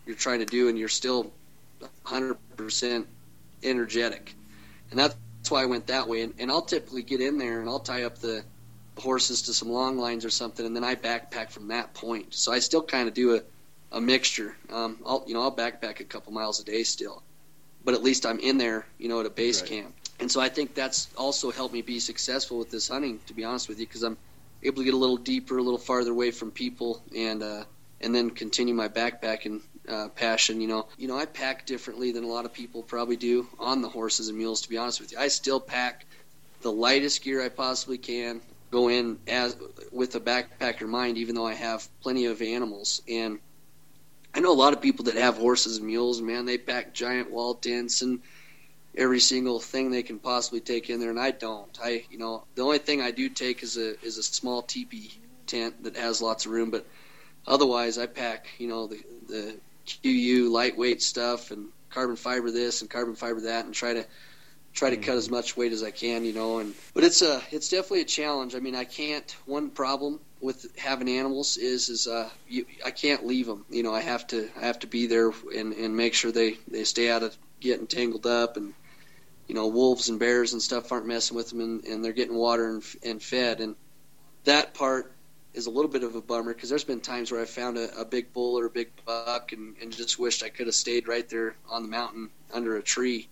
you're 0.05 0.15
trying 0.15 0.39
to 0.39 0.45
do, 0.45 0.69
and 0.69 0.79
you're 0.79 0.87
still 0.87 1.33
100 1.79 2.37
percent 2.55 3.07
energetic, 3.61 4.33
and 4.91 4.99
that's 4.99 5.15
that's 5.45 5.51
why 5.51 5.61
I 5.61 5.67
went 5.67 5.85
that 5.87 6.07
way. 6.07 6.23
And, 6.23 6.33
and 6.39 6.49
I'll 6.49 6.63
typically 6.63 7.03
get 7.03 7.21
in 7.21 7.37
there 7.37 7.59
and 7.59 7.69
I'll 7.69 7.77
tie 7.79 8.05
up 8.05 8.17
the 8.17 8.43
horses 8.97 9.43
to 9.43 9.53
some 9.53 9.69
long 9.69 9.95
lines 9.95 10.25
or 10.25 10.31
something, 10.31 10.65
and 10.65 10.75
then 10.75 10.83
I 10.83 10.95
backpack 10.95 11.51
from 11.51 11.67
that 11.67 11.93
point. 11.93 12.33
So 12.33 12.51
I 12.51 12.57
still 12.57 12.81
kind 12.81 13.07
of 13.07 13.13
do 13.13 13.35
a, 13.35 13.41
a 13.91 14.01
mixture. 14.01 14.55
Um, 14.73 14.97
I'll 15.05 15.23
you 15.27 15.35
know 15.35 15.43
I'll 15.43 15.55
backpack 15.55 15.99
a 15.99 16.03
couple 16.03 16.33
miles 16.33 16.59
a 16.61 16.63
day 16.65 16.81
still, 16.81 17.21
but 17.83 17.93
at 17.93 18.01
least 18.01 18.25
I'm 18.25 18.39
in 18.39 18.57
there, 18.57 18.87
you 18.97 19.07
know, 19.07 19.19
at 19.19 19.27
a 19.27 19.29
base 19.29 19.61
Right. 19.61 19.69
camp. 19.69 19.95
And 20.19 20.31
so 20.31 20.41
I 20.41 20.49
think 20.49 20.73
that's 20.73 21.13
also 21.15 21.51
helped 21.51 21.75
me 21.75 21.83
be 21.83 21.99
successful 21.99 22.57
with 22.57 22.71
this 22.71 22.87
hunting, 22.87 23.19
to 23.27 23.35
be 23.35 23.43
honest 23.43 23.69
with 23.69 23.79
you, 23.79 23.85
because 23.85 24.01
I'm 24.01 24.17
able 24.63 24.77
to 24.77 24.83
get 24.85 24.95
a 24.95 24.97
little 24.97 25.17
deeper, 25.17 25.59
a 25.59 25.61
little 25.61 25.77
farther 25.77 26.09
away 26.09 26.31
from 26.31 26.49
people, 26.49 27.03
and 27.15 27.43
uh, 27.43 27.65
and 28.01 28.15
then 28.15 28.31
continue 28.31 28.73
my 28.73 28.87
backpacking 28.87 29.61
uh, 29.89 30.09
passion. 30.09 30.61
You 30.61 30.67
know, 30.67 30.87
you 30.97 31.07
know, 31.07 31.17
I 31.17 31.25
pack 31.25 31.65
differently 31.65 32.11
than 32.11 32.23
a 32.23 32.27
lot 32.27 32.45
of 32.45 32.53
people 32.53 32.83
probably 32.83 33.15
do 33.15 33.47
on 33.59 33.81
the 33.81 33.89
horses 33.89 34.29
and 34.29 34.37
mules. 34.37 34.61
To 34.61 34.69
be 34.69 34.77
honest 34.77 34.99
with 34.99 35.11
you, 35.11 35.17
I 35.17 35.27
still 35.27 35.59
pack 35.59 36.05
the 36.61 36.71
lightest 36.71 37.23
gear 37.23 37.43
I 37.43 37.49
possibly 37.49 37.97
can. 37.97 38.41
Go 38.71 38.89
in 38.89 39.19
as 39.27 39.55
with 39.91 40.15
a 40.15 40.19
backpacker 40.19 40.87
mind, 40.87 41.17
even 41.17 41.35
though 41.35 41.45
I 41.45 41.53
have 41.53 41.87
plenty 42.01 42.25
of 42.25 42.41
animals. 42.41 43.01
And 43.07 43.39
I 44.33 44.39
know 44.39 44.51
a 44.51 44.53
lot 44.53 44.73
of 44.73 44.81
people 44.81 45.05
that 45.05 45.15
have 45.15 45.37
horses 45.37 45.77
and 45.77 45.87
mules. 45.87 46.21
Man, 46.21 46.45
they 46.45 46.57
pack 46.57 46.93
giant 46.93 47.31
wall 47.31 47.55
tents 47.55 48.01
and 48.01 48.21
every 48.97 49.19
single 49.19 49.59
thing 49.59 49.91
they 49.91 50.03
can 50.03 50.19
possibly 50.19 50.59
take 50.59 50.89
in 50.89 50.99
there, 50.99 51.09
and 51.09 51.19
I 51.19 51.31
don't. 51.31 51.77
I, 51.83 52.05
you 52.09 52.17
know, 52.17 52.45
the 52.55 52.63
only 52.63 52.79
thing 52.79 53.01
I 53.01 53.11
do 53.11 53.29
take 53.29 53.63
is 53.63 53.77
a 53.77 53.99
is 54.03 54.17
a 54.17 54.23
small 54.23 54.61
teepee 54.61 55.11
tent 55.47 55.83
that 55.83 55.97
has 55.97 56.21
lots 56.21 56.45
of 56.45 56.51
room, 56.51 56.71
but 56.71 56.85
otherwise 57.47 57.97
I 57.97 58.07
pack, 58.07 58.47
you 58.57 58.67
know, 58.67 58.87
the 58.87 59.03
the 59.27 59.55
QU 59.85 60.49
lightweight 60.51 61.01
stuff 61.01 61.51
and 61.51 61.69
carbon 61.89 62.15
fiber 62.15 62.51
this 62.51 62.81
and 62.81 62.89
carbon 62.89 63.15
fiber 63.15 63.41
that, 63.41 63.65
and 63.65 63.73
try 63.73 63.93
to 63.93 64.05
try 64.73 64.89
to 64.89 64.97
cut 64.97 65.15
as 65.15 65.29
much 65.29 65.55
weight 65.55 65.71
as 65.71 65.81
I 65.83 65.91
can, 65.91 66.25
you 66.25 66.33
know. 66.33 66.59
And 66.59 66.73
but 66.93 67.03
it's 67.03 67.21
a 67.21 67.41
it's 67.51 67.69
definitely 67.69 68.01
a 68.01 68.05
challenge. 68.05 68.55
I 68.55 68.59
mean, 68.59 68.75
I 68.75 68.83
can't. 68.83 69.29
One 69.45 69.69
problem 69.69 70.19
with 70.41 70.77
having 70.77 71.09
animals 71.09 71.57
is 71.57 71.89
is 71.89 72.07
uh 72.07 72.29
you, 72.47 72.65
I 72.85 72.91
can't 72.91 73.25
leave 73.25 73.47
them. 73.47 73.65
You 73.69 73.83
know, 73.83 73.93
I 73.93 74.01
have 74.01 74.27
to 74.27 74.49
I 74.57 74.65
have 74.65 74.79
to 74.79 74.87
be 74.87 75.07
there 75.07 75.31
and 75.55 75.73
and 75.73 75.95
make 75.95 76.13
sure 76.13 76.31
they 76.31 76.57
they 76.67 76.83
stay 76.83 77.09
out 77.09 77.23
of 77.23 77.35
getting 77.59 77.87
tangled 77.87 78.27
up 78.27 78.57
and 78.57 78.73
you 79.47 79.55
know 79.55 79.67
wolves 79.67 80.09
and 80.09 80.19
bears 80.19 80.53
and 80.53 80.61
stuff 80.61 80.91
aren't 80.91 81.07
messing 81.07 81.37
with 81.37 81.49
them 81.49 81.61
and, 81.61 81.85
and 81.85 82.03
they're 82.03 82.13
getting 82.13 82.35
water 82.35 82.69
and, 82.69 82.83
and 83.03 83.23
fed 83.23 83.61
and 83.61 83.75
that 84.43 84.73
part 84.73 85.14
is 85.55 85.67
a 85.67 85.69
little 85.69 85.89
bit 85.89 86.03
of 86.03 86.15
a 86.15 86.21
bummer 86.21 86.53
because 86.53 86.69
there's 86.69 86.83
been 86.83 86.99
times 86.99 87.31
where 87.31 87.41
I 87.41 87.45
found 87.45 87.77
a, 87.77 87.99
a 87.99 88.05
big 88.05 88.33
bull 88.33 88.59
or 88.59 88.65
a 88.65 88.69
big 88.69 88.89
buck 89.05 89.53
and, 89.53 89.75
and 89.81 89.91
just 89.91 90.19
wished 90.19 90.43
I 90.43 90.49
could 90.49 90.67
have 90.67 90.75
stayed 90.75 91.07
right 91.07 91.27
there 91.29 91.55
on 91.69 91.83
the 91.83 91.89
mountain 91.89 92.29
under 92.53 92.75
a 92.77 92.83
tree. 92.83 93.27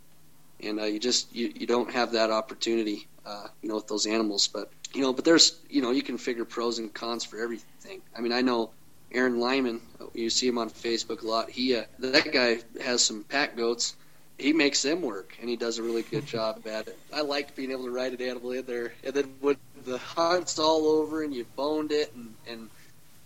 And 0.61 0.79
uh, 0.79 0.85
you 0.85 0.99
just 0.99 1.33
you, 1.35 1.51
you 1.53 1.67
don't 1.67 1.91
have 1.91 2.13
that 2.13 2.31
opportunity, 2.31 3.07
uh, 3.25 3.47
you 3.61 3.69
know, 3.69 3.75
with 3.75 3.87
those 3.87 4.05
animals. 4.05 4.47
But 4.47 4.71
you 4.93 5.01
know, 5.01 5.11
but 5.11 5.25
there's 5.25 5.59
you 5.69 5.81
know 5.81 5.91
you 5.91 6.01
can 6.01 6.17
figure 6.17 6.45
pros 6.45 6.79
and 6.79 6.93
cons 6.93 7.25
for 7.25 7.41
everything. 7.41 8.01
I 8.17 8.21
mean, 8.21 8.31
I 8.31 8.41
know 8.41 8.69
Aaron 9.11 9.39
Lyman. 9.39 9.81
You 10.13 10.29
see 10.29 10.47
him 10.47 10.57
on 10.57 10.69
Facebook 10.69 11.23
a 11.23 11.27
lot. 11.27 11.49
He 11.49 11.75
uh, 11.75 11.83
that 11.99 12.31
guy 12.31 12.59
has 12.81 13.03
some 13.03 13.23
pack 13.23 13.57
goats. 13.57 13.95
He 14.37 14.51
makes 14.51 14.81
them 14.81 15.01
work, 15.01 15.37
and 15.39 15.49
he 15.49 15.55
does 15.55 15.77
a 15.77 15.83
really 15.83 16.01
good 16.01 16.25
job 16.25 16.65
at 16.65 16.87
it. 16.87 16.97
I 17.13 17.21
like 17.21 17.55
being 17.55 17.71
able 17.71 17.85
to 17.85 17.91
ride 17.91 18.13
an 18.13 18.21
animal 18.21 18.51
in 18.51 18.65
there, 18.65 18.93
and 19.03 19.13
then 19.13 19.33
when 19.39 19.57
the 19.85 19.97
hunt's 19.97 20.59
all 20.59 20.87
over 20.87 21.23
and 21.23 21.33
you've 21.33 21.55
boned 21.55 21.91
it 21.91 22.13
and, 22.15 22.33
and 22.47 22.69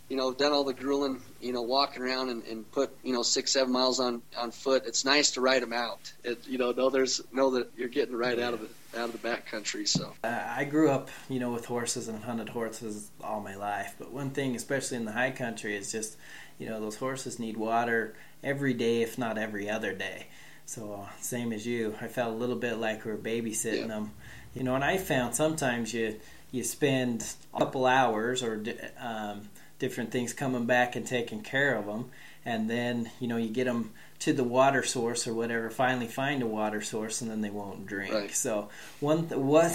you 0.10 0.17
know 0.17 0.34
done 0.34 0.52
all 0.52 0.63
the 0.63 0.74
grueling, 0.74 1.22
you 1.41 1.54
know, 1.54 1.62
walking 1.62 2.02
around 2.02 2.30
and, 2.30 2.43
and 2.46 2.70
put 2.72 2.96
you 3.04 3.13
know 3.13 3.24
six 3.24 3.52
seven 3.52 3.72
miles 3.72 4.00
on 4.00 4.22
on 4.38 4.52
foot. 4.52 4.84
It's 4.86 5.06
nice 5.06 5.32
to 5.32 5.41
ride 5.41 5.62
them 5.62 5.74
out. 5.74 6.12
It, 6.24 6.46
you 6.48 6.58
know, 6.58 6.72
know 6.72 6.89
there's 6.89 7.22
know 7.32 7.52
that 7.52 7.72
you're 7.78 7.89
getting 7.89 8.15
right 8.15 8.39
out 8.39 8.54
of 8.54 8.62
the 8.62 8.70
out 8.98 9.06
of 9.06 9.12
the 9.12 9.17
back 9.20 9.46
country. 9.46 9.86
So 9.86 10.13
I 10.24 10.63
grew 10.63 10.89
up, 10.89 11.10
you 11.30 11.39
know, 11.39 11.52
with 11.52 11.65
horses 11.65 12.08
and 12.08 12.24
hunted 12.24 12.50
horses 12.50 13.12
all 13.22 13.41
my 13.41 13.56
life. 13.56 13.96
But 13.98 14.12
one 14.12 14.32
thing, 14.32 14.56
especially 14.56 14.98
in 14.98 15.06
the 15.06 15.12
high 15.12 15.32
country, 15.32 15.76
is 15.76 15.91
just, 15.91 16.17
you 16.58 16.67
know, 16.67 16.80
those 16.80 16.96
horses 16.96 17.39
need 17.39 17.58
water 17.58 18.15
every 18.43 18.74
day, 18.74 19.02
if 19.02 19.17
not 19.17 19.38
every 19.38 19.70
other 19.70 19.93
day. 19.93 20.28
So 20.67 21.01
uh, 21.01 21.10
same 21.21 21.53
as 21.53 21.65
you, 21.65 21.95
I 22.01 22.08
felt 22.08 22.34
a 22.34 22.38
little 22.38 22.58
bit 22.58 22.77
like 22.77 23.06
we 23.06 23.12
were 23.12 23.17
babysitting 23.17 23.80
Yeah. 23.82 23.88
them, 23.88 24.12
you 24.53 24.63
know. 24.63 24.75
And 24.75 24.84
I 24.84 24.97
found 24.97 25.34
sometimes 25.34 25.93
you 25.93 26.19
you 26.51 26.63
spend 26.63 27.25
a 27.53 27.60
couple 27.60 27.86
hours 27.86 28.43
or 28.43 28.63
um, 28.99 29.49
different 29.80 30.12
things 30.12 30.34
coming 30.34 30.65
back 30.65 30.95
and 30.97 31.08
taking 31.08 31.41
care 31.41 31.75
of 31.75 31.86
them, 31.86 32.12
and 32.45 32.69
then 32.69 33.10
you 33.21 33.27
know 33.30 33.38
you 33.38 33.47
get 33.49 33.63
them 33.63 33.91
to 34.19 34.34
the 34.34 34.43
water 34.43 34.84
source 34.84 35.25
or 35.25 35.34
whatever. 35.34 35.69
Finally, 35.69 36.08
find 36.08 36.43
a 36.43 36.47
water 36.47 36.82
source, 36.82 37.21
and 37.21 37.32
then 37.32 37.39
they 37.39 37.49
won't 37.49 37.86
drink. 37.86 38.13
Right. 38.13 38.36
So 38.36 38.67
one 38.99 39.30
th- 39.30 39.39
what 39.39 39.71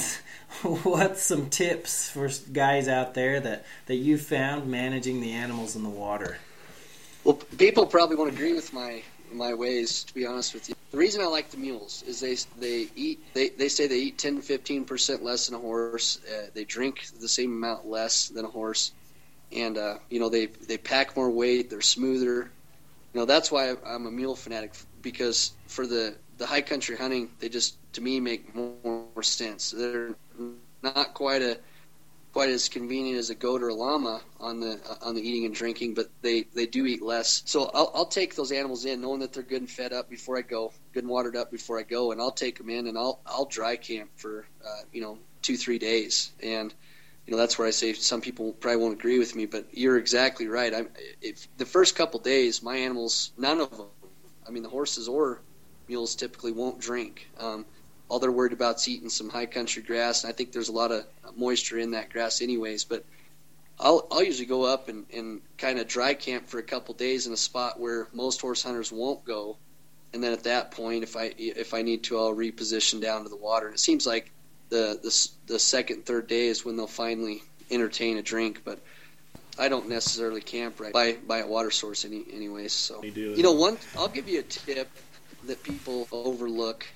what's 0.82 1.22
some 1.22 1.48
tips 1.48 2.10
for 2.10 2.28
guys 2.52 2.86
out 2.86 3.14
there 3.14 3.40
that 3.40 3.64
that 3.86 3.96
you 3.96 4.18
found 4.18 4.66
managing 4.70 5.22
the 5.22 5.32
animals 5.32 5.74
in 5.74 5.84
the 5.84 5.88
water? 5.88 6.36
Well, 7.24 7.36
people 7.56 7.86
probably 7.86 8.16
won't 8.16 8.32
agree 8.34 8.52
with 8.52 8.74
my 8.74 9.02
my 9.34 9.54
ways. 9.54 10.04
To 10.04 10.14
be 10.14 10.26
honest 10.26 10.54
with 10.54 10.68
you, 10.68 10.74
the 10.90 10.98
reason 10.98 11.22
I 11.22 11.26
like 11.26 11.50
the 11.50 11.56
mules 11.56 12.02
is 12.06 12.20
they 12.20 12.36
they 12.60 12.88
eat 12.94 13.20
they, 13.34 13.48
they 13.50 13.68
say 13.68 13.86
they 13.86 13.98
eat 13.98 14.18
10 14.18 14.42
15 14.42 14.84
percent 14.84 15.22
less 15.22 15.46
than 15.46 15.56
a 15.56 15.58
horse. 15.58 16.18
Uh, 16.26 16.46
they 16.54 16.64
drink 16.64 17.06
the 17.20 17.28
same 17.28 17.52
amount 17.52 17.86
less 17.86 18.28
than 18.28 18.44
a 18.44 18.48
horse, 18.48 18.92
and 19.50 19.78
uh, 19.78 19.98
you 20.10 20.20
know 20.20 20.28
they 20.28 20.46
they 20.46 20.78
pack 20.78 21.16
more 21.16 21.30
weight. 21.30 21.70
They're 21.70 21.80
smoother. 21.80 22.50
You 23.14 23.20
know 23.20 23.24
that's 23.26 23.50
why 23.50 23.74
I'm 23.86 24.06
a 24.06 24.10
mule 24.10 24.36
fanatic 24.36 24.72
because 25.02 25.52
for 25.66 25.86
the 25.86 26.14
the 26.38 26.46
high 26.46 26.62
country 26.62 26.96
hunting, 26.96 27.30
they 27.40 27.48
just 27.48 27.76
to 27.94 28.00
me 28.00 28.20
make 28.20 28.54
more, 28.54 29.04
more 29.14 29.22
sense. 29.22 29.70
They're 29.70 30.14
not 30.82 31.14
quite 31.14 31.42
a 31.42 31.58
quite 32.32 32.48
as 32.48 32.68
convenient 32.68 33.18
as 33.18 33.30
a 33.30 33.34
goat 33.34 33.62
or 33.62 33.68
a 33.68 33.74
llama 33.74 34.20
on 34.40 34.60
the 34.60 34.80
on 35.02 35.14
the 35.14 35.26
eating 35.26 35.44
and 35.44 35.54
drinking, 35.54 35.94
but 35.94 36.08
they 36.22 36.42
they 36.54 36.66
do 36.66 36.86
eat 36.86 37.02
less. 37.02 37.42
So 37.44 37.70
I'll, 37.74 37.90
I'll 37.94 38.06
take 38.06 38.34
those 38.34 38.52
animals 38.52 38.84
in, 38.84 39.00
knowing 39.00 39.20
that 39.20 39.32
they're 39.32 39.42
good 39.42 39.60
and 39.60 39.70
fed 39.70 39.92
up 39.92 40.08
before 40.08 40.38
I 40.38 40.42
go, 40.42 40.72
good 40.92 41.04
and 41.04 41.12
watered 41.12 41.36
up 41.36 41.50
before 41.50 41.78
I 41.78 41.82
go, 41.82 42.12
and 42.12 42.20
I'll 42.20 42.32
take 42.32 42.58
them 42.58 42.70
in 42.70 42.86
and 42.86 42.96
I'll 42.96 43.20
I'll 43.26 43.44
dry 43.44 43.76
camp 43.76 44.10
for 44.16 44.46
uh, 44.64 44.82
you 44.92 45.02
know 45.02 45.18
two 45.42 45.56
three 45.56 45.78
days, 45.78 46.32
and 46.42 46.72
you 47.26 47.32
know 47.32 47.36
that's 47.36 47.58
where 47.58 47.68
I 47.68 47.72
say 47.72 47.92
some 47.92 48.22
people 48.22 48.52
probably 48.52 48.82
won't 48.82 48.94
agree 48.94 49.18
with 49.18 49.36
me, 49.36 49.46
but 49.46 49.66
you're 49.72 49.98
exactly 49.98 50.48
right. 50.48 50.74
I'm 50.74 50.88
if 51.20 51.46
the 51.58 51.66
first 51.66 51.96
couple 51.96 52.20
days, 52.20 52.62
my 52.62 52.76
animals, 52.76 53.32
none 53.36 53.60
of 53.60 53.76
them, 53.76 53.86
I 54.46 54.50
mean 54.50 54.62
the 54.62 54.70
horses 54.70 55.06
or 55.06 55.40
mules 55.86 56.14
typically 56.14 56.52
won't 56.52 56.80
drink. 56.80 57.28
Um, 57.38 57.66
all 58.12 58.18
they're 58.18 58.30
worried 58.30 58.52
about 58.52 58.76
is 58.76 58.86
eating 58.88 59.08
some 59.08 59.30
high 59.30 59.46
country 59.46 59.82
grass, 59.82 60.22
and 60.22 60.30
I 60.30 60.36
think 60.36 60.52
there's 60.52 60.68
a 60.68 60.72
lot 60.72 60.92
of 60.92 61.06
moisture 61.34 61.78
in 61.78 61.92
that 61.92 62.10
grass, 62.10 62.42
anyways. 62.42 62.84
But 62.84 63.06
I'll 63.80 64.06
I'll 64.10 64.22
usually 64.22 64.44
go 64.44 64.64
up 64.64 64.90
and, 64.90 65.06
and 65.14 65.40
kind 65.56 65.78
of 65.78 65.88
dry 65.88 66.12
camp 66.12 66.46
for 66.46 66.58
a 66.58 66.62
couple 66.62 66.92
days 66.92 67.26
in 67.26 67.32
a 67.32 67.38
spot 67.38 67.80
where 67.80 68.08
most 68.12 68.42
horse 68.42 68.62
hunters 68.62 68.92
won't 68.92 69.24
go, 69.24 69.56
and 70.12 70.22
then 70.22 70.34
at 70.34 70.44
that 70.44 70.72
point, 70.72 71.04
if 71.04 71.16
I 71.16 71.32
if 71.38 71.72
I 71.72 71.80
need 71.80 72.02
to, 72.04 72.18
I'll 72.18 72.34
reposition 72.34 73.00
down 73.00 73.22
to 73.22 73.30
the 73.30 73.36
water. 73.36 73.68
And 73.68 73.76
it 73.76 73.80
seems 73.80 74.06
like 74.06 74.30
the 74.68 75.00
the 75.02 75.28
the 75.54 75.58
second 75.58 76.04
third 76.04 76.26
day 76.26 76.48
is 76.48 76.66
when 76.66 76.76
they'll 76.76 76.86
finally 76.86 77.42
entertain 77.70 78.18
a 78.18 78.22
drink, 78.22 78.60
but. 78.62 78.78
I 79.58 79.68
don't 79.68 79.90
necessarily 79.90 80.40
camp 80.40 80.80
right 80.80 80.94
by, 80.94 81.12
by 81.12 81.40
a 81.40 81.46
water 81.46 81.70
source 81.70 82.06
any 82.06 82.24
anyways. 82.32 82.72
So 82.72 83.02
you 83.02 83.42
know 83.42 83.52
one 83.52 83.76
I'll 83.98 84.08
give 84.08 84.26
you 84.26 84.40
a 84.40 84.42
tip 84.42 84.88
that 85.44 85.62
people 85.62 86.08
overlook 86.10 86.86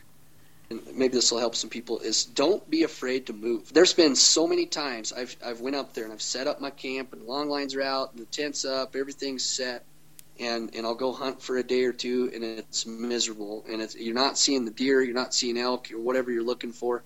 and 0.71 0.81
maybe 0.95 1.15
this 1.15 1.31
will 1.31 1.39
help 1.39 1.55
some 1.55 1.71
people 1.71 2.01
is 2.01 2.25
don't 2.25 2.69
be 2.69 2.83
afraid 2.83 3.27
to 3.27 3.33
move. 3.33 3.73
There's 3.73 3.93
been 3.93 4.17
so 4.17 4.47
many 4.47 4.67
times 4.67 5.13
I've 5.13 5.37
I've 5.45 5.61
went 5.61 5.77
up 5.77 5.95
there 5.95 6.05
and 6.05 6.13
I've 6.13 6.23
set 6.23 6.47
up 6.47 6.61
my 6.61 6.71
camp 6.71 7.13
and 7.13 7.23
long 7.23 7.49
lines 7.49 7.75
are 7.75 7.83
out 7.83 8.13
and 8.13 8.21
the 8.21 8.27
tent's 8.27 8.65
up, 8.65 8.97
everything's 8.97 9.45
set, 9.45 9.85
and 10.41 10.75
and 10.75 10.87
I'll 10.87 10.95
go 10.95 11.13
hunt 11.13 11.43
for 11.43 11.57
a 11.57 11.63
day 11.63 11.85
or 11.85 11.93
two 11.93 12.31
and 12.35 12.43
it's 12.43 12.87
miserable 12.87 13.65
and 13.69 13.81
it's 13.81 13.97
you're 13.97 14.15
not 14.15 14.39
seeing 14.39 14.65
the 14.65 14.71
deer, 14.71 15.03
you're 15.03 15.15
not 15.15 15.35
seeing 15.35 15.59
elk 15.59 15.93
or 15.93 16.01
whatever 16.01 16.31
you're 16.31 16.43
looking 16.43 16.73
for. 16.73 17.03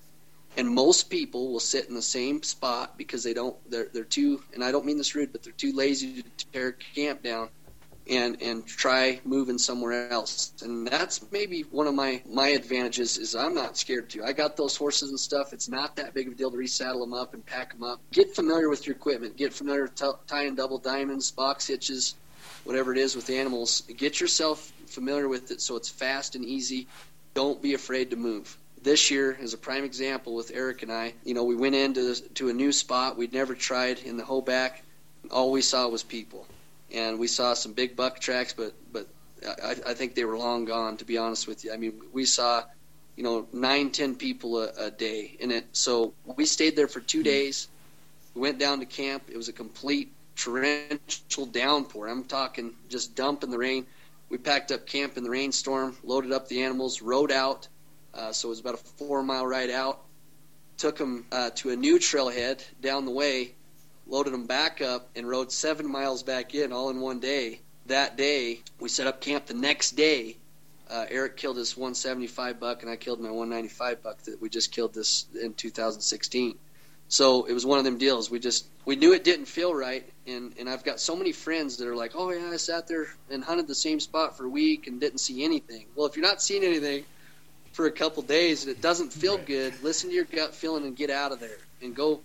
And 0.56 0.68
most 0.68 1.10
people 1.10 1.52
will 1.52 1.60
sit 1.60 1.88
in 1.88 1.94
the 1.94 2.02
same 2.02 2.42
spot 2.42 2.98
because 2.98 3.22
they 3.22 3.34
don't 3.34 3.56
they're 3.70 3.88
they're 3.92 4.04
too 4.04 4.42
and 4.54 4.64
I 4.64 4.72
don't 4.72 4.86
mean 4.86 4.96
this 4.98 5.14
rude, 5.14 5.32
but 5.32 5.42
they're 5.42 5.52
too 5.52 5.72
lazy 5.72 6.22
to 6.22 6.46
tear 6.52 6.72
camp 6.72 7.22
down 7.22 7.50
and 8.10 8.42
and 8.42 8.66
try 8.66 9.20
moving 9.24 9.56
somewhere 9.56 10.10
else. 10.10 10.52
And 10.62 10.86
that's 10.86 11.24
maybe 11.30 11.62
one 11.70 11.86
of 11.86 11.94
my 11.94 12.20
my 12.28 12.48
advantages 12.48 13.16
is 13.16 13.34
I'm 13.34 13.54
not 13.54 13.78
scared 13.78 14.10
to. 14.10 14.24
I 14.24 14.32
got 14.32 14.56
those 14.56 14.76
horses 14.76 15.10
and 15.10 15.20
stuff. 15.20 15.52
It's 15.52 15.68
not 15.68 15.96
that 15.96 16.12
big 16.12 16.26
of 16.26 16.34
a 16.34 16.36
deal 16.36 16.50
to 16.50 16.56
resaddle 16.56 17.00
them 17.00 17.14
up 17.14 17.34
and 17.34 17.46
pack 17.46 17.72
them 17.72 17.84
up. 17.84 18.00
Get 18.12 18.34
familiar 18.34 18.68
with 18.68 18.86
your 18.86 18.96
equipment. 18.96 19.36
Get 19.36 19.52
familiar 19.52 19.82
with 19.82 19.94
t- 19.94 20.10
tying 20.26 20.56
double 20.56 20.78
diamonds, 20.78 21.30
box 21.30 21.68
hitches, 21.68 22.16
whatever 22.64 22.92
it 22.92 22.98
is 22.98 23.14
with 23.14 23.30
animals. 23.30 23.82
Get 23.96 24.20
yourself 24.20 24.72
familiar 24.86 25.28
with 25.28 25.52
it 25.52 25.60
so 25.60 25.76
it's 25.76 25.88
fast 25.88 26.34
and 26.34 26.44
easy. 26.44 26.88
Don't 27.32 27.62
be 27.62 27.74
afraid 27.74 28.10
to 28.10 28.16
move. 28.16 28.56
This 28.82 29.10
year 29.10 29.36
is 29.40 29.54
a 29.54 29.58
prime 29.58 29.84
example 29.84 30.34
with 30.34 30.50
Eric 30.52 30.82
and 30.82 30.90
I. 30.90 31.14
You 31.22 31.34
know, 31.34 31.44
we 31.44 31.54
went 31.54 31.76
into 31.76 32.14
to 32.34 32.48
a 32.48 32.52
new 32.52 32.72
spot 32.72 33.16
we'd 33.16 33.32
never 33.32 33.54
tried 33.54 34.00
in 34.00 34.16
the 34.16 34.24
Hoback. 34.24 34.80
All 35.30 35.52
we 35.52 35.62
saw 35.62 35.86
was 35.86 36.02
people 36.02 36.46
and 36.92 37.18
we 37.18 37.26
saw 37.26 37.54
some 37.54 37.72
big 37.72 37.96
buck 37.96 38.20
tracks, 38.20 38.52
but 38.52 38.74
but 38.92 39.06
I, 39.62 39.76
I 39.88 39.94
think 39.94 40.14
they 40.14 40.24
were 40.24 40.36
long 40.36 40.64
gone. 40.64 40.96
To 40.98 41.04
be 41.04 41.18
honest 41.18 41.46
with 41.46 41.64
you, 41.64 41.72
I 41.72 41.76
mean 41.76 42.00
we 42.12 42.24
saw 42.24 42.64
you 43.16 43.24
know 43.24 43.46
nine 43.52 43.90
ten 43.90 44.16
people 44.16 44.58
a, 44.58 44.86
a 44.86 44.90
day 44.90 45.36
in 45.38 45.50
it. 45.50 45.66
So 45.72 46.14
we 46.24 46.46
stayed 46.46 46.76
there 46.76 46.88
for 46.88 47.00
two 47.00 47.18
hmm. 47.18 47.24
days. 47.24 47.68
We 48.34 48.42
went 48.42 48.58
down 48.58 48.80
to 48.80 48.86
camp. 48.86 49.24
It 49.28 49.36
was 49.36 49.48
a 49.48 49.52
complete 49.52 50.12
torrential 50.36 51.46
downpour. 51.46 52.08
I'm 52.08 52.24
talking 52.24 52.72
just 52.88 53.14
dump 53.14 53.42
in 53.42 53.50
the 53.50 53.58
rain. 53.58 53.86
We 54.28 54.38
packed 54.38 54.70
up 54.70 54.86
camp 54.86 55.16
in 55.16 55.24
the 55.24 55.30
rainstorm, 55.30 55.96
loaded 56.04 56.32
up 56.32 56.48
the 56.48 56.62
animals, 56.62 57.02
rode 57.02 57.32
out. 57.32 57.66
Uh, 58.14 58.32
so 58.32 58.48
it 58.48 58.50
was 58.50 58.60
about 58.60 58.74
a 58.74 58.78
four 58.78 59.22
mile 59.22 59.46
ride 59.46 59.70
out. 59.70 60.00
Took 60.78 60.96
them 60.96 61.26
uh, 61.30 61.50
to 61.56 61.70
a 61.70 61.76
new 61.76 61.98
trailhead 61.98 62.64
down 62.80 63.04
the 63.04 63.10
way 63.10 63.54
loaded 64.10 64.32
them 64.32 64.46
back 64.46 64.82
up, 64.82 65.08
and 65.14 65.28
rode 65.28 65.52
seven 65.52 65.90
miles 65.90 66.22
back 66.22 66.54
in 66.54 66.72
all 66.72 66.90
in 66.90 67.00
one 67.00 67.20
day. 67.20 67.60
That 67.86 68.16
day, 68.16 68.60
we 68.78 68.88
set 68.88 69.06
up 69.06 69.20
camp 69.20 69.46
the 69.46 69.54
next 69.54 69.92
day. 69.92 70.36
Uh, 70.90 71.06
Eric 71.08 71.36
killed 71.36 71.56
his 71.56 71.76
175 71.76 72.58
buck, 72.58 72.82
and 72.82 72.90
I 72.90 72.96
killed 72.96 73.20
my 73.20 73.30
195 73.30 74.02
buck 74.02 74.22
that 74.22 74.42
we 74.42 74.48
just 74.48 74.72
killed 74.72 74.92
this 74.92 75.26
in 75.40 75.54
2016. 75.54 76.58
So 77.08 77.44
it 77.44 77.52
was 77.52 77.66
one 77.66 77.78
of 77.78 77.84
them 77.84 77.98
deals. 77.98 78.30
We 78.30 78.38
just 78.38 78.66
we 78.84 78.94
knew 78.94 79.12
it 79.12 79.24
didn't 79.24 79.46
feel 79.46 79.74
right, 79.74 80.08
and 80.26 80.54
and 80.58 80.68
I've 80.68 80.84
got 80.84 81.00
so 81.00 81.16
many 81.16 81.32
friends 81.32 81.78
that 81.78 81.88
are 81.88 81.96
like, 81.96 82.12
oh 82.14 82.30
yeah, 82.30 82.50
I 82.52 82.56
sat 82.56 82.86
there 82.86 83.06
and 83.30 83.42
hunted 83.42 83.66
the 83.66 83.74
same 83.74 83.98
spot 83.98 84.36
for 84.36 84.44
a 84.44 84.48
week 84.48 84.86
and 84.86 85.00
didn't 85.00 85.18
see 85.18 85.42
anything. 85.44 85.86
Well, 85.96 86.06
if 86.06 86.16
you're 86.16 86.26
not 86.26 86.40
seeing 86.40 86.62
anything 86.62 87.04
for 87.72 87.86
a 87.86 87.90
couple 87.90 88.22
days 88.22 88.62
and 88.62 88.70
it 88.70 88.80
doesn't 88.80 89.12
feel 89.12 89.38
right. 89.38 89.46
good, 89.46 89.82
listen 89.82 90.10
to 90.10 90.14
your 90.14 90.24
gut 90.24 90.54
feeling 90.54 90.84
and 90.84 90.96
get 90.96 91.10
out 91.10 91.32
of 91.32 91.40
there 91.40 91.58
and 91.82 91.96
go 91.96 92.20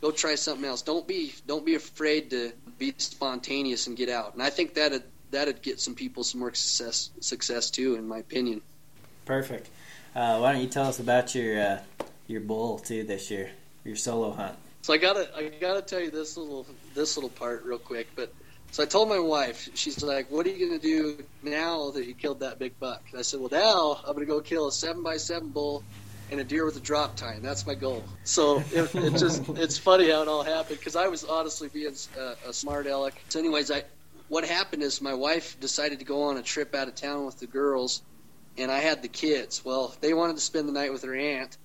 go 0.00 0.10
try 0.10 0.34
something 0.34 0.64
else. 0.64 0.82
Don't 0.82 1.06
be 1.06 1.34
don't 1.46 1.64
be 1.64 1.74
afraid 1.74 2.30
to 2.30 2.52
be 2.78 2.94
spontaneous 2.98 3.86
and 3.86 3.96
get 3.96 4.08
out. 4.08 4.34
And 4.34 4.42
I 4.42 4.50
think 4.50 4.74
that'd 4.74 5.02
that'd 5.30 5.62
get 5.62 5.80
some 5.80 5.94
people 5.94 6.24
some 6.24 6.40
more 6.40 6.54
success 6.54 7.10
success 7.20 7.70
too, 7.70 7.94
in 7.94 8.08
my 8.08 8.18
opinion. 8.18 8.62
Perfect. 9.24 9.68
Uh, 10.14 10.38
why 10.38 10.52
don't 10.52 10.62
you 10.62 10.68
tell 10.68 10.86
us 10.86 10.98
about 10.98 11.34
your 11.34 11.60
uh, 11.60 11.78
your 12.26 12.40
bull 12.40 12.78
too 12.78 13.04
this 13.04 13.30
year, 13.30 13.50
your 13.84 13.96
solo 13.96 14.32
hunt? 14.32 14.56
So 14.82 14.92
I 14.92 14.96
gotta 14.96 15.28
I 15.36 15.48
gotta 15.60 15.82
tell 15.82 16.00
you 16.00 16.10
this 16.10 16.36
little 16.36 16.66
this 16.94 17.16
little 17.16 17.30
part 17.30 17.64
real 17.64 17.78
quick, 17.78 18.08
but. 18.14 18.32
So 18.72 18.84
I 18.84 18.86
told 18.86 19.08
my 19.08 19.18
wife, 19.18 19.68
she's 19.74 20.00
like, 20.00 20.30
"What 20.30 20.46
are 20.46 20.48
you 20.48 20.68
going 20.68 20.80
to 20.80 20.86
do 20.86 21.24
now 21.42 21.90
that 21.90 22.06
you 22.06 22.14
killed 22.14 22.38
that 22.38 22.60
big 22.60 22.78
buck?" 22.78 23.02
And 23.10 23.18
I 23.18 23.22
said, 23.22 23.40
"Well, 23.40 23.48
now 23.50 23.98
I'm 24.06 24.14
going 24.14 24.24
to 24.24 24.32
go 24.32 24.40
kill 24.40 24.68
a 24.68 24.70
seven 24.70 25.02
by 25.02 25.16
seven 25.16 25.48
bull 25.48 25.82
and 26.30 26.40
a 26.40 26.44
deer 26.44 26.64
with 26.64 26.76
a 26.76 26.80
drop 26.80 27.16
tine. 27.16 27.42
That's 27.42 27.66
my 27.66 27.74
goal. 27.74 28.04
So 28.24 28.62
it, 28.72 28.94
it 28.94 29.16
just 29.16 29.48
it's 29.50 29.78
funny 29.78 30.10
how 30.10 30.22
it 30.22 30.28
all 30.28 30.42
happened 30.42 30.78
because 30.78 30.96
I 30.96 31.08
was 31.08 31.24
honestly 31.24 31.68
being 31.68 31.94
a, 32.18 32.48
a 32.48 32.52
smart 32.52 32.86
aleck. 32.86 33.20
So, 33.28 33.38
anyways, 33.38 33.70
I 33.70 33.84
what 34.28 34.44
happened 34.44 34.82
is 34.82 35.00
my 35.00 35.14
wife 35.14 35.58
decided 35.60 35.98
to 35.98 36.04
go 36.04 36.24
on 36.24 36.36
a 36.36 36.42
trip 36.42 36.74
out 36.74 36.88
of 36.88 36.94
town 36.94 37.26
with 37.26 37.38
the 37.40 37.46
girls, 37.46 38.02
and 38.56 38.70
I 38.70 38.78
had 38.78 39.02
the 39.02 39.08
kids. 39.08 39.64
Well, 39.64 39.94
they 40.00 40.14
wanted 40.14 40.36
to 40.36 40.42
spend 40.42 40.68
the 40.68 40.72
night 40.72 40.92
with 40.92 41.02
their 41.02 41.16
aunt. 41.16 41.56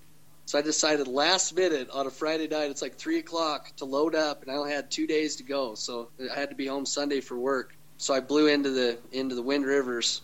So 0.47 0.59
I 0.59 0.61
decided 0.61 1.07
last 1.07 1.55
minute 1.55 1.89
on 1.89 2.05
a 2.05 2.11
Friday 2.11 2.47
night, 2.47 2.69
it's 2.69 2.81
like 2.81 2.95
three 2.95 3.17
o'clock 3.17 3.75
to 3.77 3.85
load 3.85 4.13
up, 4.13 4.43
and 4.43 4.51
I 4.51 4.55
only 4.55 4.71
had 4.71 4.91
two 4.91 5.07
days 5.07 5.37
to 5.37 5.43
go. 5.43 5.73
So 5.73 6.09
I 6.31 6.39
had 6.39 6.49
to 6.49 6.55
be 6.55 6.67
home 6.67 6.85
Sunday 6.85 7.21
for 7.21 7.35
work. 7.35 7.75
So 7.97 8.13
I 8.13 8.19
blew 8.19 8.47
into 8.47 8.69
the 8.71 8.97
into 9.11 9.35
the 9.35 9.41
Wind 9.41 9.65
Rivers 9.65 10.21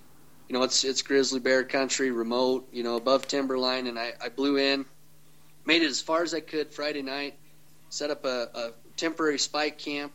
you 0.51 0.57
know, 0.57 0.65
it's 0.65 0.83
it's 0.83 1.01
grizzly 1.01 1.39
bear 1.39 1.63
country, 1.63 2.11
remote, 2.11 2.67
you 2.73 2.83
know, 2.83 2.97
above 2.97 3.25
timberline, 3.25 3.87
and 3.87 3.97
I, 3.97 4.11
I 4.21 4.27
blew 4.27 4.57
in, 4.57 4.83
made 5.65 5.81
it 5.81 5.89
as 5.89 6.01
far 6.01 6.23
as 6.23 6.33
I 6.33 6.41
could 6.41 6.73
Friday 6.73 7.01
night, 7.01 7.35
set 7.87 8.11
up 8.11 8.25
a, 8.25 8.49
a 8.53 8.71
temporary 8.97 9.39
spike 9.39 9.77
camp, 9.77 10.11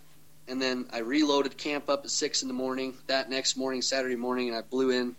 and 0.47 0.61
then 0.61 0.89
I 0.93 0.99
reloaded 0.99 1.57
camp 1.57 1.89
up 1.89 2.05
at 2.05 2.11
six 2.11 2.43
in 2.43 2.49
the 2.49 2.55
morning. 2.55 2.99
That 3.07 3.31
next 3.31 3.57
morning, 3.57 3.81
Saturday 3.81 4.17
morning, 4.17 4.49
and 4.49 4.59
I 4.59 4.61
blew 4.61 4.91
in 4.91 5.17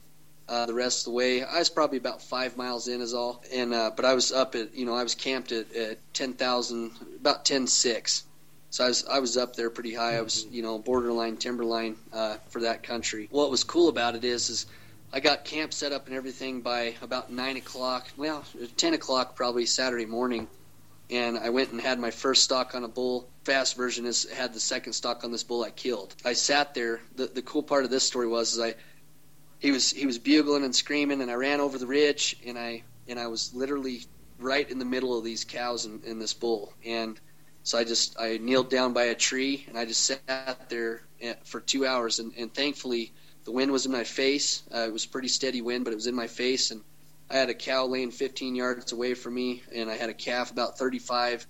uh, 0.47 0.67
the 0.67 0.75
rest 0.75 0.99
of 0.99 1.05
the 1.05 1.17
way. 1.17 1.43
I 1.43 1.57
was 1.57 1.71
probably 1.71 1.97
about 1.97 2.21
five 2.21 2.55
miles 2.55 2.87
in, 2.87 3.01
is 3.01 3.15
all. 3.15 3.43
And 3.51 3.73
uh, 3.73 3.89
but 3.95 4.05
I 4.05 4.13
was 4.13 4.31
up 4.31 4.53
at 4.53 4.75
you 4.75 4.85
know 4.85 4.93
I 4.93 5.01
was 5.01 5.15
camped 5.15 5.51
at, 5.51 5.75
at 5.75 6.13
ten 6.13 6.33
thousand, 6.33 6.91
about 7.19 7.43
ten 7.43 7.65
six. 7.65 8.23
So 8.69 8.85
I 8.85 8.87
was 8.89 9.05
I 9.07 9.17
was 9.17 9.35
up 9.35 9.55
there 9.55 9.71
pretty 9.71 9.95
high. 9.95 10.17
I 10.17 10.21
was 10.21 10.45
you 10.51 10.61
know 10.61 10.77
borderline 10.77 11.37
timberline 11.37 11.95
uh, 12.13 12.37
for 12.49 12.61
that 12.61 12.83
country. 12.83 13.29
What 13.31 13.49
was 13.49 13.63
cool 13.63 13.89
about 13.89 14.13
it 14.13 14.23
is 14.23 14.51
is 14.51 14.67
I 15.11 15.19
got 15.19 15.45
camp 15.45 15.73
set 15.73 15.93
up 15.93 16.07
and 16.07 16.15
everything 16.15 16.61
by 16.61 16.95
about 17.01 17.31
nine 17.31 17.57
o'clock. 17.57 18.07
Well, 18.17 18.43
ten 18.75 18.93
o'clock 18.93 19.35
probably 19.35 19.65
Saturday 19.65 20.05
morning, 20.05 20.47
and 21.09 21.37
I 21.37 21.49
went 21.49 21.71
and 21.71 21.79
had 21.79 21.99
my 21.99 22.11
first 22.11 22.43
stock 22.43 22.75
on 22.75 22.83
a 22.83 22.87
bull. 22.87 23.29
Fast 23.43 23.77
version 23.77 24.05
is 24.05 24.29
had 24.29 24.53
the 24.53 24.59
second 24.59 24.93
stock 24.93 25.23
on 25.23 25.31
this 25.31 25.43
bull 25.43 25.63
I 25.63 25.69
killed. 25.69 26.13
I 26.25 26.33
sat 26.33 26.73
there. 26.73 26.99
The 27.15 27.27
the 27.27 27.41
cool 27.41 27.63
part 27.63 27.85
of 27.85 27.89
this 27.89 28.03
story 28.03 28.27
was 28.27 28.53
is 28.53 28.59
I 28.59 28.75
he 29.59 29.71
was 29.71 29.91
he 29.91 30.05
was 30.05 30.19
bugling 30.19 30.65
and 30.65 30.75
screaming, 30.75 31.21
and 31.21 31.31
I 31.31 31.35
ran 31.35 31.61
over 31.61 31.77
the 31.77 31.87
ridge, 31.87 32.35
and 32.45 32.57
I 32.57 32.83
and 33.07 33.17
I 33.17 33.27
was 33.27 33.53
literally 33.53 34.01
right 34.39 34.69
in 34.69 34.77
the 34.77 34.85
middle 34.85 35.17
of 35.17 35.23
these 35.23 35.45
cows 35.45 35.85
and, 35.85 36.03
and 36.03 36.21
this 36.21 36.33
bull, 36.33 36.73
and 36.85 37.19
so 37.63 37.77
I 37.77 37.85
just 37.85 38.19
I 38.19 38.37
kneeled 38.37 38.69
down 38.69 38.93
by 38.93 39.05
a 39.05 39.15
tree 39.15 39.65
and 39.67 39.77
I 39.77 39.85
just 39.85 40.03
sat 40.03 40.69
there 40.69 41.01
eh, 41.21 41.35
for 41.45 41.61
two 41.61 41.85
hours, 41.85 42.19
and, 42.19 42.33
and 42.37 42.53
thankfully 42.53 43.13
the 43.47 43.53
wind 43.53 43.71
was 43.71 43.85
in 43.85 43.93
my 43.93 44.03
face. 44.03 44.61
Uh, 44.75 44.79
it 44.79 44.91
was 44.91 45.05
pretty 45.05 45.29
steady 45.29 45.61
wind, 45.61 45.85
but 45.85 45.93
it 45.93 45.95
was 45.95 46.05
in 46.05 46.13
my 46.13 46.27
face, 46.27 46.71
and 46.71 46.81
I 47.29 47.37
had 47.37 47.49
a 47.49 47.53
cow 47.53 47.85
laying 47.85 48.11
15 48.11 48.55
yards 48.55 48.91
away 48.91 49.13
from 49.13 49.35
me, 49.35 49.63
and 49.73 49.89
I 49.89 49.95
had 49.95 50.09
a 50.09 50.13
calf 50.13 50.51
about 50.51 50.77
35. 50.77 51.47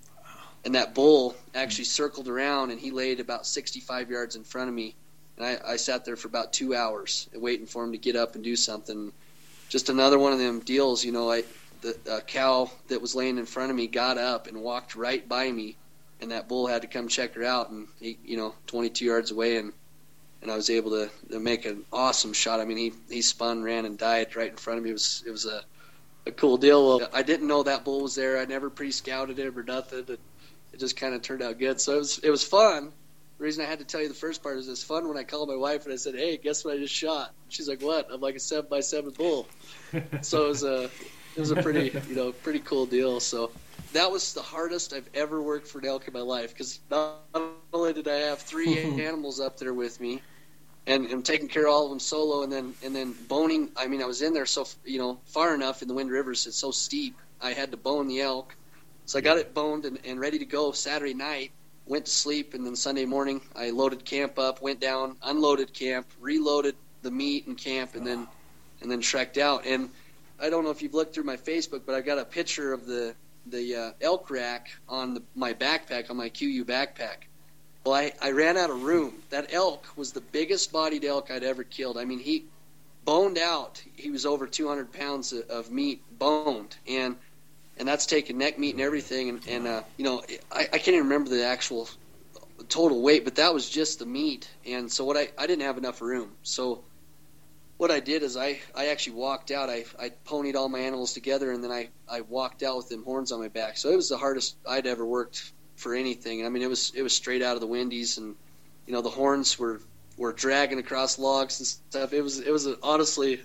And 0.64 0.76
that 0.76 0.94
bull 0.94 1.36
actually 1.56 1.86
circled 1.86 2.28
around, 2.28 2.70
and 2.70 2.80
he 2.80 2.92
laid 2.92 3.20
about 3.20 3.48
65 3.48 4.12
yards 4.12 4.36
in 4.36 4.44
front 4.44 4.70
of 4.70 4.76
me. 4.76 4.96
And 5.38 5.46
I, 5.48 5.58
I 5.74 5.76
sat 5.78 6.06
there 6.06 6.16
for 6.16 6.28
about 6.28 6.54
two 6.54 6.76
hours 6.76 7.28
waiting 7.34 7.66
for 7.66 7.84
him 7.84 7.94
to 7.94 7.98
get 7.98 8.16
up 8.16 8.36
and 8.36 8.44
do 8.44 8.56
something. 8.56 9.12
just 9.68 9.90
another 9.90 10.20
one 10.20 10.34
of 10.34 10.40
them 10.40 10.60
deals. 10.60 11.04
You 11.04 11.14
know, 11.14 11.32
I 11.32 11.46
the 11.82 11.98
a 12.12 12.22
cow 12.22 12.70
that 12.90 13.02
was 13.02 13.16
laying 13.16 13.40
in 13.40 13.48
front 13.48 13.72
of 13.72 13.76
me 13.76 13.88
got 13.88 14.20
up 14.20 14.46
and 14.46 14.62
walked 14.62 14.96
right 14.96 15.28
by 15.28 15.52
me, 15.52 15.76
and 16.22 16.30
that 16.30 16.48
bull 16.48 16.68
had 16.68 16.84
to 16.84 16.88
come 16.88 17.08
check 17.08 17.34
her 17.34 17.44
out, 17.44 17.72
and 17.72 17.88
he, 18.00 18.20
you 18.24 18.38
know, 18.38 18.54
22 18.68 19.04
yards 19.04 19.32
away, 19.32 19.58
and 19.58 19.74
and 20.42 20.52
I 20.52 20.56
was 20.56 20.70
able 20.70 20.92
to, 20.92 21.10
to 21.32 21.40
make 21.40 21.66
an 21.66 21.84
awesome 21.92 22.34
shot. 22.34 22.60
I 22.60 22.66
mean, 22.66 22.78
he 22.78 22.94
he 23.10 23.22
spun, 23.22 23.64
ran, 23.64 23.86
and 23.86 23.98
died 23.98 24.36
right 24.36 24.50
in 24.50 24.58
front 24.58 24.78
of 24.78 24.84
me. 24.84 24.92
It 24.92 24.94
was 24.94 25.24
it 25.26 25.32
was 25.32 25.46
a 25.46 25.62
a 26.26 26.32
cool 26.32 26.58
deal. 26.58 27.00
Well, 27.00 27.10
I 27.14 27.24
didn't 27.24 27.48
know 27.48 27.64
that 27.64 27.84
bull 27.84 28.02
was 28.02 28.16
there. 28.16 28.38
I 28.38 28.46
never 28.46 28.70
pre-scouted 28.70 29.40
him 29.40 29.58
or 29.58 29.64
nothing. 29.64 30.06
It, 30.08 30.20
it 30.74 30.80
just 30.80 30.98
kind 30.98 31.16
of 31.16 31.22
turned 31.22 31.42
out 31.42 31.58
good. 31.58 31.80
So 31.82 31.96
it 31.96 32.00
was 32.00 32.20
it 32.20 32.30
was 32.30 32.44
fun. 32.44 32.92
The 33.38 33.44
reason 33.44 33.64
I 33.64 33.68
had 33.68 33.80
to 33.80 33.86
tell 33.86 34.02
you 34.02 34.08
the 34.08 34.16
first 34.16 34.42
part 34.42 34.58
is 34.58 34.68
it's 34.68 34.84
fun 34.84 35.08
when 35.08 35.18
I 35.18 35.24
called 35.24 35.50
my 35.50 35.56
wife 35.56 35.86
and 35.86 35.94
I 35.94 35.98
said, 35.98 36.16
"Hey, 36.16 36.38
guess 36.38 36.66
what 36.66 36.76
I 36.76 36.78
just 36.78 36.94
shot?" 36.94 37.32
She's 37.50 37.70
like, 37.70 37.82
"What?" 37.82 38.08
I'm 38.12 38.22
like 38.22 38.36
a 38.36 38.40
seven 38.40 38.70
by 38.70 38.82
seven 38.82 39.12
bull. 39.12 39.48
so 40.22 40.46
it 40.46 40.50
was 40.50 40.64
a 40.64 40.84
it 40.86 41.40
was 41.40 41.52
a 41.52 41.62
pretty 41.62 41.92
you 42.10 42.16
know 42.16 42.32
pretty 42.32 42.60
cool 42.60 42.86
deal. 42.86 43.20
So 43.20 43.52
that 43.94 44.12
was 44.12 44.34
the 44.34 44.42
hardest 44.42 44.94
I've 44.94 45.10
ever 45.14 45.42
worked 45.42 45.68
for 45.68 45.80
an 45.80 45.86
elk 45.86 46.08
in 46.08 46.14
my 46.14 46.22
life 46.22 46.54
because 46.54 46.80
not 46.90 47.20
only 47.74 47.94
did 47.94 48.08
I 48.08 48.18
have 48.18 48.40
three 48.40 48.78
animals 49.02 49.40
up 49.40 49.58
there 49.58 49.74
with 49.74 50.00
me, 50.00 50.22
and 50.86 51.06
I'm 51.12 51.24
taking 51.24 51.48
care 51.48 51.68
of 51.68 51.74
all 51.74 51.84
of 51.86 51.90
them 51.90 52.00
solo, 52.00 52.44
and 52.44 52.52
then 52.52 52.74
and 52.84 52.96
then 52.96 53.14
boning. 53.28 53.70
I 53.76 53.88
mean, 53.88 54.02
I 54.02 54.06
was 54.06 54.22
in 54.22 54.34
there 54.34 54.46
so 54.46 54.66
you 54.86 55.00
know 55.00 55.20
far 55.26 55.54
enough 55.54 55.82
in 55.82 55.88
the 55.88 55.94
Wind 55.94 56.12
Rivers. 56.12 56.48
It's 56.48 56.58
so 56.58 56.72
steep. 56.72 57.18
I 57.42 57.54
had 57.54 57.72
to 57.72 57.78
bone 57.78 58.08
the 58.08 58.22
elk, 58.22 58.56
so 59.06 59.20
I 59.20 59.22
got 59.22 59.38
it 59.38 59.54
boned 59.54 59.86
and, 59.86 60.00
and 60.06 60.20
ready 60.20 60.40
to 60.40 60.46
go 60.46 60.72
Saturday 60.72 61.14
night. 61.14 61.52
Went 61.86 62.06
to 62.06 62.12
sleep, 62.12 62.54
and 62.54 62.66
then 62.66 62.76
Sunday 62.76 63.06
morning 63.06 63.42
I 63.56 63.70
loaded 63.70 64.04
camp 64.04 64.40
up, 64.40 64.62
went 64.62 64.80
down, 64.80 65.16
unloaded 65.24 65.74
camp, 65.74 66.08
reloaded 66.20 66.76
the 67.02 67.12
meat 67.12 67.48
and 67.48 67.58
camp, 67.58 67.96
and 67.96 68.06
then 68.06 68.28
and 68.82 68.92
then 68.92 69.02
trekked 69.02 69.38
out. 69.38 69.66
And 69.66 69.90
I 70.40 70.50
don't 70.50 70.64
know 70.64 70.70
if 70.70 70.82
you've 70.82 70.94
looked 70.94 71.16
through 71.16 71.24
my 71.24 71.38
Facebook, 71.38 71.82
but 71.86 71.96
I 71.96 72.02
got 72.02 72.18
a 72.18 72.26
picture 72.26 72.74
of 72.74 72.86
the 72.86 73.16
the 73.50 73.76
uh, 73.76 73.92
elk 74.02 74.30
rack 74.30 74.70
on 74.88 75.16
the, 75.16 75.24
my 75.36 75.54
backpack 75.54 76.10
on 76.10 76.18
my 76.18 76.30
KUIU 76.30 76.64
backpack. 76.64 77.28
Well, 77.86 77.96
I, 77.96 78.12
I 78.22 78.32
ran 78.32 78.58
out 78.58 78.70
of 78.70 78.84
room. 78.84 79.14
That 79.30 79.54
elk 79.54 79.86
was 79.96 80.12
the 80.12 80.22
biggest 80.22 80.72
bodied 80.72 81.06
elk 81.06 81.32
I'd 81.32 81.44
ever 81.44 81.64
killed. 81.64 81.98
I 81.98 82.06
mean, 82.06 82.20
he 82.20 82.46
boned 83.06 83.38
out. 83.38 83.82
He 83.96 84.12
was 84.12 84.26
over 84.26 84.46
200 84.46 84.92
pounds 84.92 85.32
of, 85.32 85.72
meat 85.72 86.02
boned, 86.12 86.76
and 86.88 87.16
and 87.80 87.88
that's 87.88 88.06
taking 88.06 88.40
neck 88.40 88.60
meat 88.60 88.74
and 88.74 88.82
everything. 88.82 89.30
And, 89.30 89.48
and 89.48 89.68
uh, 89.68 89.84
you 89.96 90.04
know, 90.04 90.22
I, 90.52 90.62
I 90.62 90.78
can't 90.78 90.90
even 90.90 91.04
remember 91.04 91.30
the 91.30 91.46
actual 91.46 91.88
total 92.68 93.02
weight, 93.02 93.24
but 93.24 93.36
that 93.36 93.54
was 93.54 93.70
just 93.70 94.00
the 94.00 94.06
meat. 94.06 94.50
And 94.66 94.92
so 94.92 95.06
what 95.06 95.16
I 95.16 95.30
I 95.38 95.48
didn't 95.48 95.64
have 95.64 95.78
enough 95.78 96.02
room. 96.02 96.32
So 96.44 96.84
what 97.78 97.92
I 97.92 98.00
did 98.00 98.24
is 98.24 98.36
I, 98.36 98.60
I 98.76 98.88
actually 98.88 99.18
walked 99.18 99.52
out. 99.52 99.70
I, 99.70 99.86
I 100.00 100.12
ponied 100.26 100.56
all 100.56 100.70
my 100.70 100.80
animals 100.80 101.14
together 101.14 101.52
and 101.52 101.64
then 101.64 101.72
I, 101.72 101.90
I 102.10 102.22
walked 102.22 102.64
out 102.64 102.78
with 102.78 102.90
them 102.90 103.04
horns 103.04 103.32
on 103.32 103.40
my 103.40 103.48
back. 103.48 103.78
So 103.78 103.90
it 103.90 103.96
was 103.96 104.10
the 104.10 104.18
hardest 104.18 104.56
I'd 104.68 104.88
ever 104.88 105.06
worked 105.06 105.52
for 105.78 105.94
anything. 105.94 106.46
I 106.46 106.50
mean, 106.50 106.64
it 106.64 106.70
was 106.70 106.92
it 106.96 107.04
was 107.04 107.16
straight 107.16 107.42
out 107.42 107.56
of 107.56 107.62
the 107.62 107.68
Windies, 107.68 108.18
and 108.18 108.36
you 108.86 108.94
know 108.94 109.02
the 109.02 109.10
horns 109.10 109.58
were 109.58 109.80
were 110.18 110.34
dragging 110.34 110.80
across 110.80 111.18
logs 111.18 111.60
and 111.60 111.68
stuff. 111.68 112.14
It 112.14 112.22
was 112.22 112.40
it 112.40 112.52
was 112.52 112.66
a, 112.66 112.78
honestly, 112.84 113.40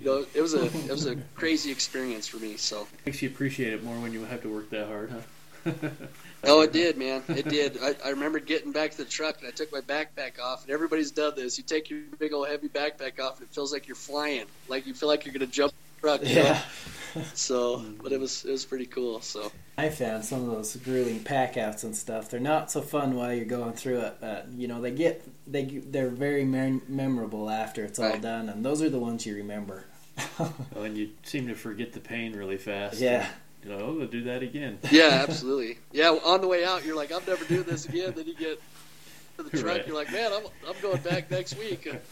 you 0.00 0.04
know, 0.04 0.26
it 0.34 0.40
was 0.40 0.54
a 0.54 0.64
it 0.64 0.90
was 0.90 1.06
a 1.06 1.16
crazy 1.36 1.70
experience 1.70 2.26
for 2.26 2.38
me. 2.38 2.56
So 2.56 2.86
makes 3.06 3.22
you 3.22 3.28
appreciate 3.28 3.72
it 3.72 3.82
more 3.82 3.98
when 3.98 4.12
you 4.12 4.24
have 4.24 4.42
to 4.42 4.52
work 4.52 4.68
that 4.70 4.88
hard, 4.88 5.10
huh? 5.10 5.20
oh, 6.44 6.60
it 6.62 6.72
did, 6.72 6.96
man. 6.96 7.22
It 7.28 7.48
did. 7.48 7.78
I, 7.82 7.94
I 8.04 8.10
remember 8.10 8.38
getting 8.38 8.72
back 8.72 8.92
to 8.92 8.96
the 8.98 9.04
truck 9.04 9.38
and 9.38 9.48
I 9.48 9.50
took 9.50 9.72
my 9.72 9.80
backpack 9.80 10.40
off. 10.42 10.62
And 10.64 10.72
everybody's 10.72 11.10
done 11.10 11.34
this. 11.36 11.58
You 11.58 11.64
take 11.64 11.90
your 11.90 12.00
big 12.18 12.32
old 12.32 12.48
heavy 12.48 12.68
backpack 12.68 13.20
off, 13.20 13.38
and 13.38 13.48
it 13.48 13.54
feels 13.54 13.72
like 13.72 13.86
you're 13.88 13.96
flying. 13.96 14.46
Like 14.68 14.86
you 14.86 14.94
feel 14.94 15.08
like 15.08 15.24
you're 15.24 15.32
gonna 15.32 15.46
jump 15.46 15.72
the 15.96 16.00
truck. 16.00 16.20
Yeah. 16.22 16.42
Know? 16.52 16.60
So, 17.32 17.82
but 18.02 18.12
it 18.12 18.20
was 18.20 18.44
it 18.44 18.50
was 18.50 18.66
pretty 18.66 18.84
cool. 18.84 19.22
So. 19.22 19.50
I 19.78 19.88
found 19.88 20.22
some 20.26 20.42
of 20.42 20.54
those 20.54 20.76
grueling 20.76 21.20
packouts 21.20 21.82
and 21.82 21.96
stuff. 21.96 22.28
They're 22.28 22.38
not 22.40 22.70
so 22.70 22.82
fun 22.82 23.14
while 23.16 23.32
you're 23.32 23.46
going 23.46 23.72
through 23.72 24.00
it, 24.00 24.16
but 24.20 24.48
you 24.54 24.68
know 24.68 24.82
they 24.82 24.90
get 24.90 25.26
they 25.50 25.64
they're 25.64 26.10
very 26.10 26.44
mem- 26.44 26.82
memorable 26.88 27.48
after 27.48 27.84
it's 27.86 27.98
all 27.98 28.10
Right. 28.10 28.20
done, 28.20 28.50
and 28.50 28.62
those 28.62 28.82
are 28.82 28.90
the 28.90 28.98
ones 28.98 29.24
you 29.24 29.34
remember. 29.34 29.86
Oh, 30.38 30.82
and 30.82 30.94
you 30.98 31.08
seem 31.22 31.46
to 31.48 31.54
forget 31.54 31.94
the 31.94 32.00
pain 32.00 32.34
really 32.34 32.58
fast. 32.58 32.98
yeah, 33.00 33.26
You 33.66 33.72
know, 33.76 33.84
oh, 33.84 33.94
we'll 33.94 34.06
do 34.06 34.22
that 34.24 34.42
again. 34.42 34.78
Yeah, 34.92 35.24
absolutely. 35.28 35.78
Yeah, 35.92 36.10
on 36.10 36.40
the 36.40 36.46
way 36.46 36.64
out, 36.64 36.84
you're 36.84 36.94
like, 36.94 37.10
I'm 37.10 37.22
never 37.26 37.44
doing 37.46 37.64
this 37.64 37.84
again. 37.86 38.12
Then 38.14 38.26
you 38.26 38.34
get 38.34 38.60
to 39.38 39.42
the 39.42 39.50
truck, 39.50 39.64
Right. 39.78 39.86
you're 39.86 39.96
like, 39.96 40.12
man, 40.12 40.30
I'm, 40.32 40.44
I'm 40.68 40.80
going 40.80 41.00
back 41.02 41.30
next 41.30 41.58
week. 41.58 41.88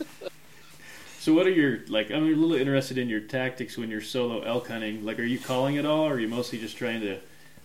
So, 1.21 1.33
what 1.33 1.47
are 1.47 1.51
your 1.51 1.79
like? 1.89 2.11
I'm 2.11 2.25
a 2.25 2.37
little 2.37 2.55
interested 2.55 2.99
in 2.99 3.09
your 3.09 3.21
tactics 3.21 3.79
when 3.79 3.89
you're 3.89 4.03
solo 4.03 4.43
elk 4.43 4.69
hunting. 4.69 5.07
Like, 5.07 5.19
are 5.19 5.25
you 5.25 5.39
calling 5.39 5.79
at 5.79 5.87
all, 5.87 6.05
or 6.07 6.13
are 6.13 6.21
you 6.21 6.29
mostly 6.29 6.59
just 6.59 6.77
trying 6.77 7.01
to 7.01 7.19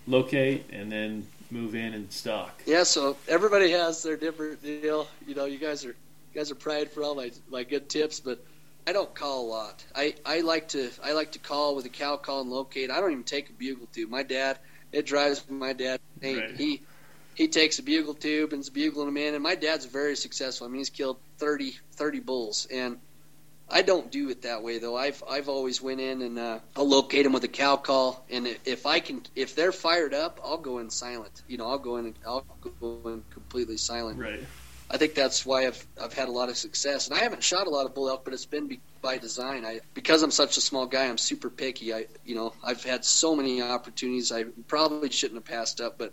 locate 0.07 0.63
and 0.71 0.89
then 0.89 1.27
move 1.51 1.75
in 1.75 1.93
and 1.93 2.09
stalk? 2.09 2.63
yeah, 2.65 2.83
so 2.83 3.17
everybody 3.27 3.71
has 3.71 4.01
their 4.01 4.15
different 4.15 4.63
deal. 4.63 5.09
You 5.27 5.35
know, 5.35 5.43
you 5.43 5.57
guys 5.57 5.83
are 5.83 5.89
you 5.89 5.95
guys 6.33 6.49
are 6.51 6.55
pride 6.55 6.89
for 6.89 7.03
all 7.03 7.15
my 7.15 7.31
my 7.51 7.63
good 7.65 7.89
tips, 7.89 8.21
but 8.21 8.41
I 8.88 8.93
don't 8.93 9.13
call 9.13 9.45
a 9.45 9.47
lot. 9.47 9.86
I, 9.95 10.15
I 10.25 10.41
like 10.41 10.69
to 10.69 10.89
I 11.03 11.13
like 11.13 11.34
to 11.34 11.39
call 11.39 11.75
with 11.75 11.86
a 11.86 11.89
cow 11.89 12.17
call 12.17 12.41
and 12.41 12.49
locate. 12.49 12.89
I 12.89 12.99
don't 12.99 13.11
even 13.11 13.23
take 13.23 13.49
a 13.49 13.53
bugle 13.53 13.88
tube. 13.93 14.09
My 14.09 14.23
dad, 14.23 14.59
it 14.91 15.05
drives 15.05 15.43
my 15.49 15.73
dad. 15.73 15.99
insane. 16.21 16.39
Right. 16.39 16.55
He 16.55 16.82
he 17.36 17.47
takes 17.47 17.80
a 17.80 17.84
bugle 17.84 18.15
tube 18.15 18.51
and's 18.51 18.69
bugling 18.69 19.05
them 19.05 19.17
in, 19.17 19.34
and 19.34 19.43
my 19.43 19.55
dad's 19.55 19.86
very 19.86 20.15
successful. 20.15 20.67
I 20.67 20.69
mean, 20.69 20.80
he's 20.80 20.89
killed 20.89 21.17
30, 21.38 21.73
30 21.95 22.19
bulls, 22.19 22.67
and 22.71 22.97
I 23.69 23.84
don't 23.84 24.11
do 24.11 24.30
it 24.30 24.41
that 24.41 24.63
way 24.63 24.80
though. 24.80 24.97
I've 24.97 25.23
I've 25.30 25.49
always 25.49 25.82
went 25.82 26.01
in 26.01 26.21
and 26.21 26.39
uh, 26.39 26.59
I'll 26.75 26.89
locate 26.89 27.23
them 27.23 27.34
with 27.34 27.43
a 27.43 27.49
cow 27.49 27.75
call, 27.75 28.25
and 28.30 28.47
if 28.65 28.86
I 28.86 28.99
can, 28.99 29.21
if 29.36 29.55
they're 29.55 29.71
fired 29.71 30.13
up, 30.13 30.39
I'll 30.43 30.57
go 30.57 30.80
in 30.80 30.89
silent. 30.89 31.43
You 31.47 31.57
know, 31.57 31.69
I'll 31.69 31.77
go 31.77 31.97
in 31.97 32.07
and 32.07 32.15
I'll 32.25 32.45
go 32.80 33.01
in 33.05 33.23
completely 33.32 33.77
silent. 33.77 34.17
Right. 34.19 34.43
I 34.91 34.97
think 34.97 35.13
that's 35.13 35.45
why 35.45 35.67
I've 35.67 35.85
I've 36.01 36.13
had 36.13 36.29
a 36.29 36.31
lot 36.31 36.49
of 36.49 36.57
success, 36.57 37.07
and 37.07 37.17
I 37.17 37.21
haven't 37.21 37.43
shot 37.43 37.67
a 37.67 37.69
lot 37.69 37.85
of 37.85 37.93
bull 37.93 38.09
elk, 38.09 38.25
but 38.25 38.33
it's 38.33 38.45
been 38.45 38.67
be, 38.67 38.79
by 39.01 39.19
design. 39.19 39.63
I 39.63 39.81
because 39.93 40.23
I'm 40.23 40.31
such 40.31 40.57
a 40.57 40.61
small 40.61 40.87
guy, 40.87 41.05
I'm 41.05 41.19
super 41.19 41.49
picky. 41.49 41.93
I 41.93 42.07
you 42.25 42.35
know 42.35 42.53
I've 42.63 42.83
had 42.83 43.05
so 43.05 43.35
many 43.35 43.61
opportunities 43.61 44.31
I 44.31 44.45
probably 44.67 45.11
shouldn't 45.11 45.37
have 45.37 45.45
passed 45.45 45.79
up, 45.79 45.99
but 45.99 46.11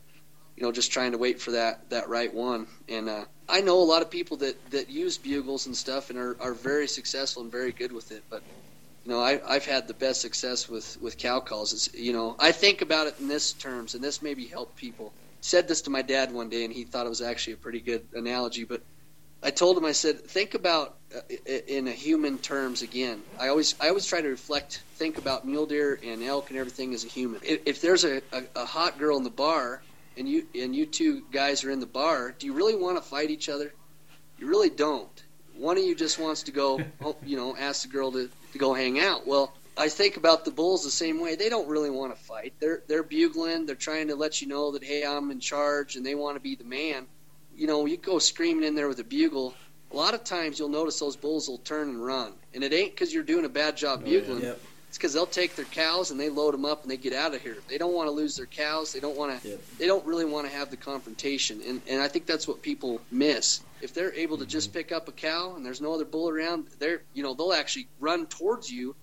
you 0.57 0.63
know 0.63 0.73
just 0.73 0.93
trying 0.93 1.13
to 1.13 1.19
wait 1.19 1.41
for 1.41 1.53
that 1.53 1.89
that 1.89 2.11
right 2.11 2.33
one. 2.33 2.67
And 2.89 3.09
uh, 3.09 3.25
I 3.49 3.63
know 3.63 3.79
a 3.79 3.89
lot 3.89 4.03
of 4.03 4.11
people 4.11 4.37
that 4.39 4.71
that 4.73 4.91
use 4.91 5.17
bugles 5.17 5.65
and 5.67 5.75
stuff 5.75 6.11
and 6.11 6.19
are 6.19 6.37
are 6.41 6.53
very 6.53 6.87
successful 6.87 7.43
and 7.43 7.51
very 7.51 7.73
good 7.73 7.93
with 7.93 8.13
it, 8.13 8.25
but. 8.29 8.43
You 9.05 9.13
know, 9.13 9.21
I, 9.21 9.41
I've 9.49 9.65
had 9.65 9.87
the 9.87 9.95
best 9.95 10.21
success 10.21 10.69
with, 10.69 11.01
with 11.01 11.17
cow 11.17 11.39
calls. 11.39 11.73
It's, 11.73 11.95
you 11.95 12.13
know, 12.13 12.35
I 12.41 12.51
think 12.51 12.83
about 12.83 13.07
it 13.07 13.15
in 13.21 13.29
this 13.29 13.53
terms, 13.53 13.95
and 13.95 14.03
this 14.03 14.21
maybe 14.21 14.47
help 14.47 14.75
people 14.75 15.13
said 15.41 15.69
this 15.69 15.83
to 15.83 15.91
my 15.91 16.03
dad 16.03 16.33
one 16.33 16.49
day, 16.49 16.65
and 16.65 16.73
he 16.73 16.85
thought 16.85 17.07
it 17.07 17.11
was 17.11 17.23
actually 17.23 17.55
a 17.55 17.59
pretty 17.59 17.81
good 17.81 18.07
analogy. 18.15 18.65
But 18.65 18.83
I 19.43 19.51
told 19.51 19.77
him, 19.77 19.85
I 19.85 19.93
said, 19.93 20.21
think 20.21 20.55
about 20.55 20.97
uh, 21.15 21.21
in 21.47 21.87
human 21.87 22.39
terms 22.39 22.83
again. 22.83 23.23
I 23.39 23.49
always, 23.49 23.75
I 23.81 23.89
always 23.89 24.07
try 24.07 24.21
to 24.21 24.29
reflect, 24.29 24.83
think 24.95 25.19
about 25.19 25.47
mule 25.47 25.67
deer 25.67 25.99
and 26.03 26.23
elk 26.23 26.51
and 26.51 26.59
everything 26.59 26.95
as 26.95 27.05
a 27.05 27.09
human. 27.09 27.41
If, 27.45 27.61
if 27.67 27.81
there's 27.81 28.05
a, 28.05 28.23
a, 28.33 28.43
a 28.57 28.65
hot 28.65 28.99
girl 28.99 29.17
in 29.17 29.25
the 29.25 29.31
bar, 29.31 29.83
and 30.17 30.29
you 30.29 30.47
and 30.55 30.75
you 30.75 30.87
two 30.87 31.23
guys 31.31 31.65
are 31.65 31.71
in 31.71 31.81
the 31.81 31.87
bar, 31.87 32.35
do 32.39 32.47
you 32.47 32.55
really 32.55 32.75
want 32.75 32.97
to 32.97 33.03
fight 33.03 33.31
each 33.31 33.49
other? 33.49 33.73
You 34.39 34.49
really 34.49 34.71
don't. 34.71 35.23
One 35.57 35.79
of 35.79 35.85
you 35.85 35.95
just 35.95 36.19
wants 36.19 36.45
to 36.45 36.53
go, 36.53 36.81
oh, 37.05 37.17
you 37.25 37.37
know, 37.37 37.57
ask 37.57 37.83
the 37.83 37.89
girl 37.89 38.13
to, 38.13 38.31
to 38.53 38.59
go 38.59 38.75
hang 38.75 39.01
out. 39.01 39.27
Well, 39.27 39.53
I 39.79 39.89
think 39.89 40.17
about 40.17 40.45
the 40.45 40.51
bulls 40.51 40.85
the 40.85 40.91
same 40.91 41.21
way. 41.21 41.37
They 41.37 41.49
don't 41.49 41.69
really 41.69 41.91
want 41.91 42.17
to 42.17 42.23
fight. 42.23 42.55
They're 42.61 42.83
they're 42.87 43.03
bugling. 43.03 43.67
They're 43.67 43.75
trying 43.77 44.09
to 44.09 44.17
let 44.17 44.41
you 44.41 44.49
know 44.49 44.73
that 44.73 44.83
hey, 44.83 45.05
I'm 45.05 45.31
in 45.31 45.41
charge, 45.41 45.97
and 45.97 46.07
they 46.07 46.15
want 46.15 46.37
to 46.37 46.41
be 46.41 46.55
the 46.55 46.65
man. 46.65 47.07
You 47.55 47.67
know, 47.67 47.87
you 47.87 47.97
go 47.97 48.19
screaming 48.19 48.65
in 48.65 48.75
there 48.75 48.89
with 48.89 49.01
a 49.01 49.05
bugle. 49.05 49.55
A 49.93 49.97
lot 49.97 50.15
of 50.15 50.25
times 50.25 50.59
you'll 50.59 50.69
notice 50.69 50.99
those 50.99 51.17
bulls 51.17 51.49
will 51.49 51.59
turn 51.59 51.89
and 51.89 52.05
run, 52.05 52.33
and 52.55 52.65
it 52.65 52.73
ain't 52.73 52.93
because 52.93 53.13
you're 53.13 53.23
doing 53.23 53.45
a 53.45 53.51
bad 53.51 53.77
job 53.77 54.03
Oh, 54.05 54.09
yeah. 54.09 54.21
bugling. 54.21 54.43
Yep. 54.43 54.61
It's 54.89 54.99
because 54.99 55.13
they'll 55.13 55.27
take 55.27 55.57
their 55.57 55.67
cows 55.67 56.11
and 56.11 56.19
they 56.19 56.31
load 56.31 56.55
them 56.55 56.65
up 56.65 56.83
and 56.83 56.91
they 56.91 56.97
get 56.97 57.13
out 57.13 57.35
of 57.35 57.43
here. 57.43 57.57
They 57.69 57.77
don't 57.77 57.93
want 57.93 58.07
to 58.07 58.13
lose 58.13 58.37
their 58.37 58.47
cows. 58.47 58.93
They 58.93 59.01
don't 59.01 59.17
want 59.17 59.43
to. 59.43 59.49
Yep. 59.49 59.61
They 59.79 59.87
don't 59.87 60.07
really 60.07 60.25
want 60.25 60.47
to 60.47 60.53
have 60.53 60.71
the 60.71 60.77
confrontation, 60.79 61.61
and 61.67 61.83
and 61.87 62.01
I 62.01 62.09
think 62.09 62.25
that's 62.25 62.49
what 62.49 62.63
people 62.63 63.01
miss. 63.11 63.61
If 63.83 63.93
they're 63.93 64.15
able 64.15 64.39
to 64.39 64.47
just 64.47 64.71
mm-hmm. 64.71 64.79
pick 64.79 64.93
up 64.93 65.09
a 65.09 65.13
cow 65.13 65.55
and 65.55 65.67
there's 65.67 65.83
no 65.83 65.93
other 65.93 66.07
bull 66.07 66.31
around, 66.31 66.69
they're 66.79 67.03
you 67.13 67.23
know 67.23 67.35
they'll 67.35 67.53
actually 67.53 67.89
run 68.01 68.27
towards 68.27 68.71
you, 68.73 68.95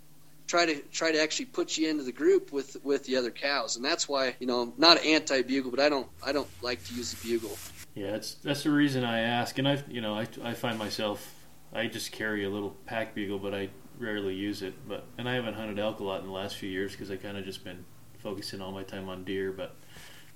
try 0.48 0.66
to 0.66 0.76
try 0.91 1.12
to 1.12 1.22
actually 1.22 1.46
put 1.46 1.78
you 1.78 1.89
into 1.89 2.04
the 2.04 2.12
group 2.12 2.52
with 2.52 2.78
with 2.84 3.04
the 3.06 3.16
other 3.16 3.32
cows, 3.32 3.76
and 3.76 3.86
that's 3.86 4.08
why 4.08 4.36
you 4.39 4.48
know 4.48 4.62
I'm 4.62 4.74
not 4.78 5.04
anti 5.04 5.41
bugle, 5.41 5.72
but 5.72 5.80
I 5.80 5.89
don't 5.89 6.08
I 6.26 6.32
don't 6.32 6.50
like 6.62 6.84
to 6.86 6.96
use 6.96 7.14
the 7.14 7.28
bugle. 7.28 7.58
Yeah, 7.96 8.12
that's 8.12 8.36
that's 8.36 8.64
the 8.64 8.72
reason 8.72 9.04
I 9.04 9.20
ask, 9.20 9.58
and 9.60 9.68
I, 9.68 9.84
you 9.88 10.02
know, 10.02 10.16
I, 10.16 10.28
I 10.44 10.54
find 10.54 10.80
myself, 10.80 11.34
I 11.72 11.88
just 11.88 12.12
carry 12.12 12.44
a 12.44 12.50
little 12.50 12.76
pack 12.86 13.14
bugle, 13.14 13.38
but 13.38 13.54
I 13.54 13.70
rarely 14.00 14.34
use 14.34 14.64
it. 14.64 14.74
But 14.88 15.06
and 15.18 15.30
I 15.30 15.36
haven't 15.36 15.54
hunted 15.54 15.78
elk 15.80 16.00
a 16.00 16.04
lot 16.04 16.22
in 16.22 16.26
the 16.26 16.34
last 16.34 16.58
few 16.58 16.70
years 16.70 16.94
because 16.94 17.12
I 17.12 17.18
kind 17.18 17.38
of 17.38 17.46
just 17.46 17.64
been 17.64 17.86
focusing 18.18 18.62
all 18.62 18.72
my 18.72 18.84
time 18.84 19.10
on 19.10 19.24
deer. 19.24 19.52
But 19.52 19.76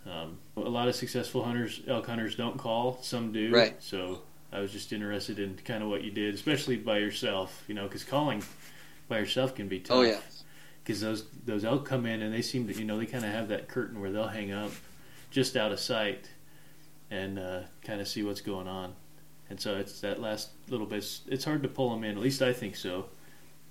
um, 0.05 0.37
a 0.55 0.61
lot 0.61 0.87
of 0.87 0.95
successful 0.95 1.43
hunters, 1.43 1.81
elk 1.87 2.05
hunters, 2.05 2.35
don't 2.35 2.57
call. 2.57 2.99
Some 3.01 3.31
do. 3.31 3.51
Right. 3.51 3.75
So 3.81 4.21
I 4.51 4.59
was 4.59 4.71
just 4.71 4.93
interested 4.93 5.39
in 5.39 5.57
kind 5.65 5.81
of 5.81 5.89
what 5.89 6.03
you 6.03 6.11
did, 6.11 6.35
especially 6.35 6.77
by 6.77 6.99
yourself. 6.99 7.63
You 7.67 7.73
know, 7.73 7.83
because 7.83 8.03
calling, 8.03 8.43
by 9.07 9.19
yourself 9.19 9.55
can 9.55 9.67
be 9.67 9.79
tough. 9.79 9.97
Oh 9.97 10.01
yeah. 10.01 10.19
Because 10.83 11.01
those 11.01 11.25
those 11.45 11.65
elk 11.65 11.85
come 11.85 12.05
in 12.05 12.21
and 12.21 12.33
they 12.33 12.41
seem 12.41 12.67
to 12.67 12.73
you 12.73 12.85
know 12.85 12.97
they 12.97 13.05
kind 13.05 13.25
of 13.25 13.31
have 13.31 13.49
that 13.49 13.67
curtain 13.67 13.99
where 13.99 14.11
they'll 14.11 14.27
hang 14.27 14.51
up 14.51 14.71
just 15.31 15.55
out 15.55 15.71
of 15.71 15.79
sight 15.79 16.29
and 17.09 17.39
uh, 17.39 17.61
kind 17.83 18.01
of 18.01 18.07
see 18.07 18.23
what's 18.23 18.41
going 18.41 18.67
on. 18.67 18.93
And 19.49 19.59
so 19.59 19.77
it's 19.77 20.01
that 20.01 20.19
last 20.19 20.49
little 20.69 20.85
bit. 20.85 21.05
It's 21.27 21.45
hard 21.45 21.63
to 21.63 21.69
pull 21.69 21.89
them 21.91 22.03
in. 22.03 22.11
At 22.17 22.23
least 22.23 22.41
I 22.41 22.53
think 22.53 22.75
so. 22.75 23.05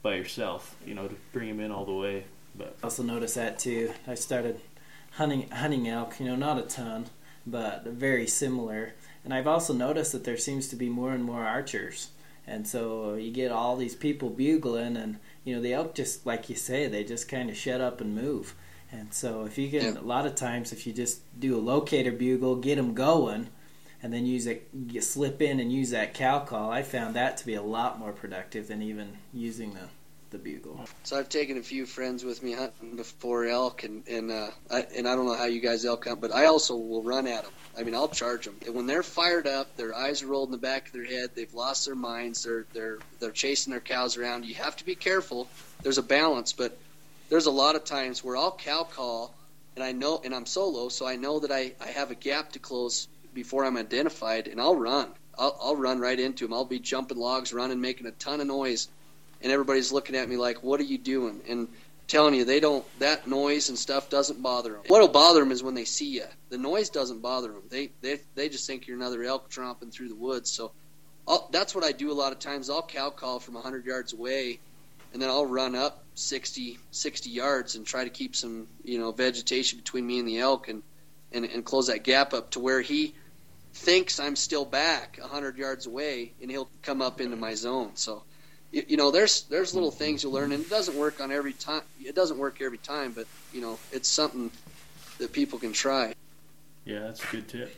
By 0.03 0.15
yourself, 0.15 0.77
you 0.87 0.95
know, 0.95 1.09
to 1.09 1.17
bring 1.33 1.49
them 1.49 1.61
in 1.61 1.73
all 1.73 1.85
the 1.85 1.93
way. 1.93 2.25
But 2.55 2.77
also 2.83 3.03
noticed 3.03 3.35
that 3.35 3.59
too. 3.59 3.93
I 4.07 4.15
started 4.15 4.61
hunting 5.13 5.51
hunting 5.51 5.89
elk. 5.89 6.21
You 6.21 6.27
know, 6.27 6.37
not 6.37 6.59
a 6.59 6.63
ton, 6.63 7.07
but 7.47 7.85
very 7.85 8.27
similar. 8.27 8.95
And 9.25 9.35
I've 9.35 9.49
also 9.49 9.73
noticed 9.73 10.13
that 10.13 10.25
there 10.25 10.37
seems 10.37 10.69
to 10.69 10.77
be 10.77 10.89
more 10.89 11.13
and 11.13 11.25
more 11.25 11.45
archers. 11.45 12.11
And 12.47 12.67
so 12.67 13.15
you 13.15 13.33
get 13.33 13.51
all 13.51 13.77
these 13.77 13.97
people 13.97 14.31
bugling, 14.31 14.97
and 14.97 15.19
you 15.45 15.55
know 15.57 15.61
the 15.63 15.73
elk 15.75 15.95
just 15.95 16.25
like 16.27 16.49
you 16.49 16.55
say, 16.55 16.87
they 16.87 17.03
just 17.05 17.29
kind 17.29 17.51
of 17.51 17.57
shut 17.57 17.81
up 17.81 18.01
and 18.01 18.15
move. 18.15 18.55
And 18.93 19.13
so 19.13 19.45
if 19.45 19.59
you 19.59 19.69
can, 19.69 19.95
Yeah. 19.95 20.01
a 20.01 20.03
lot 20.03 20.27
of 20.27 20.37
times 20.37 20.73
if 20.73 20.87
you 20.87 20.93
just 20.93 21.21
do 21.41 21.57
a 21.57 21.61
locator 21.61 22.13
bugle, 22.13 22.57
get 22.57 22.77
them 22.77 22.95
going, 22.95 23.49
and 24.01 24.13
then 24.13 24.27
use 24.27 24.47
it, 24.47 24.69
you 24.89 25.01
slip 25.01 25.43
in 25.43 25.59
and 25.59 25.73
use 25.73 25.91
that 25.91 26.15
cow 26.15 26.39
call. 26.41 26.71
I 26.71 26.83
found 26.83 27.17
that 27.17 27.37
to 27.39 27.47
be 27.47 27.55
a 27.55 27.63
lot 27.63 27.99
more 27.99 28.13
productive 28.13 28.69
than 28.69 28.81
even 28.81 29.19
using 29.35 29.75
the 29.75 29.89
the 30.31 30.39
bugle. 30.39 30.87
So 31.05 31.19
I've 31.19 31.29
taken 31.29 31.57
a 31.57 31.63
few 31.63 31.87
friends 31.87 32.25
with 32.25 32.43
me 32.43 32.53
hunting 32.53 32.97
before 32.97 33.45
elk, 33.47 33.85
and 33.85 34.07
and 34.09 34.31
uh, 34.31 34.51
I, 34.71 34.87
and 34.97 35.09
I 35.09 35.15
don't 35.15 35.27
know 35.27 35.35
how 35.35 35.47
you 35.47 35.61
guys 35.61 35.85
elk 35.85 36.07
hunt, 36.07 36.21
but 36.21 36.35
I 36.35 36.47
also 36.47 36.77
will 36.77 37.03
run 37.03 37.27
at 37.27 37.45
them. 37.45 37.53
I 37.79 37.83
mean, 37.83 37.95
I'll 37.95 38.09
charge 38.09 38.45
them. 38.47 38.57
And 38.65 38.75
when 38.75 38.87
they're 38.87 39.03
fired 39.03 39.47
up, 39.47 39.77
their 39.77 39.95
eyes 39.95 40.23
are 40.23 40.27
rolled 40.27 40.49
in 40.49 40.53
the 40.53 40.59
back 40.59 40.87
of 40.87 40.93
their 40.93 41.05
head. 41.05 41.31
They've 41.35 41.53
lost 41.55 41.87
their 41.87 41.95
minds. 41.95 42.45
They're 42.45 42.67
they're 42.73 42.99
they're 43.21 43.31
chasing 43.31 43.71
their 43.71 43.81
cows 43.81 44.17
around. 44.17 44.45
You 44.45 44.55
have 44.57 44.77
to 44.77 44.85
be 44.85 44.95
careful. 44.95 45.49
There's 45.83 45.99
a 45.99 46.03
balance, 46.03 46.53
but 46.53 46.77
there's 47.29 47.47
a 47.47 47.51
lot 47.51 47.77
of 47.77 47.85
times 47.85 48.23
where 48.23 48.37
I'll 48.37 48.57
cow 48.57 48.85
call, 48.85 49.35
and 49.75 49.85
I 49.85 49.93
know, 49.93 50.21
and 50.25 50.35
I'm 50.35 50.47
solo, 50.47 50.89
so 50.89 51.07
I 51.07 51.17
know 51.17 51.41
that 51.41 51.53
I 51.53 51.73
I 51.81 51.89
have 51.89 52.11
a 52.11 52.15
gap 52.15 52.53
to 52.53 52.59
close 52.59 53.09
before 53.35 53.65
I'm 53.65 53.77
identified, 53.77 54.49
and 54.49 54.61
I'll 54.61 54.77
run. 54.77 55.09
I'll, 55.39 55.57
I'll 55.61 55.77
run 55.77 55.99
right 55.99 56.19
into 56.19 56.47
them. 56.47 56.55
I'll 56.55 56.65
be 56.65 56.79
jumping 56.79 57.19
logs, 57.19 57.53
running, 57.53 57.81
making 57.83 58.07
a 58.07 58.11
ton 58.13 58.41
of 58.41 58.47
noise 58.47 58.89
and 59.43 59.53
everybody's 59.53 59.93
looking 59.93 60.17
at 60.17 60.29
me 60.29 60.37
like, 60.37 60.63
"What 60.63 60.81
are 60.81 60.85
you 60.85 60.99
doing?" 60.99 61.43
And 61.49 61.69
telling 62.09 62.35
you 62.35 62.45
they 62.45 62.61
don't 62.61 62.85
that 63.01 63.27
noise 63.27 63.69
and 63.69 63.79
stuff 63.79 64.09
doesn't 64.09 64.43
bother 64.43 64.73
them. 64.73 64.83
What'll 64.87 65.09
bother 65.09 65.41
them 65.41 65.53
is 65.53 65.63
when 65.63 65.75
they 65.75 65.85
see 65.85 66.11
you. 66.11 66.25
The 66.51 66.59
noise 66.59 66.91
doesn't 66.91 67.21
bother 67.21 67.49
them. 67.49 67.63
They 67.69 67.91
they 68.01 68.21
they 68.35 68.49
just 68.49 68.67
think 68.67 68.87
you're 68.87 68.97
another 68.97 69.23
elk 69.23 69.51
tromping 69.51 69.93
through 69.93 70.09
the 70.09 70.15
woods. 70.15 70.51
So 70.51 70.73
I'll, 71.27 71.49
that's 71.51 71.75
what 71.75 71.85
I 71.85 71.93
do 71.93 72.11
a 72.11 72.15
lot 72.15 72.33
of 72.33 72.39
times. 72.39 72.71
I'll 72.71 72.83
cow 72.83 73.11
call 73.11 73.41
from 73.41 73.55
100 73.55 73.85
yards 73.85 74.13
away, 74.13 74.61
and 75.13 75.21
then 75.21 75.29
I'll 75.29 75.47
run 75.47 75.75
up 75.75 76.05
60 76.15 76.79
60 76.93 77.31
yards 77.31 77.75
and 77.75 77.85
try 77.85 78.05
to 78.05 78.11
keep 78.11 78.37
some 78.37 78.69
you 78.85 78.99
know 78.99 79.13
vegetation 79.13 79.79
between 79.79 80.07
me 80.07 80.19
and 80.19 80.29
the 80.29 80.39
elk 80.39 80.69
and 80.69 80.83
and, 81.33 81.45
and 81.45 81.65
close 81.65 81.89
that 81.89 82.05
gap 82.05 82.33
up 82.33 82.51
to 82.51 82.61
where 82.61 82.81
he 82.81 83.15
thinks 83.75 84.21
I'm 84.21 84.37
still 84.37 84.65
back 84.65 85.19
100 85.21 85.59
yards 85.59 85.87
away, 85.87 86.33
and 86.41 86.51
he'll 86.51 86.71
come 86.83 87.03
up 87.03 87.21
into 87.21 87.37
my 87.37 87.55
zone. 87.55 87.93
So 87.95 88.23
you, 88.73 88.85
you 88.89 88.97
know 88.97 89.11
there's 89.11 89.43
there's 89.45 89.75
little 89.75 89.91
things 89.91 90.23
you 90.23 90.31
learn 90.31 90.53
and 90.53 90.65
it 90.65 90.71
doesn't 90.71 90.97
work 90.97 91.21
on 91.21 91.31
every 91.31 91.53
time 91.53 91.83
it 92.01 92.15
doesn't 92.15 92.39
work 92.39 92.61
every 92.61 92.79
time 92.79 93.13
but 93.13 93.27
you 93.53 93.61
know 93.61 93.79
it's 93.93 94.09
something 94.09 94.51
that 95.19 95.33
people 95.33 95.59
can 95.59 95.73
try 95.73 96.13
yeah, 96.87 97.01
that's 97.01 97.23
a 97.23 97.27
good 97.27 97.49
tip. 97.49 97.77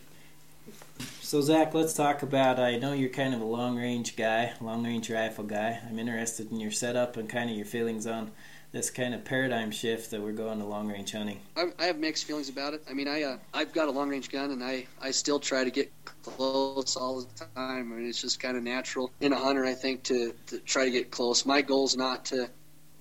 So 1.22 1.40
Zach, 1.40 1.72
let's 1.72 1.94
talk 1.94 2.22
about. 2.22 2.60
I 2.60 2.76
know 2.76 2.92
you're 2.92 3.08
kind 3.08 3.34
of 3.34 3.40
a 3.40 3.44
long 3.44 3.78
range 3.78 4.16
guy, 4.16 4.52
long 4.60 4.84
range 4.84 5.08
rifle 5.08 5.44
guy. 5.44 5.80
I'm 5.88 5.98
interested 5.98 6.52
in 6.52 6.60
your 6.60 6.70
setup 6.70 7.16
and 7.16 7.26
kind 7.26 7.48
of 7.48 7.56
your 7.56 7.64
feelings 7.64 8.06
on 8.06 8.30
this 8.70 8.90
kind 8.90 9.14
of 9.14 9.24
paradigm 9.24 9.70
shift 9.70 10.10
that 10.10 10.20
we're 10.20 10.32
going 10.32 10.58
to 10.58 10.64
long 10.64 10.88
range 10.88 11.12
hunting. 11.12 11.40
I, 11.56 11.86
have 11.86 11.98
mixed 11.98 12.24
feelings 12.24 12.48
about 12.48 12.74
it. 12.74 12.82
I 12.88 12.92
mean 12.92 13.08
I 13.08 13.22
uh, 13.22 13.38
I've 13.54 13.72
got 13.72 13.88
a 13.88 13.90
long 13.90 14.10
range 14.10 14.30
gun 14.30 14.50
and 14.50 14.62
I 14.62 14.86
I 15.00 15.10
still 15.10 15.40
try 15.40 15.64
to 15.64 15.70
get 15.70 15.90
close 16.22 16.96
all 16.96 17.20
the 17.20 17.44
time. 17.44 17.48
I 17.56 17.96
mean 17.96 18.08
it's 18.08 18.20
just 18.20 18.40
kind 18.40 18.56
of 18.56 18.62
natural 18.62 19.10
in 19.20 19.32
a 19.32 19.36
hunter 19.36 19.64
I 19.64 19.74
think 19.74 20.02
to, 20.04 20.34
to 20.48 20.58
try 20.60 20.84
to 20.84 20.90
get 20.90 21.10
close. 21.10 21.46
My 21.46 21.62
goal 21.62 21.86
is 21.86 21.96
not 21.96 22.26
to 22.26 22.50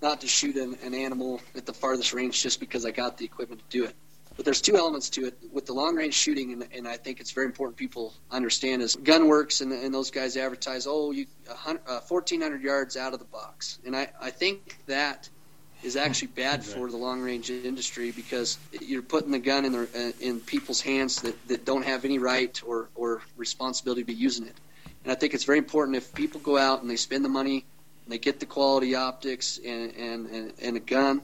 not 0.02 0.22
to 0.22 0.28
shoot 0.28 0.56
an, 0.56 0.78
an 0.84 0.94
animal 0.94 1.42
at 1.56 1.66
the 1.66 1.74
farthest 1.74 2.14
range 2.14 2.42
just 2.42 2.60
because 2.60 2.86
I 2.86 2.92
got 2.92 3.18
the 3.18 3.26
equipment 3.26 3.62
to 3.62 3.78
do 3.78 3.86
it. 3.86 3.96
But 4.36 4.46
there's 4.46 4.62
two 4.62 4.78
elements 4.78 5.10
to 5.12 5.26
it. 5.26 5.36
With 5.52 5.66
the 5.66 5.74
long 5.74 5.96
range 5.96 6.14
shooting 6.14 6.54
and, 6.54 6.68
and 6.72 6.88
i 6.88 6.96
think 6.96 7.20
it's 7.20 7.32
very 7.32 7.48
important 7.48 7.76
people 7.76 8.14
understand 8.32 8.82
is 8.82 8.96
Gunwerks 8.96 9.62
and, 9.62 9.74
and 9.74 9.94
those 9.94 10.12
guys 10.12 10.38
advertise 10.38 10.88
oh 10.88 11.12
you 11.12 11.26
uh, 11.50 12.00
1400 12.08 12.62
yards 12.62 12.96
out 12.96 13.12
of 13.12 13.20
the 13.20 13.26
box. 13.26 13.80
And 13.86 13.98
i, 13.98 14.10
I 14.22 14.30
think 14.30 14.78
that 14.86 15.30
is 15.84 15.96
actually 15.96 16.30
bad 16.30 16.64
for 16.64 16.90
the 16.90 16.98
long 16.98 17.22
range 17.22 17.50
industry 17.50 18.12
because 18.12 18.58
you're 18.82 19.02
putting 19.02 19.32
the 19.32 19.40
gun 19.40 19.66
in 19.66 19.72
the, 19.72 20.14
in 20.20 20.40
people's 20.40 20.82
hands 20.82 21.22
that, 21.22 21.48
that 21.48 21.66
don't 21.66 21.86
have 21.86 22.04
any 22.04 22.20
right 22.20 22.62
or, 22.66 22.90
or 22.96 23.22
responsibility 23.36 24.02
to 24.02 24.08
be 24.08 24.14
using 24.14 24.48
it 24.48 24.56
and 25.04 25.12
i 25.12 25.16
think 25.16 25.34
it's 25.34 25.44
very 25.44 25.60
important 25.60 25.96
if 25.96 26.14
people 26.14 26.42
go 26.42 26.58
out 26.58 26.82
and 26.82 26.90
they 26.90 26.96
spend 26.96 27.24
the 27.24 27.30
money 27.30 27.66
and 28.06 28.14
they 28.14 28.18
get 28.18 28.40
the 28.40 28.46
quality 28.46 28.96
optics 28.96 29.60
and, 29.64 29.94
and, 29.96 30.28
and, 30.28 30.54
and 30.62 30.78
a 30.78 30.80
gun 30.80 31.22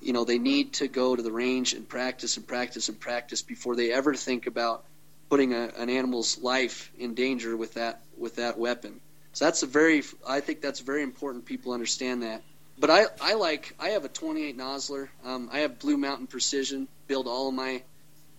you 0.00 0.12
know 0.12 0.24
they 0.24 0.38
need 0.38 0.72
to 0.74 0.88
go 0.88 1.14
to 1.14 1.22
the 1.22 1.32
range 1.32 1.72
and 1.72 1.88
practice 1.88 2.36
and 2.36 2.46
practice 2.46 2.88
and 2.88 2.98
practice 2.98 3.42
before 3.42 3.76
they 3.76 3.92
ever 3.92 4.14
think 4.14 4.46
about 4.46 4.84
putting 5.28 5.52
a, 5.52 5.70
an 5.76 5.90
animal's 5.90 6.38
life 6.42 6.90
in 6.98 7.14
danger 7.14 7.56
with 7.56 7.74
that 7.74 8.00
with 8.16 8.36
that 8.36 8.58
weapon. 8.58 9.00
So 9.32 9.44
that's 9.44 9.62
a 9.62 9.66
very 9.66 10.02
I 10.26 10.40
think 10.40 10.60
that's 10.60 10.80
very 10.80 11.02
important. 11.02 11.44
People 11.44 11.72
understand 11.72 12.22
that. 12.22 12.42
But 12.78 12.90
I, 12.90 13.06
I 13.20 13.34
like 13.34 13.74
I 13.80 13.90
have 13.90 14.04
a 14.04 14.08
28 14.08 14.56
Nosler. 14.56 15.08
Um, 15.24 15.48
I 15.52 15.60
have 15.60 15.78
Blue 15.78 15.96
Mountain 15.96 16.26
Precision. 16.26 16.88
Build 17.06 17.26
all 17.26 17.48
of 17.48 17.54
my 17.54 17.82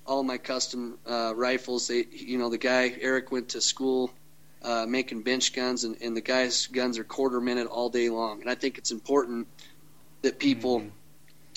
all 0.05 0.23
my 0.23 0.37
custom 0.37 0.97
uh, 1.05 1.33
rifles. 1.35 1.87
They 1.87 2.05
you 2.11 2.37
know 2.37 2.49
the 2.49 2.57
guy 2.57 2.95
Eric 2.99 3.31
went 3.31 3.49
to 3.49 3.61
school 3.61 4.11
uh, 4.61 4.85
making 4.87 5.21
bench 5.21 5.53
guns, 5.53 5.83
and, 5.83 5.97
and 6.01 6.15
the 6.15 6.21
guy's 6.21 6.67
guns 6.67 6.97
are 6.97 7.03
quarter 7.03 7.39
minute 7.41 7.67
all 7.67 7.89
day 7.89 8.09
long. 8.09 8.41
And 8.41 8.49
I 8.49 8.55
think 8.55 8.77
it's 8.77 8.91
important 8.91 9.47
that 10.21 10.39
people 10.39 10.83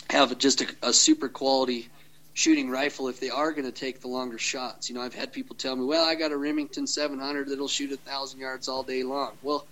have 0.08 0.36
just 0.38 0.60
a, 0.62 0.66
a 0.82 0.92
super 0.92 1.28
quality 1.28 1.88
shooting 2.32 2.70
rifle 2.70 3.08
if 3.08 3.20
they 3.20 3.30
are 3.30 3.52
going 3.52 3.64
to 3.64 3.72
take 3.72 4.00
the 4.00 4.08
longer 4.08 4.38
shots. 4.38 4.88
You 4.88 4.94
know, 4.94 5.02
I've 5.02 5.14
had 5.14 5.32
people 5.32 5.56
tell 5.56 5.76
me, 5.76 5.84
"Well, 5.84 6.04
I 6.04 6.14
got 6.14 6.32
a 6.32 6.36
Remington 6.36 6.86
700 6.86 7.48
that'll 7.48 7.68
shoot 7.68 7.92
a 7.92 7.96
thousand 7.96 8.40
yards 8.40 8.68
all 8.68 8.82
day 8.82 9.02
long." 9.02 9.32
Well, 9.42 9.66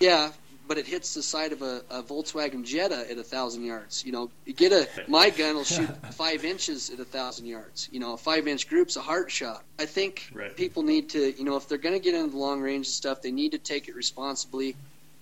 yeah, 0.00 0.32
but 0.66 0.78
it 0.78 0.86
hits 0.86 1.14
the 1.14 1.22
side 1.22 1.52
of 1.52 1.62
a, 1.62 1.82
a 1.90 2.02
Volkswagen 2.02 2.64
Jetta 2.64 3.10
at 3.10 3.18
a 3.18 3.22
thousand 3.22 3.64
yards. 3.64 4.04
You 4.04 4.12
know, 4.12 4.30
get 4.56 4.72
a 4.72 4.88
my 5.08 5.30
gun 5.30 5.56
will 5.56 5.64
shoot 5.64 5.88
five 6.12 6.44
inches 6.44 6.90
at 6.90 7.00
a 7.00 7.04
thousand 7.04 7.46
yards. 7.46 7.88
You 7.92 8.00
know, 8.00 8.14
a 8.14 8.16
five 8.16 8.46
inch 8.48 8.68
group's 8.68 8.96
a 8.96 9.00
heart 9.00 9.30
shot. 9.30 9.62
I 9.78 9.86
think 9.86 10.30
Right. 10.32 10.56
people 10.56 10.82
need 10.82 11.10
to, 11.10 11.32
you 11.36 11.44
know, 11.44 11.56
if 11.56 11.68
they're 11.68 11.78
going 11.78 11.94
to 11.94 12.00
get 12.00 12.14
into 12.14 12.30
the 12.30 12.38
long 12.38 12.60
range 12.60 12.86
and 12.86 12.94
stuff, 12.94 13.22
they 13.22 13.32
need 13.32 13.52
to 13.52 13.58
take 13.58 13.88
it 13.88 13.94
responsibly 13.96 14.76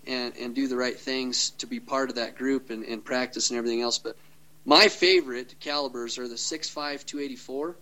and 0.07 0.37
and 0.39 0.55
do 0.55 0.67
the 0.69 0.77
right 0.77 0.99
things 0.99 1.51
to 1.59 1.67
be 1.67 1.81
part 1.81 2.11
of 2.11 2.17
that 2.17 2.37
group 2.37 2.71
and, 2.71 2.85
and 2.85 3.05
practice 3.05 3.51
and 3.51 3.59
everything 3.59 3.81
else. 3.83 3.99
But 3.99 4.17
my 4.65 4.89
favorite 4.89 5.55
calibers 5.61 6.19
are 6.19 6.29
the 6.29 6.35
6.5 6.37 7.07
284. 7.07 7.77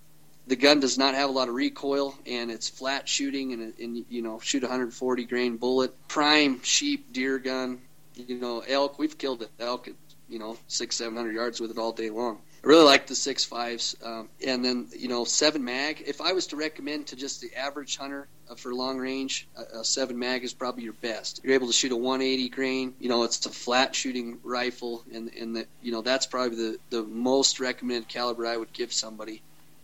The 0.48 0.56
gun 0.56 0.80
does 0.80 0.96
not 0.96 1.14
have 1.14 1.28
a 1.28 1.32
lot 1.32 1.50
of 1.50 1.54
recoil, 1.54 2.14
and 2.26 2.50
it's 2.50 2.70
flat 2.70 3.06
shooting, 3.06 3.52
and, 3.52 3.74
and 3.78 4.06
you 4.08 4.22
know 4.22 4.40
shoot 4.40 4.62
140 4.62 5.24
grain 5.26 5.58
bullet. 5.58 5.92
Prime 6.08 6.62
sheep, 6.62 7.12
deer 7.12 7.38
gun, 7.38 7.82
you 8.14 8.38
know 8.38 8.60
elk. 8.66 8.98
We've 8.98 9.16
killed 9.18 9.46
elk 9.60 9.88
at 9.88 9.94
you 10.26 10.38
know 10.38 10.56
six, 10.66 10.96
seven 10.96 11.16
hundred 11.16 11.34
yards 11.34 11.60
with 11.60 11.70
it 11.70 11.76
all 11.76 11.92
day 11.92 12.08
long. 12.08 12.38
I 12.64 12.66
really 12.66 12.84
like 12.84 13.06
the 13.06 13.14
six 13.14 13.44
fives, 13.44 13.94
um, 14.02 14.30
and 14.42 14.64
then 14.64 14.88
you 14.96 15.08
know 15.08 15.24
seven 15.24 15.64
mag. 15.64 16.02
If 16.06 16.22
I 16.22 16.32
was 16.32 16.46
to 16.46 16.56
recommend 16.56 17.08
to 17.08 17.16
just 17.16 17.42
the 17.42 17.54
average 17.54 17.98
hunter 17.98 18.26
uh, 18.48 18.54
for 18.54 18.74
long 18.74 18.96
range, 18.96 19.46
a, 19.54 19.80
a 19.80 19.84
seven 19.84 20.18
mag 20.18 20.44
is 20.44 20.54
probably 20.54 20.82
your 20.82 20.94
best. 20.94 21.42
You're 21.44 21.54
able 21.54 21.66
to 21.66 21.74
shoot 21.74 21.92
a 21.92 21.96
180 21.96 22.48
grain. 22.48 22.94
You 22.98 23.10
know, 23.10 23.24
it's 23.24 23.44
a 23.44 23.50
flat 23.50 23.94
shooting 23.94 24.38
rifle, 24.42 25.04
and 25.12 25.30
and 25.38 25.56
the, 25.56 25.66
you 25.82 25.92
know 25.92 26.00
that's 26.00 26.24
probably 26.24 26.56
the 26.56 26.78
the 26.88 27.02
most 27.02 27.60
recommended 27.60 28.08
caliber 28.08 28.46
I 28.46 28.56
would 28.56 28.72
give 28.72 28.94
somebody 28.94 29.42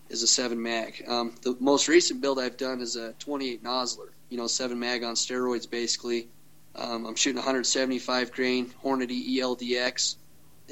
is 0.08 0.22
a 0.22 0.26
seven 0.26 0.62
mag. 0.62 1.02
Um, 1.06 1.34
the 1.42 1.56
most 1.60 1.88
recent 1.88 2.20
build 2.20 2.38
I've 2.38 2.56
done 2.56 2.80
is 2.80 2.96
a 2.96 3.12
28 3.14 3.62
Nosler. 3.64 4.08
You 4.28 4.36
know, 4.38 4.46
seven 4.46 4.78
mag 4.78 5.02
on 5.04 5.14
steroids 5.14 5.68
basically. 5.68 6.28
Um, 6.76 7.06
I'm 7.06 7.14
shooting 7.14 7.36
175 7.36 8.32
grain 8.32 8.72
Hornady 8.82 9.36
ELDX 9.36 10.16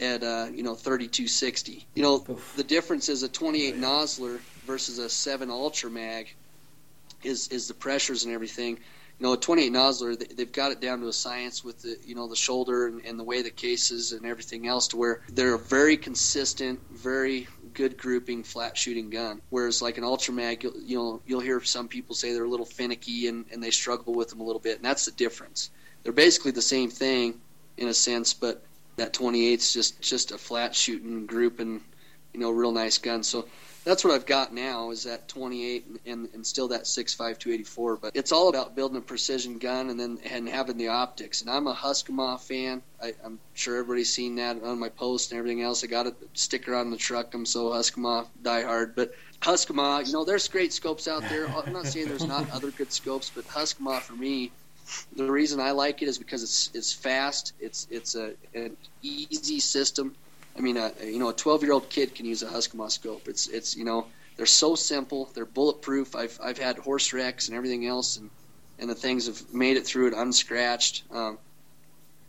at 0.00 0.22
uh, 0.22 0.48
you 0.52 0.62
know 0.62 0.74
3260. 0.74 1.86
You 1.94 2.02
know, 2.02 2.24
Oof. 2.28 2.54
the 2.56 2.64
difference 2.64 3.08
is 3.08 3.22
a 3.22 3.28
28 3.28 3.76
Nosler 3.76 4.38
versus 4.66 4.98
a 4.98 5.08
7 5.08 5.50
Ultra 5.50 5.90
Mag 5.90 6.34
is 7.22 7.48
is 7.48 7.68
the 7.68 7.74
pressures 7.74 8.24
and 8.24 8.34
everything. 8.34 8.78
You 9.20 9.26
know, 9.28 9.34
a 9.34 9.36
28 9.36 9.72
Nosler, 9.72 10.18
they- 10.18 10.34
they've 10.34 10.50
got 10.50 10.72
it 10.72 10.80
down 10.80 11.00
to 11.00 11.06
a 11.08 11.12
science 11.12 11.62
with 11.62 11.82
the 11.82 11.96
you 12.04 12.14
know 12.16 12.26
the 12.26 12.34
shoulder 12.36 12.88
and, 12.88 13.04
and 13.04 13.18
the 13.18 13.24
way 13.24 13.42
the 13.42 13.50
cases 13.50 14.10
and 14.12 14.26
everything 14.26 14.66
else 14.66 14.88
to 14.88 14.96
where 14.96 15.20
they're 15.28 15.54
a 15.54 15.58
very 15.58 15.96
consistent, 15.96 16.80
very 16.90 17.46
good 17.74 17.96
grouping 17.96 18.42
flat 18.42 18.76
shooting 18.76 19.10
gun. 19.10 19.40
Whereas 19.50 19.82
like 19.82 19.98
an 19.98 20.04
Ultra 20.04 20.34
Mag, 20.34 20.62
you'll, 20.62 20.80
you 20.84 20.96
know, 20.96 21.22
you'll 21.26 21.40
hear 21.40 21.60
some 21.62 21.88
people 21.88 22.14
say 22.14 22.32
they're 22.32 22.44
a 22.44 22.48
little 22.48 22.66
finicky 22.66 23.28
and, 23.28 23.44
and 23.52 23.62
they 23.62 23.70
struggle 23.70 24.14
with 24.14 24.28
them 24.28 24.40
a 24.40 24.44
little 24.44 24.60
bit, 24.60 24.76
and 24.76 24.84
that's 24.84 25.04
the 25.04 25.12
difference. 25.12 25.70
They're 26.02 26.12
basically 26.12 26.50
the 26.52 26.62
same 26.62 26.90
thing 26.90 27.40
in 27.76 27.88
a 27.88 27.94
sense, 27.94 28.34
but 28.34 28.62
that 28.96 29.12
28's 29.12 29.72
just 29.72 30.00
just 30.00 30.32
a 30.32 30.38
flat 30.38 30.74
shooting 30.74 31.26
group 31.26 31.60
and 31.60 31.80
you 32.32 32.40
know 32.40 32.50
real 32.50 32.72
nice 32.72 32.98
gun. 32.98 33.22
So 33.22 33.48
that's 33.84 34.04
what 34.04 34.14
I've 34.14 34.26
got 34.26 34.54
now 34.54 34.90
is 34.90 35.04
that 35.04 35.28
28 35.28 35.86
and, 36.06 36.28
and, 36.34 36.46
still 36.46 36.68
that 36.68 36.82
6.5 36.82 37.16
284. 37.38 37.96
But 37.96 38.14
it's 38.14 38.30
all 38.30 38.48
about 38.48 38.76
building 38.76 38.96
a 38.96 39.00
precision 39.00 39.58
gun 39.58 39.90
and 39.90 39.98
then 39.98 40.18
and 40.24 40.48
having 40.48 40.76
the 40.76 40.88
optics. 40.88 41.40
And 41.40 41.50
I'm 41.50 41.66
a 41.66 41.74
Huskemaw 41.74 42.40
fan. 42.40 42.82
I, 43.02 43.14
I'm 43.24 43.40
sure 43.54 43.76
everybody's 43.76 44.12
seen 44.12 44.36
that 44.36 44.62
on 44.62 44.78
my 44.78 44.88
post 44.88 45.32
and 45.32 45.38
everything 45.38 45.62
else. 45.62 45.82
I 45.82 45.88
got 45.88 46.06
a 46.06 46.14
sticker 46.34 46.74
on 46.74 46.90
the 46.90 46.96
truck. 46.96 47.34
I'm 47.34 47.46
so 47.46 47.70
Huskemaw 47.70 48.28
diehard. 48.42 48.94
But 48.94 49.14
Huskemaw, 49.40 50.06
you 50.06 50.12
know, 50.12 50.24
there's 50.24 50.46
great 50.46 50.72
scopes 50.72 51.08
out 51.08 51.22
there. 51.28 51.48
I'm 51.66 51.72
not 51.72 51.86
saying 51.86 52.08
there's 52.08 52.26
not 52.26 52.50
other 52.50 52.70
good 52.70 52.92
scopes, 52.92 53.32
but 53.34 53.46
Huskemaw 53.48 54.00
for 54.00 54.14
me, 54.14 54.52
the 55.16 55.30
reason 55.30 55.60
I 55.60 55.72
like 55.72 56.02
it 56.02 56.08
is 56.08 56.18
because 56.18 56.42
it's 56.42 56.70
it's 56.74 56.92
fast. 56.92 57.54
It's 57.60 57.86
it's 57.90 58.14
a 58.14 58.34
an 58.54 58.76
easy 59.02 59.58
system. 59.60 60.14
I 60.56 60.60
mean, 60.60 60.76
a, 60.76 60.92
you 61.02 61.18
know, 61.18 61.30
a 61.30 61.34
12 61.34 61.62
year 61.62 61.72
old 61.72 61.88
kid 61.88 62.14
can 62.14 62.26
use 62.26 62.42
a 62.42 62.46
Huskemaw 62.46 62.90
scope. 62.90 63.28
It's 63.28 63.48
it's 63.48 63.76
you 63.76 63.84
know 63.84 64.06
they're 64.36 64.46
so 64.46 64.74
simple. 64.74 65.30
They're 65.34 65.46
bulletproof. 65.46 66.14
I've 66.14 66.38
I've 66.42 66.58
had 66.58 66.78
horse 66.78 67.12
wrecks 67.12 67.48
and 67.48 67.56
everything 67.56 67.86
else, 67.86 68.16
and 68.16 68.30
and 68.78 68.90
the 68.90 68.94
things 68.94 69.26
have 69.26 69.54
made 69.54 69.76
it 69.76 69.86
through 69.86 70.08
it 70.08 70.14
unscratched. 70.14 71.04
Um, 71.10 71.38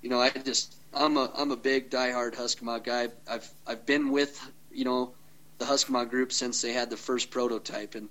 you 0.02 0.10
know, 0.10 0.20
I 0.20 0.30
just 0.30 0.74
I'm 0.94 1.18
a 1.18 1.32
I'm 1.36 1.52
a 1.52 1.58
big 1.58 1.90
diehard 1.90 2.36
Huskemaw 2.36 2.84
guy. 2.84 3.10
I've 3.28 3.50
I've 3.68 3.86
been 3.86 4.12
with 4.12 4.40
you 4.72 4.86
know 4.86 5.14
the 5.58 5.66
Huskemaw 5.66 6.10
group 6.10 6.32
since 6.32 6.62
they 6.62 6.74
had 6.74 6.90
the 6.90 6.98
first 6.98 7.30
prototype, 7.30 7.96
and 7.96 8.10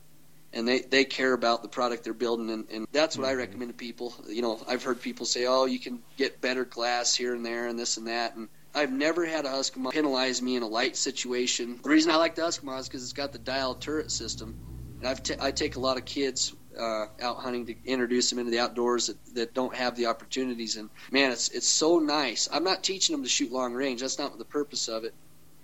and 0.53 0.69
they, 0.69 0.81
they 0.81 1.05
care 1.05 1.33
about 1.33 1.63
the 1.63 1.69
product 1.69 2.05
they're 2.05 2.13
building, 2.13 2.51
and, 2.51 2.67
and 2.71 2.87
that's 2.93 3.17
what 3.17 3.27
I 3.27 3.35
recommend 3.35 3.71
to 3.71 3.77
people. 3.77 4.15
You 4.29 4.43
know, 4.43 4.61
I've 4.69 4.83
heard 4.83 5.01
people 5.01 5.25
say, 5.25 5.47
oh, 5.47 5.65
you 5.65 5.79
can 5.79 6.01
get 6.19 6.43
better 6.43 6.65
glass 6.67 7.15
here 7.15 7.35
and 7.35 7.45
there, 7.45 7.69
and 7.69 7.79
this 7.79 7.97
and 7.97 8.07
that, 8.09 8.37
and 8.37 8.49
I've 8.75 8.93
never 8.93 9.27
had 9.27 9.45
a 9.45 9.51
Huskemaw 9.51 9.93
penalize 9.93 10.41
me 10.41 10.57
in 10.57 10.63
a 10.63 10.67
light 10.67 10.97
situation. 10.97 11.79
The 11.83 11.91
reason 11.91 12.11
I 12.11 12.17
like 12.17 12.35
the 12.35 12.43
Huskemaw 12.43 12.81
is 12.81 12.89
because 12.89 13.03
it's 13.03 13.13
got 13.13 13.33
the 13.33 13.39
dial 13.39 13.75
turret 13.75 14.11
system, 14.11 14.55
and 14.99 15.09
I've 15.09 15.23
t- 15.23 15.35
I 15.41 15.51
take 15.51 15.77
a 15.77 15.81
lot 15.81 15.99
of 15.99 16.05
kids 16.07 16.55
uh, 16.79 17.07
out 17.21 17.39
hunting 17.39 17.67
to 17.67 17.75
introduce 17.85 18.31
them 18.31 18.39
into 18.39 18.51
the 18.51 18.61
outdoors 18.61 19.09
that, 19.09 19.35
that 19.35 19.55
don't 19.55 19.75
have 19.75 19.95
the 19.97 20.07
opportunities. 20.07 20.77
And 20.77 20.89
man, 21.11 21.33
it's 21.33 21.49
it's 21.51 21.69
so 21.69 21.99
nice. 21.99 22.49
I'm 22.51 22.65
not 22.65 22.83
teaching 22.83 23.15
them 23.15 23.23
to 23.25 23.29
shoot 23.29 23.53
long 23.53 23.75
range. 23.75 24.01
That's 24.01 24.19
not 24.19 24.37
the 24.39 24.45
purpose 24.45 24.89
of 24.89 25.05
it. 25.05 25.13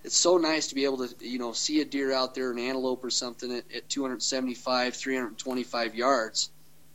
It's 0.03 0.15
so 0.15 0.37
nice 0.37 0.67
to 0.67 0.75
be 0.75 0.85
able 0.85 1.07
to 1.07 1.27
you 1.27 1.39
know 1.39 1.51
see 1.53 1.81
a 1.81 1.85
deer 1.85 2.13
out 2.13 2.35
there, 2.35 2.51
an 2.51 2.59
antelope 2.59 3.03
or 3.03 3.09
something 3.09 3.51
at, 3.51 3.63
at 3.75 3.89
275, 3.89 4.95
325 4.95 5.95
yards, 5.95 6.51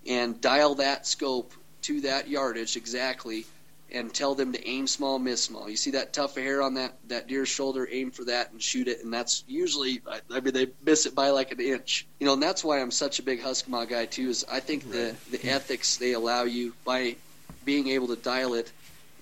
and 0.06 0.40
dial 0.40 0.76
that 0.76 1.08
scope 1.08 1.54
to 1.82 2.02
that 2.02 2.28
yardage 2.28 2.76
exactly 2.76 3.44
and 3.92 4.12
tell 4.12 4.34
them 4.34 4.52
to 4.52 4.68
aim 4.68 4.86
small, 4.86 5.18
miss 5.18 5.42
small. 5.42 5.68
You 5.68 5.76
see 5.76 5.92
that 5.92 6.16
of 6.18 6.34
hair 6.34 6.62
on 6.62 6.74
that 6.74 6.96
that 7.08 7.28
deer's 7.28 7.48
shoulder, 7.48 7.88
aim 7.90 8.10
for 8.10 8.24
that 8.24 8.52
and 8.52 8.60
shoot 8.60 8.88
it, 8.88 9.04
and 9.04 9.12
that's 9.12 9.44
usually 9.46 10.02
I, 10.08 10.20
I 10.30 10.40
mean 10.40 10.54
they 10.54 10.68
miss 10.84 11.06
it 11.06 11.14
by 11.14 11.30
like 11.30 11.52
an 11.52 11.60
inch. 11.60 12.06
You 12.18 12.26
know, 12.26 12.34
and 12.34 12.42
that's 12.42 12.64
why 12.64 12.80
I'm 12.80 12.90
such 12.90 13.18
a 13.18 13.22
big 13.22 13.42
Huskemaw 13.42 13.88
guy 13.88 14.06
too. 14.06 14.28
Is 14.28 14.44
I 14.50 14.60
think 14.60 14.84
right. 14.84 14.92
the 15.30 15.38
the 15.38 15.48
ethics 15.50 15.96
they 15.96 16.12
allow 16.12 16.42
you 16.44 16.74
by 16.84 17.16
being 17.64 17.88
able 17.88 18.08
to 18.08 18.16
dial 18.16 18.54
it 18.54 18.70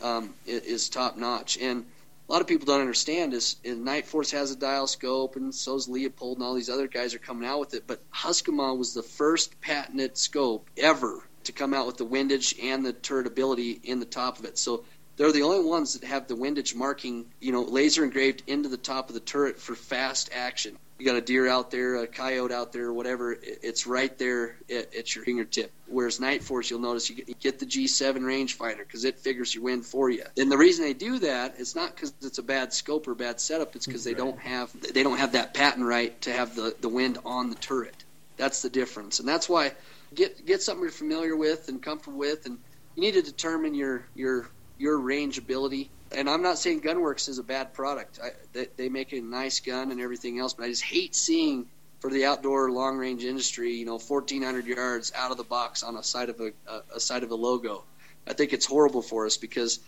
um, 0.03 0.35
is 0.47 0.89
top 0.89 1.17
notch. 1.17 1.59
And 1.59 1.85
a 2.29 2.33
lot 2.33 2.41
of 2.41 2.47
people 2.47 2.67
don't 2.67 2.81
understand 2.81 3.35
is, 3.35 3.57
is 3.63 3.77
Nightforce 3.77 4.33
has 4.33 4.51
a 4.51 4.57
dial 4.57 4.87
scope, 4.87 5.37
and 5.37 5.55
so's 5.55 5.89
Leupold, 5.89 6.37
and 6.37 6.43
all 6.43 6.55
these 6.55 6.71
other 6.71 6.89
guys 6.89 7.15
are 7.15 7.19
coming 7.19 7.49
out 7.49 7.61
with 7.61 7.75
it. 7.75 7.85
But 7.87 8.01
Huskemaw 8.11 8.77
was 8.77 8.95
the 8.95 9.03
first 9.03 9.61
patented 9.61 10.17
scope 10.17 10.69
ever 10.77 11.23
to 11.45 11.53
come 11.53 11.75
out 11.75 11.87
with 11.87 11.97
the 11.97 12.05
windage 12.05 12.55
and 12.63 12.85
the 12.85 12.93
turret 12.93 13.27
ability 13.27 13.81
in 13.83 14.01
the 14.01 14.07
top 14.07 14.39
of 14.39 14.45
it. 14.45 14.59
So 14.59 14.85
they're 15.17 15.33
the 15.33 15.43
only 15.43 15.65
ones 15.65 15.99
that 15.99 16.07
have 16.07 16.27
the 16.27 16.37
windage 16.37 16.75
marking, 16.75 17.27
you 17.41 17.53
know, 17.53 17.63
laser 17.63 18.03
engraved 18.05 18.43
into 18.47 18.69
the 18.69 18.77
top 18.77 19.09
of 19.09 19.15
the 19.15 19.21
turret 19.21 19.59
for 19.59 19.75
fast 19.75 20.31
action. 20.35 20.79
You 20.99 21.07
got 21.07 21.17
a 21.17 21.21
deer 21.21 21.49
out 21.49 21.71
there, 21.71 21.97
a 21.97 22.07
coyote 22.07 22.53
out 22.53 22.73
there, 22.73 22.93
whatever, 22.93 23.37
it's 23.43 23.87
right 23.87 24.17
there 24.19 24.57
at, 24.71 24.95
at 24.95 25.15
your 25.15 25.25
fingertip. 25.25 25.73
Whereas 25.89 26.21
Nightforce, 26.21 26.71
you'll 26.71 26.81
notice 26.81 27.11
you 27.11 27.17
get, 27.17 27.59
the 27.59 27.67
G7 27.67 28.19
rangefinder 28.19 28.79
because 28.79 29.05
it 29.05 29.19
figures 29.19 29.55
your 29.55 29.65
wind 29.65 29.85
for 29.85 30.09
you. 30.09 30.25
And 30.39 30.51
the 30.51 30.57
reason 30.57 30.85
they 30.85 30.95
do 30.95 31.19
that, 31.19 31.57
it's 31.59 31.75
not 31.75 31.95
because 31.95 32.15
it's 32.23 32.39
a 32.39 32.43
bad 32.43 32.73
scope 32.73 33.09
or 33.09 33.15
bad 33.15 33.41
setup. 33.41 33.75
It's 33.75 33.87
because 33.87 34.05
they 34.05 34.15
don't 34.15 34.39
have 34.39 34.71
they 34.81 35.03
don't 35.03 35.19
have 35.19 35.33
that 35.33 35.55
patent 35.55 35.85
right 35.85 36.19
to 36.23 36.33
have 36.33 36.55
the, 36.55 36.75
the 36.81 36.89
wind 36.89 37.19
on 37.25 37.51
the 37.51 37.57
turret. 37.57 38.05
That's 38.37 38.63
the 38.63 38.71
difference, 38.71 39.21
and 39.21 39.29
that's 39.29 39.49
why 39.49 39.73
get 40.15 40.47
get 40.47 40.63
something 40.63 40.83
you're 40.83 40.93
familiar 40.93 41.37
with 41.37 41.69
and 41.69 41.83
comfortable 41.83 42.19
with, 42.19 42.47
and 42.47 42.59
you 42.95 43.03
need 43.03 43.15
to 43.15 43.23
determine 43.23 43.75
your 43.75 44.07
your 44.15 44.49
your 44.79 44.99
range 44.99 45.39
ability. 45.39 45.91
And 46.11 46.29
I'm 46.29 46.43
not 46.43 46.59
saying 46.59 46.83
Gunwerks 46.83 47.29
is 47.29 47.39
a 47.39 47.43
bad 47.43 47.73
product. 47.73 48.19
I, 48.23 48.31
they, 48.53 48.67
they 48.77 48.89
make 48.89 49.13
a 49.13 49.21
nice 49.21 49.61
gun 49.61 49.91
and 49.91 50.01
everything 50.01 50.39
else, 50.39 50.53
but 50.53 50.65
I 50.65 50.69
just 50.69 50.83
hate 50.83 51.15
seeing 51.15 51.67
for 52.01 52.11
the 52.11 52.27
outdoor 52.27 52.71
long 52.71 52.99
range 52.99 53.25
industry, 53.25 53.75
you 53.75 53.87
know, 53.87 53.99
1,400 53.99 54.67
yards 54.67 55.13
out 55.15 55.31
of 55.31 55.37
the 55.37 55.45
box 55.45 55.83
on 55.83 55.97
a 55.97 56.03
side 56.03 56.29
of 56.29 56.41
a, 56.41 56.53
a, 56.67 56.83
a 56.97 57.01
side 57.01 57.23
of 57.23 57.31
a 57.31 57.35
logo. 57.35 57.85
I 58.27 58.33
think 58.35 58.53
it's 58.53 58.67
horrible 58.67 59.03
for 59.03 59.25
us 59.25 59.37
because 59.37 59.81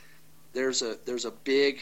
there's 0.53 0.81
a 0.83 0.97
there's 1.05 1.25
a 1.25 1.31
big 1.31 1.81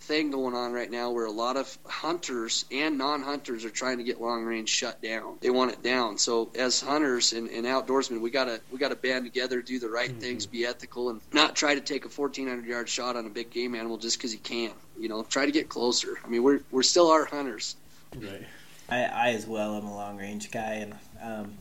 thing 0.00 0.30
going 0.30 0.54
on 0.54 0.72
right 0.72 0.90
now 0.90 1.10
where 1.10 1.24
a 1.24 1.30
lot 1.30 1.56
of 1.56 1.78
hunters 1.86 2.64
and 2.70 2.98
non-hunters 2.98 3.64
are 3.64 3.70
trying 3.70 3.98
to 3.98 4.04
get 4.04 4.20
long 4.20 4.44
range 4.44 4.68
shut 4.68 5.00
down. 5.02 5.36
They 5.40 5.50
want 5.50 5.72
it 5.72 5.82
down. 5.82 6.18
So 6.18 6.50
as 6.54 6.80
hunters 6.80 7.32
and, 7.32 7.48
and 7.48 7.66
outdoorsmen, 7.66 8.20
we 8.20 8.30
gotta 8.30 8.60
we 8.70 8.78
gotta 8.78 8.96
band 8.96 9.24
together, 9.24 9.62
do 9.62 9.78
the 9.78 9.88
right 9.88 10.10
mm-hmm. 10.10 10.20
things, 10.20 10.46
be 10.46 10.66
ethical, 10.66 11.10
and 11.10 11.20
not 11.32 11.56
try 11.56 11.74
to 11.74 11.80
take 11.80 12.04
a 12.04 12.08
1,400 12.08 12.66
yard 12.66 12.88
shot 12.88 13.16
on 13.16 13.26
a 13.26 13.30
big 13.30 13.50
game 13.50 13.74
animal 13.74 13.96
just 13.96 14.18
because 14.18 14.32
you 14.32 14.40
can. 14.40 14.72
You 14.98 15.08
know, 15.08 15.22
try 15.22 15.46
to 15.46 15.52
get 15.52 15.68
closer. 15.68 16.18
I 16.24 16.28
mean, 16.28 16.42
we're 16.42 16.60
we're 16.70 16.82
still 16.82 17.10
our 17.10 17.24
hunters. 17.24 17.74
Right. 18.14 18.46
I, 18.88 19.04
I 19.04 19.30
as 19.30 19.46
well 19.46 19.76
am 19.76 19.86
a 19.86 19.94
long 19.94 20.18
range 20.18 20.50
guy, 20.50 20.74
and 20.74 20.94
um, 21.22 21.54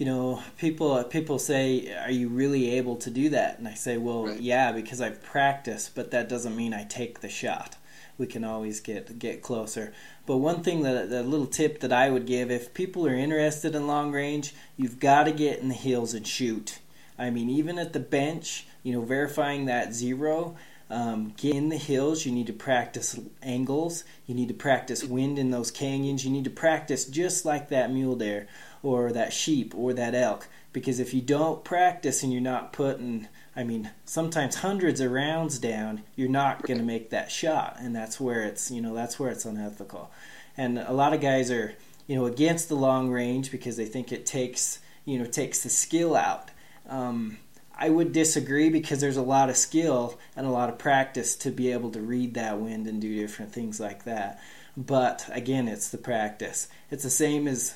you 0.00 0.06
know, 0.06 0.42
people 0.56 1.04
people 1.04 1.38
say, 1.38 1.94
"Are 1.94 2.10
you 2.10 2.30
really 2.30 2.70
able 2.70 2.96
to 2.96 3.10
do 3.10 3.28
that?" 3.28 3.58
And 3.58 3.68
I 3.68 3.74
say, 3.74 3.98
"Well, 3.98 4.28
right. 4.28 4.40
yeah, 4.40 4.72
because 4.72 4.98
I've 4.98 5.22
practiced, 5.22 5.94
but 5.94 6.10
that 6.10 6.26
doesn't 6.26 6.56
mean 6.56 6.72
I 6.72 6.84
take 6.84 7.20
the 7.20 7.28
shot. 7.28 7.76
We 8.16 8.26
can 8.26 8.42
always 8.42 8.80
get 8.80 9.18
get 9.18 9.42
closer." 9.42 9.92
But 10.24 10.38
one 10.38 10.62
thing 10.62 10.84
that 10.84 11.10
the 11.10 11.22
little 11.22 11.46
tip 11.46 11.80
that 11.80 11.92
I 11.92 12.08
would 12.08 12.24
give, 12.24 12.50
if 12.50 12.72
people 12.72 13.06
are 13.06 13.14
interested 13.14 13.74
in 13.74 13.86
long 13.86 14.10
range, 14.10 14.54
you've 14.74 15.00
got 15.00 15.24
to 15.24 15.32
get 15.32 15.58
in 15.58 15.68
the 15.68 15.74
hills 15.74 16.14
and 16.14 16.26
shoot. 16.26 16.78
I 17.18 17.28
mean, 17.28 17.50
even 17.50 17.78
at 17.78 17.92
the 17.92 18.00
bench, 18.00 18.64
you 18.82 18.94
know, 18.94 19.02
verifying 19.02 19.66
that 19.66 19.92
zero. 19.92 20.56
Um, 20.92 21.34
get 21.36 21.54
in 21.54 21.68
the 21.68 21.76
hills. 21.76 22.26
You 22.26 22.32
need 22.32 22.48
to 22.48 22.52
practice 22.52 23.16
angles. 23.44 24.02
You 24.26 24.34
need 24.34 24.48
to 24.48 24.54
practice 24.54 25.04
wind 25.04 25.38
in 25.38 25.52
those 25.52 25.70
canyons. 25.70 26.24
You 26.24 26.32
need 26.32 26.42
to 26.42 26.50
practice 26.50 27.04
just 27.04 27.44
like 27.44 27.68
that 27.68 27.92
mule 27.92 28.16
deer 28.16 28.48
or 28.82 29.12
that 29.12 29.32
sheep 29.32 29.74
or 29.76 29.92
that 29.92 30.14
elk. 30.14 30.48
Because 30.72 31.00
if 31.00 31.12
you 31.12 31.20
don't 31.20 31.64
practice 31.64 32.22
and 32.22 32.32
you're 32.32 32.40
not 32.40 32.72
putting, 32.72 33.28
I 33.56 33.64
mean, 33.64 33.90
sometimes 34.04 34.56
hundreds 34.56 35.00
of 35.00 35.10
rounds 35.10 35.58
down, 35.58 36.02
you're 36.14 36.28
not 36.28 36.62
going 36.62 36.78
to 36.78 36.84
make 36.84 37.10
that 37.10 37.30
shot, 37.30 37.76
and 37.80 37.94
that's 37.94 38.20
where 38.20 38.42
it's, 38.44 38.70
you 38.70 38.80
know, 38.80 38.94
that's 38.94 39.18
where 39.18 39.30
it's 39.30 39.44
unethical. 39.44 40.10
And 40.56 40.78
a 40.78 40.92
lot 40.92 41.12
of 41.12 41.20
guys 41.20 41.50
are, 41.50 41.74
you 42.06 42.16
know, 42.16 42.26
against 42.26 42.68
the 42.68 42.76
long 42.76 43.10
range 43.10 43.50
because 43.50 43.76
they 43.76 43.86
think 43.86 44.12
it 44.12 44.26
takes, 44.26 44.78
you 45.04 45.18
know, 45.18 45.24
takes 45.24 45.62
the 45.62 45.70
skill 45.70 46.14
out. 46.14 46.50
Um, 46.88 47.38
I 47.76 47.88
would 47.88 48.12
disagree 48.12 48.68
because 48.68 49.00
there's 49.00 49.16
a 49.16 49.22
lot 49.22 49.48
of 49.48 49.56
skill 49.56 50.18
and 50.36 50.46
a 50.46 50.50
lot 50.50 50.68
of 50.68 50.78
practice 50.78 51.34
to 51.36 51.50
be 51.50 51.72
able 51.72 51.90
to 51.92 52.00
read 52.00 52.34
that 52.34 52.60
wind 52.60 52.86
and 52.86 53.00
do 53.00 53.16
different 53.16 53.52
things 53.52 53.80
like 53.80 54.04
that. 54.04 54.40
But 54.76 55.28
again, 55.32 55.66
it's 55.66 55.88
the 55.88 55.98
practice. 55.98 56.68
It's 56.90 57.02
the 57.02 57.10
same 57.10 57.48
as 57.48 57.74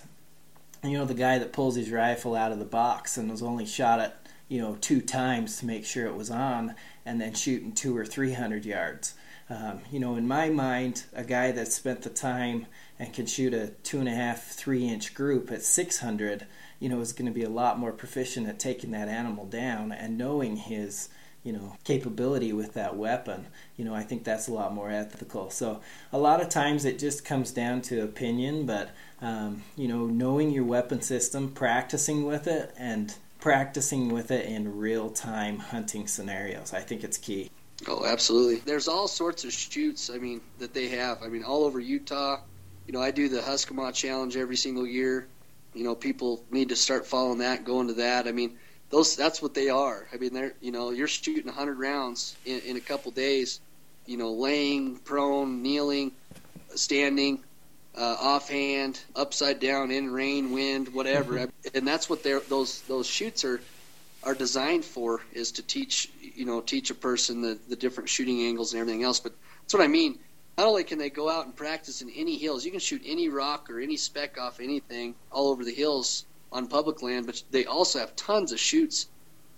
you 0.84 0.98
know 0.98 1.04
the 1.04 1.14
guy 1.14 1.38
that 1.38 1.52
pulls 1.52 1.76
his 1.76 1.90
rifle 1.90 2.34
out 2.34 2.52
of 2.52 2.58
the 2.58 2.64
box 2.64 3.16
and 3.16 3.30
was 3.30 3.42
only 3.42 3.66
shot 3.66 4.00
it 4.00 4.12
you 4.48 4.60
know 4.60 4.76
two 4.80 5.00
times 5.00 5.58
to 5.58 5.66
make 5.66 5.84
sure 5.84 6.06
it 6.06 6.16
was 6.16 6.30
on 6.30 6.74
and 7.06 7.20
then 7.20 7.34
shooting 7.34 7.72
two 7.72 7.96
or 7.96 8.04
three 8.04 8.32
hundred 8.32 8.64
yards. 8.64 9.14
Um, 9.50 9.80
you 9.90 10.00
know 10.00 10.16
in 10.16 10.26
my 10.26 10.48
mind 10.48 11.04
a 11.12 11.24
guy 11.24 11.52
that 11.52 11.72
spent 11.72 12.02
the 12.02 12.10
time 12.10 12.66
and 12.98 13.12
can 13.12 13.26
shoot 13.26 13.52
a 13.52 13.68
two 13.82 13.98
and 13.98 14.08
a 14.08 14.14
half 14.14 14.42
three 14.42 14.88
inch 14.88 15.14
group 15.14 15.50
at 15.50 15.62
600 15.62 16.46
you 16.80 16.88
know 16.88 17.00
is 17.00 17.12
going 17.12 17.26
to 17.26 17.32
be 17.32 17.44
a 17.44 17.50
lot 17.50 17.78
more 17.78 17.92
proficient 17.92 18.48
at 18.48 18.58
taking 18.58 18.90
that 18.92 19.08
animal 19.08 19.44
down 19.44 19.92
and 19.92 20.16
knowing 20.16 20.56
his 20.56 21.08
you 21.44 21.52
know 21.52 21.76
capability 21.84 22.52
with 22.52 22.72
that 22.72 22.96
weapon 22.96 23.46
you 23.76 23.84
know 23.84 23.94
i 23.94 24.02
think 24.02 24.24
that's 24.24 24.48
a 24.48 24.52
lot 24.52 24.74
more 24.74 24.90
ethical. 24.90 25.50
So 25.50 25.80
a 26.12 26.18
lot 26.18 26.40
of 26.40 26.48
times 26.48 26.84
it 26.84 26.98
just 26.98 27.24
comes 27.24 27.52
down 27.52 27.82
to 27.82 28.02
opinion 28.02 28.66
but 28.66 28.90
um, 29.20 29.62
you 29.76 29.86
know 29.86 30.06
knowing 30.06 30.50
your 30.50 30.64
weapon 30.64 31.02
system 31.02 31.50
practicing 31.50 32.24
with 32.24 32.48
it 32.48 32.74
and 32.76 33.14
practicing 33.38 34.10
with 34.10 34.30
it 34.30 34.46
in 34.46 34.78
real 34.78 35.10
time 35.10 35.58
hunting 35.58 36.06
scenarios 36.06 36.72
i 36.72 36.80
think 36.80 37.04
it's 37.04 37.18
key. 37.18 37.50
Oh 37.86 38.06
absolutely. 38.06 38.60
There's 38.64 38.88
all 38.88 39.06
sorts 39.06 39.44
of 39.44 39.52
shoots 39.52 40.10
i 40.10 40.16
mean 40.16 40.40
that 40.58 40.72
they 40.72 40.88
have. 40.88 41.22
I 41.22 41.28
mean 41.28 41.44
all 41.44 41.64
over 41.64 41.78
utah 41.78 42.40
you 42.86 42.92
know 42.92 43.02
i 43.02 43.10
do 43.10 43.28
the 43.28 43.40
Huskemaw 43.40 43.92
challenge 43.92 44.36
every 44.36 44.56
single 44.56 44.86
year. 44.86 45.28
You 45.74 45.84
know 45.84 45.94
people 45.94 46.42
need 46.50 46.70
to 46.70 46.76
start 46.76 47.06
following 47.06 47.38
that 47.38 47.64
going 47.64 47.88
to 47.88 47.94
that. 47.94 48.26
I 48.26 48.32
mean 48.32 48.56
those 48.90 49.16
that's 49.16 49.42
what 49.42 49.54
they 49.54 49.68
are. 49.68 50.06
I 50.12 50.16
mean, 50.16 50.34
they're 50.34 50.54
you 50.60 50.72
know 50.72 50.90
you're 50.90 51.08
shooting 51.08 51.46
100 51.46 51.78
rounds 51.78 52.36
in, 52.44 52.60
in 52.60 52.76
a 52.76 52.80
couple 52.80 53.10
days, 53.10 53.60
you 54.06 54.16
know, 54.16 54.32
laying, 54.32 54.96
prone, 54.98 55.62
kneeling, 55.62 56.12
standing, 56.74 57.42
uh, 57.96 58.16
offhand, 58.20 59.00
upside 59.14 59.60
down, 59.60 59.90
in 59.90 60.12
rain, 60.12 60.52
wind, 60.52 60.92
whatever. 60.92 61.34
Mm-hmm. 61.34 61.76
And 61.76 61.86
that's 61.86 62.08
what 62.08 62.22
those 62.22 62.82
those 62.82 63.06
shoots 63.06 63.44
are 63.44 63.60
are 64.22 64.34
designed 64.34 64.84
for 64.84 65.20
is 65.32 65.52
to 65.52 65.62
teach 65.62 66.10
you 66.20 66.44
know 66.44 66.60
teach 66.60 66.90
a 66.90 66.94
person 66.94 67.42
the, 67.42 67.58
the 67.68 67.76
different 67.76 68.08
shooting 68.08 68.42
angles 68.42 68.72
and 68.72 68.80
everything 68.80 69.02
else. 69.02 69.20
But 69.20 69.32
that's 69.62 69.74
what 69.74 69.82
I 69.82 69.88
mean. 69.88 70.18
Not 70.56 70.68
only 70.68 70.84
can 70.84 70.98
they 70.98 71.10
go 71.10 71.28
out 71.28 71.46
and 71.46 71.56
practice 71.56 72.00
in 72.00 72.10
any 72.10 72.38
hills, 72.38 72.64
you 72.64 72.70
can 72.70 72.78
shoot 72.78 73.02
any 73.04 73.28
rock 73.28 73.70
or 73.70 73.80
any 73.80 73.96
speck 73.96 74.38
off 74.38 74.60
anything 74.60 75.16
all 75.32 75.48
over 75.48 75.64
the 75.64 75.74
hills 75.74 76.24
on 76.54 76.68
public 76.68 77.02
land, 77.02 77.26
but 77.26 77.42
they 77.50 77.66
also 77.66 77.98
have 77.98 78.16
tons 78.16 78.52
of 78.52 78.60
shoots 78.60 79.08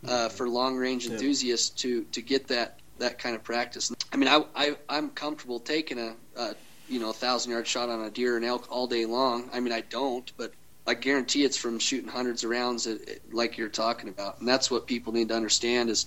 uh, 0.05 0.09
mm-hmm. 0.09 0.37
for 0.37 0.49
long 0.49 0.77
range 0.77 1.07
enthusiasts 1.07 1.71
to 1.83 2.05
to 2.13 2.23
get 2.23 2.49
that 2.49 2.81
that 2.99 3.19
kind 3.19 3.37
of 3.37 3.45
practice. 3.45 3.93
I 4.13 4.17
mean, 4.17 4.29
I, 4.29 4.45
I 4.55 4.77
I'm 4.89 5.11
comfortable 5.11 5.61
taking 5.61 5.99
a, 5.99 6.15
a 6.37 6.55
you 6.89 6.99
know 6.99 7.11
a 7.11 7.13
thousand 7.13 7.53
yard 7.53 7.67
shot 7.67 7.91
on 7.91 8.01
a 8.03 8.11
deer 8.11 8.37
and 8.37 8.45
elk 8.45 8.67
all 8.71 8.87
day 8.87 9.07
long. 9.07 9.51
I 9.53 9.61
mean, 9.61 9.73
I 9.73 9.83
don't, 9.83 10.31
but 10.37 10.53
I 10.87 10.95
guarantee 10.95 11.45
it's 11.45 11.57
from 11.57 11.79
shooting 11.79 12.09
hundreds 12.09 12.45
of 12.45 12.51
rounds, 12.51 12.87
at, 12.87 13.01
like 13.33 13.59
you're 13.59 13.69
talking 13.69 14.09
about, 14.09 14.39
and 14.39 14.49
that's 14.49 14.71
what 14.71 14.87
people 14.87 15.13
need 15.13 15.29
to 15.29 15.35
understand 15.35 15.91
is, 15.91 16.07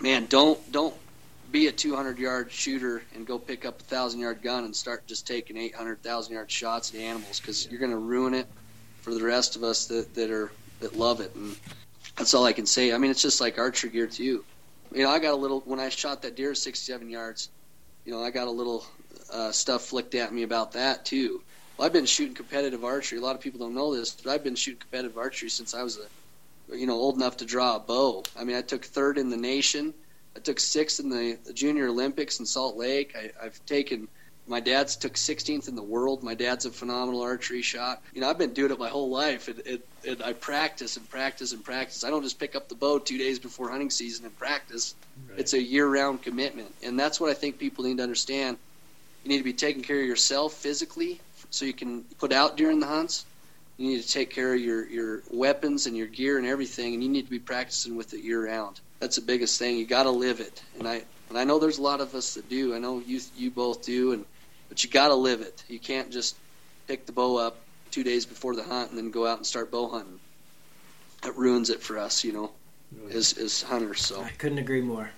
man, 0.00 0.26
don't 0.26 0.72
don't 0.72 0.94
be 1.52 1.66
a 1.66 1.72
200 1.72 2.18
yard 2.18 2.50
shooter 2.50 3.02
and 3.14 3.26
go 3.26 3.38
pick 3.38 3.64
up 3.64 3.80
a 3.80 3.84
thousand 3.84 4.20
yard 4.20 4.42
gun 4.42 4.64
and 4.64 4.74
start 4.74 5.06
just 5.06 5.26
taking 5.26 5.56
800 5.56 6.02
thousand 6.02 6.34
yard 6.34 6.50
shots 6.50 6.94
at 6.94 7.00
animals 7.00 7.38
because 7.38 7.68
you're 7.70 7.80
going 7.80 7.92
to 7.92 7.98
ruin 7.98 8.34
it 8.34 8.46
for 9.06 9.14
the 9.14 9.22
rest 9.22 9.54
of 9.54 9.62
us 9.62 9.86
that, 9.86 10.12
that 10.16 10.32
are 10.32 10.50
that 10.80 10.96
love 10.96 11.20
it 11.20 11.32
and 11.36 11.54
that's 12.16 12.34
all 12.34 12.44
I 12.44 12.52
can 12.52 12.66
say. 12.66 12.92
I 12.92 12.98
mean, 12.98 13.12
it's 13.12 13.22
just 13.22 13.40
like 13.40 13.56
archery 13.56 13.90
gear 13.90 14.08
to 14.08 14.24
You 14.24 14.44
You 14.92 15.04
know, 15.04 15.10
I 15.10 15.20
got 15.20 15.32
a 15.32 15.36
little 15.36 15.60
when 15.60 15.78
I 15.78 15.90
shot 15.90 16.22
that 16.22 16.34
deer 16.34 16.56
67 16.56 17.08
yards. 17.08 17.48
You 18.04 18.10
know, 18.12 18.20
I 18.20 18.30
got 18.30 18.48
a 18.48 18.50
little 18.50 18.84
uh, 19.32 19.52
stuff 19.52 19.84
flicked 19.84 20.16
at 20.16 20.32
me 20.32 20.42
about 20.42 20.72
that 20.72 21.04
too. 21.04 21.40
Well, 21.76 21.86
I've 21.86 21.92
been 21.92 22.04
shooting 22.04 22.34
competitive 22.34 22.84
archery. 22.84 23.18
A 23.18 23.22
lot 23.22 23.36
of 23.36 23.40
people 23.40 23.60
don't 23.60 23.76
know 23.76 23.94
this, 23.94 24.10
but 24.10 24.32
I've 24.32 24.42
been 24.42 24.56
shooting 24.56 24.80
competitive 24.80 25.16
archery 25.16 25.50
since 25.50 25.72
I 25.72 25.84
was 25.84 26.00
a, 26.00 26.76
you 26.76 26.88
know, 26.88 26.94
old 26.94 27.14
enough 27.14 27.36
to 27.36 27.44
draw 27.44 27.76
a 27.76 27.78
bow. 27.78 28.24
I 28.36 28.42
mean, 28.42 28.56
I 28.56 28.62
took 28.62 28.84
third 28.84 29.18
in 29.18 29.30
the 29.30 29.36
nation. 29.36 29.94
I 30.34 30.40
took 30.40 30.58
sixth 30.58 30.98
in 30.98 31.10
the 31.10 31.38
Junior 31.52 31.86
Olympics 31.86 32.40
in 32.40 32.46
Salt 32.46 32.76
Lake. 32.76 33.14
I, 33.16 33.30
I've 33.40 33.64
taken 33.66 34.08
my 34.48 34.60
dad's 34.60 34.96
took 34.96 35.14
16th 35.14 35.68
in 35.68 35.74
the 35.74 35.82
world. 35.82 36.22
My 36.22 36.34
dad's 36.34 36.66
a 36.66 36.70
phenomenal 36.70 37.22
archery 37.22 37.62
shot. 37.62 38.02
You 38.14 38.20
know, 38.20 38.30
I've 38.30 38.38
been 38.38 38.52
doing 38.52 38.70
it 38.70 38.78
my 38.78 38.88
whole 38.88 39.10
life, 39.10 39.48
and, 39.48 39.60
and, 39.66 39.82
and 40.06 40.22
I 40.22 40.34
practice 40.34 40.96
and 40.96 41.08
practice 41.08 41.52
and 41.52 41.64
practice. 41.64 42.04
I 42.04 42.10
don't 42.10 42.22
just 42.22 42.38
pick 42.38 42.54
up 42.54 42.68
the 42.68 42.76
bow 42.76 42.98
two 42.98 43.18
days 43.18 43.38
before 43.38 43.70
hunting 43.70 43.90
season 43.90 44.24
and 44.24 44.36
practice. 44.38 44.94
Right. 45.28 45.40
It's 45.40 45.52
a 45.52 45.60
year-round 45.60 46.22
commitment, 46.22 46.72
and 46.82 46.98
that's 46.98 47.20
what 47.20 47.30
I 47.30 47.34
think 47.34 47.58
people 47.58 47.84
need 47.84 47.96
to 47.96 48.02
understand. 48.02 48.56
You 49.24 49.30
need 49.30 49.38
to 49.38 49.44
be 49.44 49.52
taking 49.52 49.82
care 49.82 50.00
of 50.00 50.06
yourself 50.06 50.52
physically, 50.52 51.20
so 51.50 51.64
you 51.64 51.72
can 51.72 52.04
put 52.18 52.32
out 52.32 52.56
during 52.56 52.78
the 52.78 52.86
hunts. 52.86 53.24
You 53.78 53.88
need 53.88 54.02
to 54.02 54.08
take 54.08 54.30
care 54.30 54.54
of 54.54 54.60
your 54.60 54.86
your 54.86 55.22
weapons 55.30 55.86
and 55.86 55.96
your 55.96 56.06
gear 56.06 56.38
and 56.38 56.46
everything, 56.46 56.94
and 56.94 57.02
you 57.02 57.08
need 57.08 57.24
to 57.24 57.30
be 57.30 57.40
practicing 57.40 57.96
with 57.96 58.14
it 58.14 58.20
year-round. 58.20 58.80
That's 59.00 59.16
the 59.16 59.22
biggest 59.22 59.58
thing. 59.58 59.76
You 59.76 59.84
got 59.84 60.04
to 60.04 60.10
live 60.10 60.40
it, 60.40 60.62
and 60.78 60.86
I 60.86 61.02
and 61.28 61.36
I 61.36 61.44
know 61.44 61.58
there's 61.58 61.78
a 61.78 61.82
lot 61.82 62.00
of 62.00 62.14
us 62.14 62.34
that 62.34 62.48
do. 62.48 62.74
I 62.74 62.78
know 62.78 63.02
you 63.04 63.20
you 63.36 63.50
both 63.50 63.84
do, 63.84 64.12
and 64.12 64.24
but 64.68 64.82
you 64.84 64.90
got 64.90 65.08
to 65.08 65.14
live 65.14 65.40
it. 65.40 65.64
You 65.68 65.78
can't 65.78 66.10
just 66.10 66.36
pick 66.86 67.06
the 67.06 67.12
bow 67.12 67.36
up 67.36 67.56
two 67.90 68.04
days 68.04 68.26
before 68.26 68.54
the 68.54 68.62
hunt 68.62 68.90
and 68.90 68.98
then 68.98 69.10
go 69.10 69.26
out 69.26 69.38
and 69.38 69.46
start 69.46 69.70
bow 69.70 69.88
hunting. 69.88 70.18
That 71.22 71.36
ruins 71.36 71.70
it 71.70 71.82
for 71.82 71.98
us, 71.98 72.24
you 72.24 72.32
know, 72.32 72.50
as 73.10 73.36
as 73.38 73.62
hunters. 73.62 74.00
So 74.02 74.20
I 74.20 74.30
couldn't 74.30 74.58
agree 74.58 74.82
more. 74.82 75.10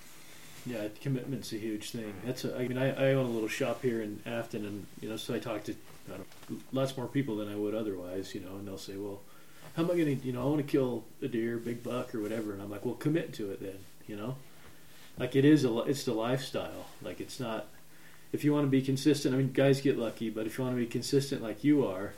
Yeah, 0.65 0.87
commitment's 1.01 1.53
a 1.53 1.57
huge 1.57 1.91
thing. 1.91 2.13
That's 2.25 2.45
a, 2.45 2.55
I 2.55 2.67
mean, 2.67 2.77
I, 2.77 3.09
I 3.09 3.13
own 3.13 3.25
a 3.25 3.29
little 3.29 3.47
shop 3.47 3.81
here 3.81 4.01
in 4.01 4.21
Afton, 4.25 4.65
and 4.65 4.85
you 5.01 5.09
know, 5.09 5.17
so 5.17 5.33
I 5.33 5.39
talk 5.39 5.63
to 5.65 5.75
lots 6.71 6.95
more 6.97 7.07
people 7.07 7.37
than 7.37 7.51
I 7.51 7.55
would 7.55 7.75
otherwise, 7.75 8.33
you 8.33 8.41
know, 8.41 8.51
and 8.51 8.67
they'll 8.67 8.77
say, 8.77 8.95
well, 8.95 9.21
how 9.75 9.83
am 9.83 9.91
I 9.91 9.95
going 9.95 10.19
to, 10.19 10.25
you 10.25 10.33
know, 10.33 10.41
I 10.41 10.45
want 10.45 10.57
to 10.57 10.63
kill 10.63 11.03
a 11.21 11.27
deer, 11.27 11.57
big 11.57 11.83
buck, 11.83 12.13
or 12.15 12.21
whatever, 12.21 12.53
and 12.53 12.61
I'm 12.61 12.69
like, 12.69 12.85
well, 12.85 12.95
commit 12.95 13.33
to 13.35 13.51
it 13.51 13.61
then, 13.61 13.77
you 14.07 14.15
know, 14.15 14.35
like 15.17 15.35
it 15.35 15.45
is 15.45 15.63
a, 15.65 15.77
it's 15.81 16.03
the 16.03 16.13
lifestyle, 16.13 16.87
like 17.01 17.19
it's 17.21 17.39
not 17.39 17.67
if 18.31 18.43
you 18.43 18.53
want 18.53 18.65
to 18.65 18.69
be 18.69 18.81
consistent, 18.81 19.33
I 19.33 19.37
mean, 19.37 19.51
guys 19.51 19.81
get 19.81 19.97
lucky, 19.97 20.29
but 20.29 20.45
if 20.45 20.57
you 20.57 20.63
want 20.63 20.75
to 20.75 20.79
be 20.79 20.87
consistent 20.87 21.41
like 21.41 21.63
you 21.63 21.85
are, 21.85 22.13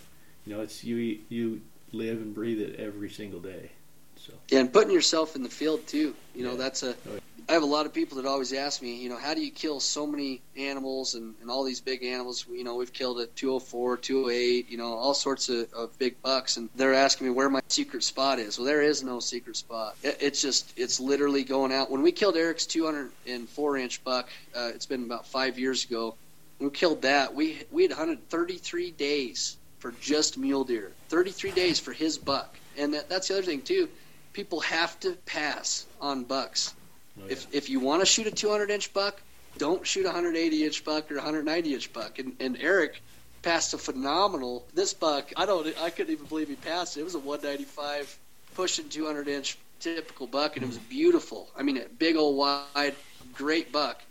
you 0.46 0.54
know, 0.54 0.62
it's 0.62 0.84
you 0.84 0.98
eat, 0.98 1.26
you 1.30 1.62
live 1.92 2.18
and 2.18 2.34
breathe 2.34 2.60
it 2.60 2.80
every 2.80 3.10
single 3.10 3.40
day. 3.40 3.72
So 4.18 4.34
yeah, 4.50 4.60
and 4.60 4.72
putting 4.72 4.92
yourself 4.92 5.36
in 5.36 5.44
the 5.44 5.50
field 5.50 5.88
too. 5.88 6.14
You 6.36 6.44
know, 6.44 6.56
that's 6.56 6.84
a. 6.84 6.92
Oh, 6.92 7.20
I 7.50 7.54
have 7.54 7.64
a 7.64 7.68
lot 7.68 7.86
of 7.86 7.94
people 7.94 8.18
that 8.18 8.26
always 8.26 8.54
ask 8.54 8.82
me, 8.82 8.96
you 8.96 9.10
know, 9.10 9.18
how 9.18 9.34
do 9.34 9.42
you 9.44 9.52
kill 9.52 9.80
so 9.80 10.06
many 10.06 10.42
animals 10.56 11.16
and, 11.16 11.36
and 11.42 11.50
all 11.50 11.64
these 11.64 11.82
big 11.82 12.04
animals? 12.04 12.46
You 12.50 12.64
know, 12.64 12.76
we've 12.76 12.94
killed 12.94 13.20
at 13.20 13.36
204, 13.36 13.98
208, 13.98 14.70
you 14.70 14.78
know, 14.78 14.94
all 14.94 15.14
sorts 15.14 15.50
of, 15.50 15.72
of 15.74 15.98
big 15.98 16.22
bucks, 16.22 16.58
and 16.58 16.70
they're 16.76 16.94
asking 16.94 17.28
me 17.28 17.34
where 17.34 17.50
my 17.50 17.62
secret 17.68 18.04
spot 18.04 18.40
is. 18.40 18.58
Well, 18.58 18.66
there 18.66 18.82
is 18.82 19.04
no 19.04 19.20
secret 19.20 19.56
spot. 19.56 19.96
It, 20.04 20.18
it's 20.22 20.42
just, 20.42 20.74
it's 20.78 21.00
literally 21.00 21.44
going 21.44 21.72
out. 21.72 21.90
When 21.90 22.02
we 22.02 22.12
killed 22.12 22.36
Eric's 22.38 22.66
204 22.66 23.78
inch 23.78 24.04
buck, 24.04 24.30
uh, 24.56 24.72
it's 24.74 24.86
been 24.86 25.04
about 25.04 25.28
five 25.28 25.58
years 25.58 25.86
ago. 25.86 26.16
When 26.58 26.70
we 26.70 26.76
killed 26.76 27.02
that, 27.04 27.34
we 27.34 27.64
we 27.72 27.84
had 27.84 27.92
hunted 27.92 28.30
33 28.30 28.92
days 28.92 29.58
for 29.80 29.92
just 29.94 30.38
mule 30.38 30.64
deer. 30.64 30.92
33 31.10 31.52
days 31.52 31.80
for 31.80 31.92
his 31.92 32.18
buck, 32.18 32.56
and 32.78 32.94
that, 32.94 33.10
that's 33.10 33.30
the 33.30 33.36
other 33.36 33.44
thing 33.44 33.62
too. 33.62 33.90
People 34.34 34.60
have 34.62 34.98
to 35.00 35.14
pass 35.26 35.86
on 36.00 36.24
bucks 36.24 36.74
Oh, 37.18 37.24
yeah. 37.26 37.34
If 37.34 37.54
if 37.54 37.70
you 37.70 37.80
want 37.80 38.02
to 38.02 38.06
shoot 38.06 38.28
a 38.28 38.32
200 38.32 38.70
inch 38.70 38.94
buck, 38.94 39.22
don't 39.58 39.86
shoot 39.86 40.06
a 40.06 40.10
180 40.10 40.66
inch 40.66 40.84
buck 40.86 41.12
or 41.12 41.16
a 41.16 41.18
190 41.18 41.74
inch 41.74 41.94
buck. 41.94 42.20
And, 42.20 42.36
and 42.40 42.58
Eric 42.60 43.02
passed 43.42 43.74
a 43.74 43.78
phenomenal 43.78 44.66
this 44.74 44.94
buck. 44.94 45.32
I 45.36 45.46
don't 45.46 45.68
I 45.80 45.90
couldn't 45.90 46.14
even 46.14 46.26
believe 46.26 46.50
he 46.50 46.56
passed 46.56 46.98
it. 46.98 47.02
It 47.02 47.04
was 47.04 47.16
a 47.16 47.20
195 47.20 48.18
pushing 48.56 48.90
200 48.90 49.28
inch 49.28 49.58
typical 49.80 50.28
buck, 50.28 50.56
and 50.56 50.64
it 50.64 50.68
was 50.68 50.78
hmm. 50.78 50.90
beautiful. 50.90 51.50
I 51.58 51.64
mean, 51.64 51.78
a 51.78 51.88
big 51.88 52.16
old 52.16 52.38
wide, 52.38 52.96
great 53.34 53.72
buck. 53.72 54.02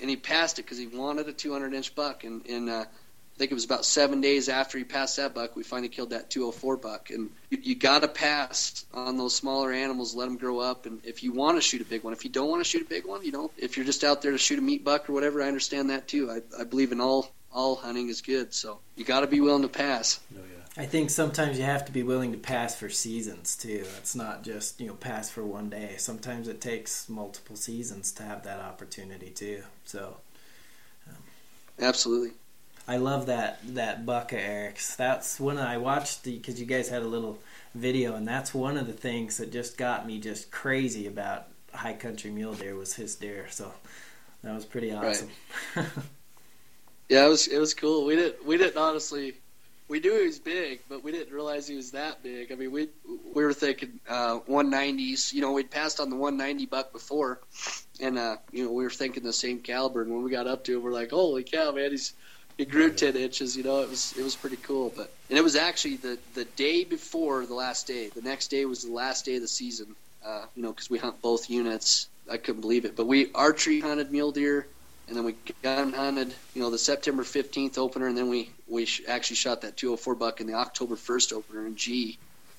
And 0.00 0.10
he 0.10 0.16
passed 0.16 0.58
it 0.58 0.62
because 0.62 0.78
he 0.78 0.88
wanted 0.88 1.28
a 1.28 1.32
200 1.32 1.72
inch 1.74 1.94
buck, 1.94 2.24
and 2.24 2.44
and 2.46 2.68
uh, 2.68 2.84
think 3.42 3.50
it 3.50 3.54
was 3.54 3.64
about 3.64 3.84
seven 3.84 4.20
days 4.20 4.48
after 4.48 4.78
he 4.78 4.84
passed 4.84 5.16
that 5.16 5.34
buck, 5.34 5.56
we 5.56 5.64
finally 5.64 5.88
killed 5.88 6.10
that 6.10 6.30
204 6.30 6.76
buck. 6.76 7.10
And 7.10 7.28
you, 7.50 7.58
you 7.60 7.74
got 7.74 8.02
to 8.02 8.08
pass 8.08 8.86
on 8.94 9.16
those 9.16 9.34
smaller 9.34 9.72
animals, 9.72 10.14
let 10.14 10.26
them 10.26 10.36
grow 10.36 10.60
up. 10.60 10.86
And 10.86 11.04
if 11.04 11.24
you 11.24 11.32
want 11.32 11.56
to 11.56 11.60
shoot 11.60 11.80
a 11.80 11.84
big 11.84 12.04
one, 12.04 12.12
if 12.12 12.22
you 12.22 12.30
don't 12.30 12.48
want 12.48 12.62
to 12.62 12.70
shoot 12.70 12.82
a 12.82 12.88
big 12.88 13.04
one, 13.04 13.24
you 13.24 13.32
know, 13.32 13.50
if 13.58 13.76
you're 13.76 13.84
just 13.84 14.04
out 14.04 14.22
there 14.22 14.30
to 14.30 14.38
shoot 14.38 14.60
a 14.60 14.62
meat 14.62 14.84
buck 14.84 15.10
or 15.10 15.12
whatever, 15.12 15.42
I 15.42 15.48
understand 15.48 15.90
that 15.90 16.06
too. 16.06 16.30
I, 16.30 16.60
I 16.60 16.62
believe 16.62 16.92
in 16.92 17.00
all 17.00 17.32
all 17.52 17.74
hunting 17.74 18.08
is 18.08 18.20
good. 18.20 18.54
So 18.54 18.78
you 18.94 19.04
got 19.04 19.20
to 19.20 19.26
be 19.26 19.40
willing 19.40 19.62
to 19.62 19.68
pass. 19.68 20.20
Oh, 20.32 20.38
yeah. 20.38 20.82
I 20.82 20.86
think 20.86 21.10
sometimes 21.10 21.58
you 21.58 21.64
have 21.64 21.84
to 21.86 21.92
be 21.92 22.04
willing 22.04 22.30
to 22.30 22.38
pass 22.38 22.76
for 22.76 22.90
seasons 22.90 23.56
too. 23.56 23.84
It's 23.98 24.14
not 24.14 24.44
just 24.44 24.80
you 24.80 24.86
know 24.86 24.94
pass 24.94 25.30
for 25.30 25.44
one 25.44 25.68
day. 25.68 25.96
Sometimes 25.98 26.46
it 26.46 26.60
takes 26.60 27.08
multiple 27.08 27.56
seasons 27.56 28.12
to 28.12 28.22
have 28.22 28.44
that 28.44 28.60
opportunity 28.60 29.30
too. 29.30 29.64
So. 29.84 30.18
Um, 31.08 31.16
Absolutely. 31.80 32.34
I 32.86 32.96
love 32.96 33.26
that 33.26 33.60
that 33.74 34.04
buck 34.04 34.32
of 34.32 34.38
Eric's. 34.38 34.96
That's 34.96 35.38
when 35.38 35.58
I 35.58 35.78
watched 35.78 36.24
the 36.24 36.36
because 36.36 36.60
you 36.60 36.66
guys 36.66 36.88
had 36.88 37.02
a 37.02 37.06
little 37.06 37.38
video, 37.74 38.14
and 38.14 38.26
that's 38.26 38.52
one 38.52 38.76
of 38.76 38.86
the 38.86 38.92
things 38.92 39.38
that 39.38 39.52
just 39.52 39.76
got 39.76 40.06
me 40.06 40.18
just 40.18 40.50
crazy 40.50 41.06
about 41.06 41.46
high 41.72 41.94
country 41.94 42.30
mule 42.30 42.54
deer 42.54 42.74
was 42.74 42.94
his 42.94 43.14
deer. 43.14 43.46
So 43.50 43.72
that 44.42 44.54
was 44.54 44.64
pretty 44.64 44.92
awesome. 44.92 45.30
Right. 45.76 45.86
yeah, 47.08 47.26
it 47.26 47.28
was 47.28 47.46
it 47.46 47.58
was 47.58 47.74
cool. 47.74 48.04
We 48.04 48.16
didn't 48.16 48.44
we 48.44 48.56
didn't 48.56 48.76
honestly 48.76 49.34
we 49.92 50.00
knew 50.00 50.18
he 50.18 50.26
was 50.26 50.38
big, 50.38 50.80
but 50.88 51.04
we 51.04 51.12
didn't 51.12 51.34
realize 51.34 51.68
he 51.68 51.76
was 51.76 51.90
that 51.90 52.22
big. 52.22 52.50
I 52.50 52.54
mean, 52.54 52.72
we 52.72 52.88
we 53.34 53.44
were 53.44 53.52
thinking 53.52 54.00
uh, 54.08 54.40
190s. 54.48 55.34
You 55.34 55.42
know, 55.42 55.52
we'd 55.52 55.70
passed 55.70 56.00
on 56.00 56.08
the 56.08 56.16
190 56.16 56.64
buck 56.66 56.92
before, 56.92 57.40
and 58.00 58.18
uh, 58.18 58.36
you 58.52 58.64
know 58.64 58.72
we 58.72 58.84
were 58.84 58.90
thinking 58.90 59.22
the 59.22 59.34
same 59.34 59.58
caliber. 59.60 60.00
And 60.00 60.10
when 60.10 60.22
we 60.22 60.30
got 60.30 60.46
up 60.46 60.64
to 60.64 60.72
it, 60.72 60.82
we're 60.82 60.92
like, 60.92 61.10
"Holy 61.10 61.44
cow, 61.44 61.72
man! 61.72 61.90
He's 61.90 62.14
it 62.58 62.70
grew 62.70 62.90
ten 62.92 63.16
inches. 63.16 63.56
You 63.56 63.64
know, 63.64 63.80
it 63.82 63.88
was 63.88 64.14
it 64.16 64.22
was 64.22 64.36
pretty 64.36 64.56
cool. 64.56 64.92
But 64.94 65.12
and 65.28 65.38
it 65.38 65.42
was 65.42 65.56
actually 65.56 65.96
the 65.96 66.18
the 66.34 66.44
day 66.44 66.84
before 66.84 67.46
the 67.46 67.54
last 67.54 67.86
day. 67.86 68.08
The 68.08 68.22
next 68.22 68.48
day 68.48 68.64
was 68.64 68.84
the 68.84 68.92
last 68.92 69.24
day 69.24 69.36
of 69.36 69.42
the 69.42 69.48
season. 69.48 69.94
Uh, 70.24 70.44
you 70.54 70.62
know, 70.62 70.70
because 70.70 70.88
we 70.88 70.98
hunt 70.98 71.20
both 71.20 71.50
units. 71.50 72.08
I 72.30 72.36
couldn't 72.36 72.60
believe 72.60 72.84
it. 72.84 72.94
But 72.94 73.06
we 73.06 73.32
archery 73.34 73.80
hunted 73.80 74.12
mule 74.12 74.30
deer, 74.30 74.66
and 75.08 75.16
then 75.16 75.24
we 75.24 75.34
gun 75.62 75.92
hunted. 75.92 76.32
You 76.54 76.62
know, 76.62 76.70
the 76.70 76.78
September 76.78 77.24
fifteenth 77.24 77.78
opener, 77.78 78.06
and 78.06 78.16
then 78.16 78.28
we 78.28 78.50
we 78.68 78.88
actually 79.08 79.36
shot 79.36 79.62
that 79.62 79.76
204 79.76 80.14
buck 80.14 80.40
in 80.40 80.46
the 80.46 80.54
October 80.54 80.96
first 80.96 81.32
opener 81.32 81.66
in 81.66 81.76
G. 81.76 82.18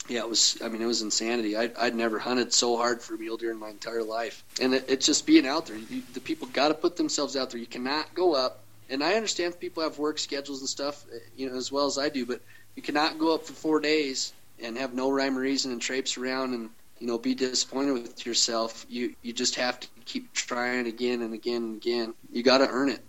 Yeah, 0.10 0.20
it 0.20 0.30
was. 0.30 0.58
I 0.62 0.68
mean, 0.68 0.82
it 0.82 0.86
was 0.86 1.02
insanity. 1.02 1.56
I'd, 1.56 1.76
I'd 1.78 1.96
never 1.96 2.20
hunted 2.20 2.52
so 2.54 2.76
hard 2.76 3.02
for 3.02 3.16
mule 3.16 3.38
deer 3.38 3.52
in 3.52 3.58
my 3.58 3.70
entire 3.70 4.04
life, 4.04 4.44
and 4.62 4.74
it, 4.74 4.86
it's 4.90 5.06
just 5.06 5.26
being 5.26 5.48
out 5.48 5.68
there. 5.68 5.78
You, 5.78 6.04
the 6.14 6.20
people 6.20 6.48
got 6.50 6.68
to 6.68 6.74
put 6.74 6.98
themselves 6.98 7.38
out 7.38 7.52
there. 7.52 7.60
You 7.60 7.66
cannot 7.66 8.14
go 8.14 8.34
up 8.34 8.63
and 8.94 9.04
I 9.04 9.16
understand 9.16 9.60
people 9.60 9.84
have 9.84 9.98
work 9.98 10.20
schedules 10.20 10.60
and 10.62 10.70
stuff, 10.70 11.04
eh, 11.14 11.18
you 11.36 11.50
know, 11.50 11.58
as 11.58 11.72
well 11.72 11.88
as 11.88 11.98
I 11.98 12.10
do. 12.10 12.26
But 12.26 12.42
you 12.76 12.84
cannot 12.84 13.18
go 13.18 13.34
up 13.34 13.46
for 13.46 13.54
four 13.54 13.80
days 13.80 14.32
and 14.64 14.78
have 14.78 14.94
no 14.94 15.10
rhyme 15.10 15.38
or 15.38 15.42
reason 15.42 15.72
and 15.72 15.82
traipse 15.82 16.18
around 16.18 16.54
and 16.54 16.70
you 17.00 17.08
know, 17.08 17.18
be 17.18 17.36
disappointed 17.36 17.92
with 17.94 18.26
yourself. 18.26 18.86
You 18.88 19.16
you 19.24 19.34
just 19.34 19.56
have 19.56 19.80
to 19.80 19.88
keep 20.06 20.32
trying 20.34 20.88
again 20.88 21.22
and 21.22 21.34
again 21.34 21.64
and 21.64 21.76
again. 21.76 22.14
You 22.32 22.44
got 22.44 22.60
to 22.60 22.68
earn 22.70 22.90
it. 22.90 23.02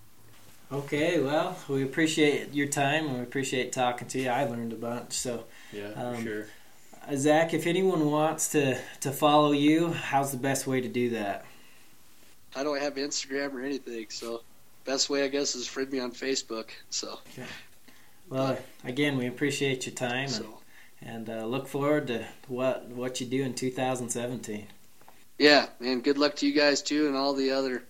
Okay, 0.72 1.20
well, 1.20 1.57
we 1.68 1.85
appreciate 1.85 2.53
your 2.55 2.66
time 2.66 3.07
and 3.07 3.18
we 3.18 3.22
appreciate 3.22 3.72
talking 3.72 4.09
to 4.09 4.20
you. 4.20 4.30
I 4.30 4.45
learned 4.45 4.72
a 4.72 4.76
bunch. 4.76 5.12
So, 5.12 5.45
Yeah, 5.72 5.91
Um, 5.91 6.24
sure. 6.24 6.47
uh, 7.07 7.14
Zach, 7.14 7.55
if 7.55 7.66
anyone 7.66 8.11
wants 8.11 8.49
to, 8.53 8.80
to 9.03 9.12
follow 9.12 9.53
you, 9.53 9.93
how's 9.93 10.32
the 10.32 10.39
best 10.39 10.66
way 10.66 10.80
to 10.80 10.89
do 10.89 11.11
that? 11.11 11.45
How 12.51 12.64
do 12.64 12.74
I 12.74 12.80
have 12.80 12.95
Instagram 12.95 13.53
or 13.53 13.61
anything? 13.61 14.07
So, 14.09 14.43
best 14.85 15.09
way 15.11 15.24
I 15.24 15.28
guess 15.28 15.55
is 15.55 15.66
friend 15.66 15.91
me 15.91 16.01
on 16.01 16.12
Facebook. 16.12 16.70
So, 16.91 17.18
Well, 18.28 18.57
again, 18.85 19.18
we 19.18 19.26
appreciate 19.26 19.87
your 19.87 19.95
time 19.95 20.24
and, 20.24 20.30
so 20.30 20.59
and 21.03 21.28
uh, 21.28 21.45
look 21.45 21.66
forward 21.68 22.07
to 22.09 22.24
what 22.49 22.89
what 22.89 23.20
you 23.20 23.26
do 23.26 23.43
in 23.43 23.55
2017. 23.55 24.66
yeah, 25.39 25.66
man. 25.80 26.01
Good 26.01 26.18
luck 26.18 26.37
to 26.37 26.47
you 26.47 26.55
guys 26.55 26.82
too, 26.82 27.07
and 27.07 27.16
all 27.16 27.35
the 27.35 27.51
other 27.53 27.82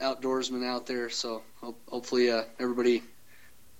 outdoorsmen 0.00 0.64
out 0.66 0.86
there. 0.86 1.10
So, 1.10 1.42
ho- 1.60 1.76
hopefully, 1.88 2.30
uh, 2.30 2.44
everybody 2.58 3.02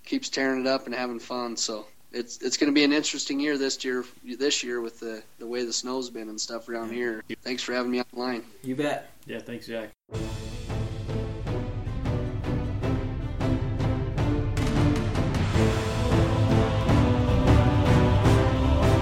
keeps 0.04 0.28
tearing 0.28 0.60
it 0.60 0.66
up 0.66 0.86
and 0.86 0.94
having 0.94 1.18
fun. 1.20 1.56
So. 1.56 1.86
It's, 2.12 2.38
it's 2.40 2.56
going 2.56 2.70
to 2.70 2.74
be 2.74 2.84
an 2.84 2.94
interesting 2.94 3.40
year 3.40 3.58
this 3.58 3.84
year 3.84 4.02
this 4.38 4.62
year 4.62 4.80
with 4.80 5.00
the, 5.00 5.22
the 5.38 5.46
way 5.46 5.66
the 5.66 5.72
snow's 5.72 6.08
been 6.08 6.30
and 6.30 6.40
stuff 6.40 6.66
around 6.68 6.92
here. 6.92 7.22
Thanks 7.42 7.62
for 7.62 7.74
having 7.74 7.90
me 7.90 8.00
online. 8.14 8.42
You 8.62 8.74
bet. 8.74 9.10
Yeah, 9.26 9.40
thanks, 9.40 9.66
Zach. 9.66 9.90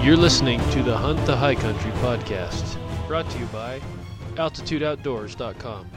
You're 0.05 0.15
listening 0.15 0.59
to 0.69 0.83
the 0.83 0.95
Hunt 0.95 1.25
the 1.25 1.35
High 1.35 1.55
Country 1.55 1.89
podcast, 1.93 2.77
brought 3.07 3.27
to 3.27 3.39
you 3.39 3.45
by 3.47 3.81
AltitudeOutdoors.com. 4.35 5.94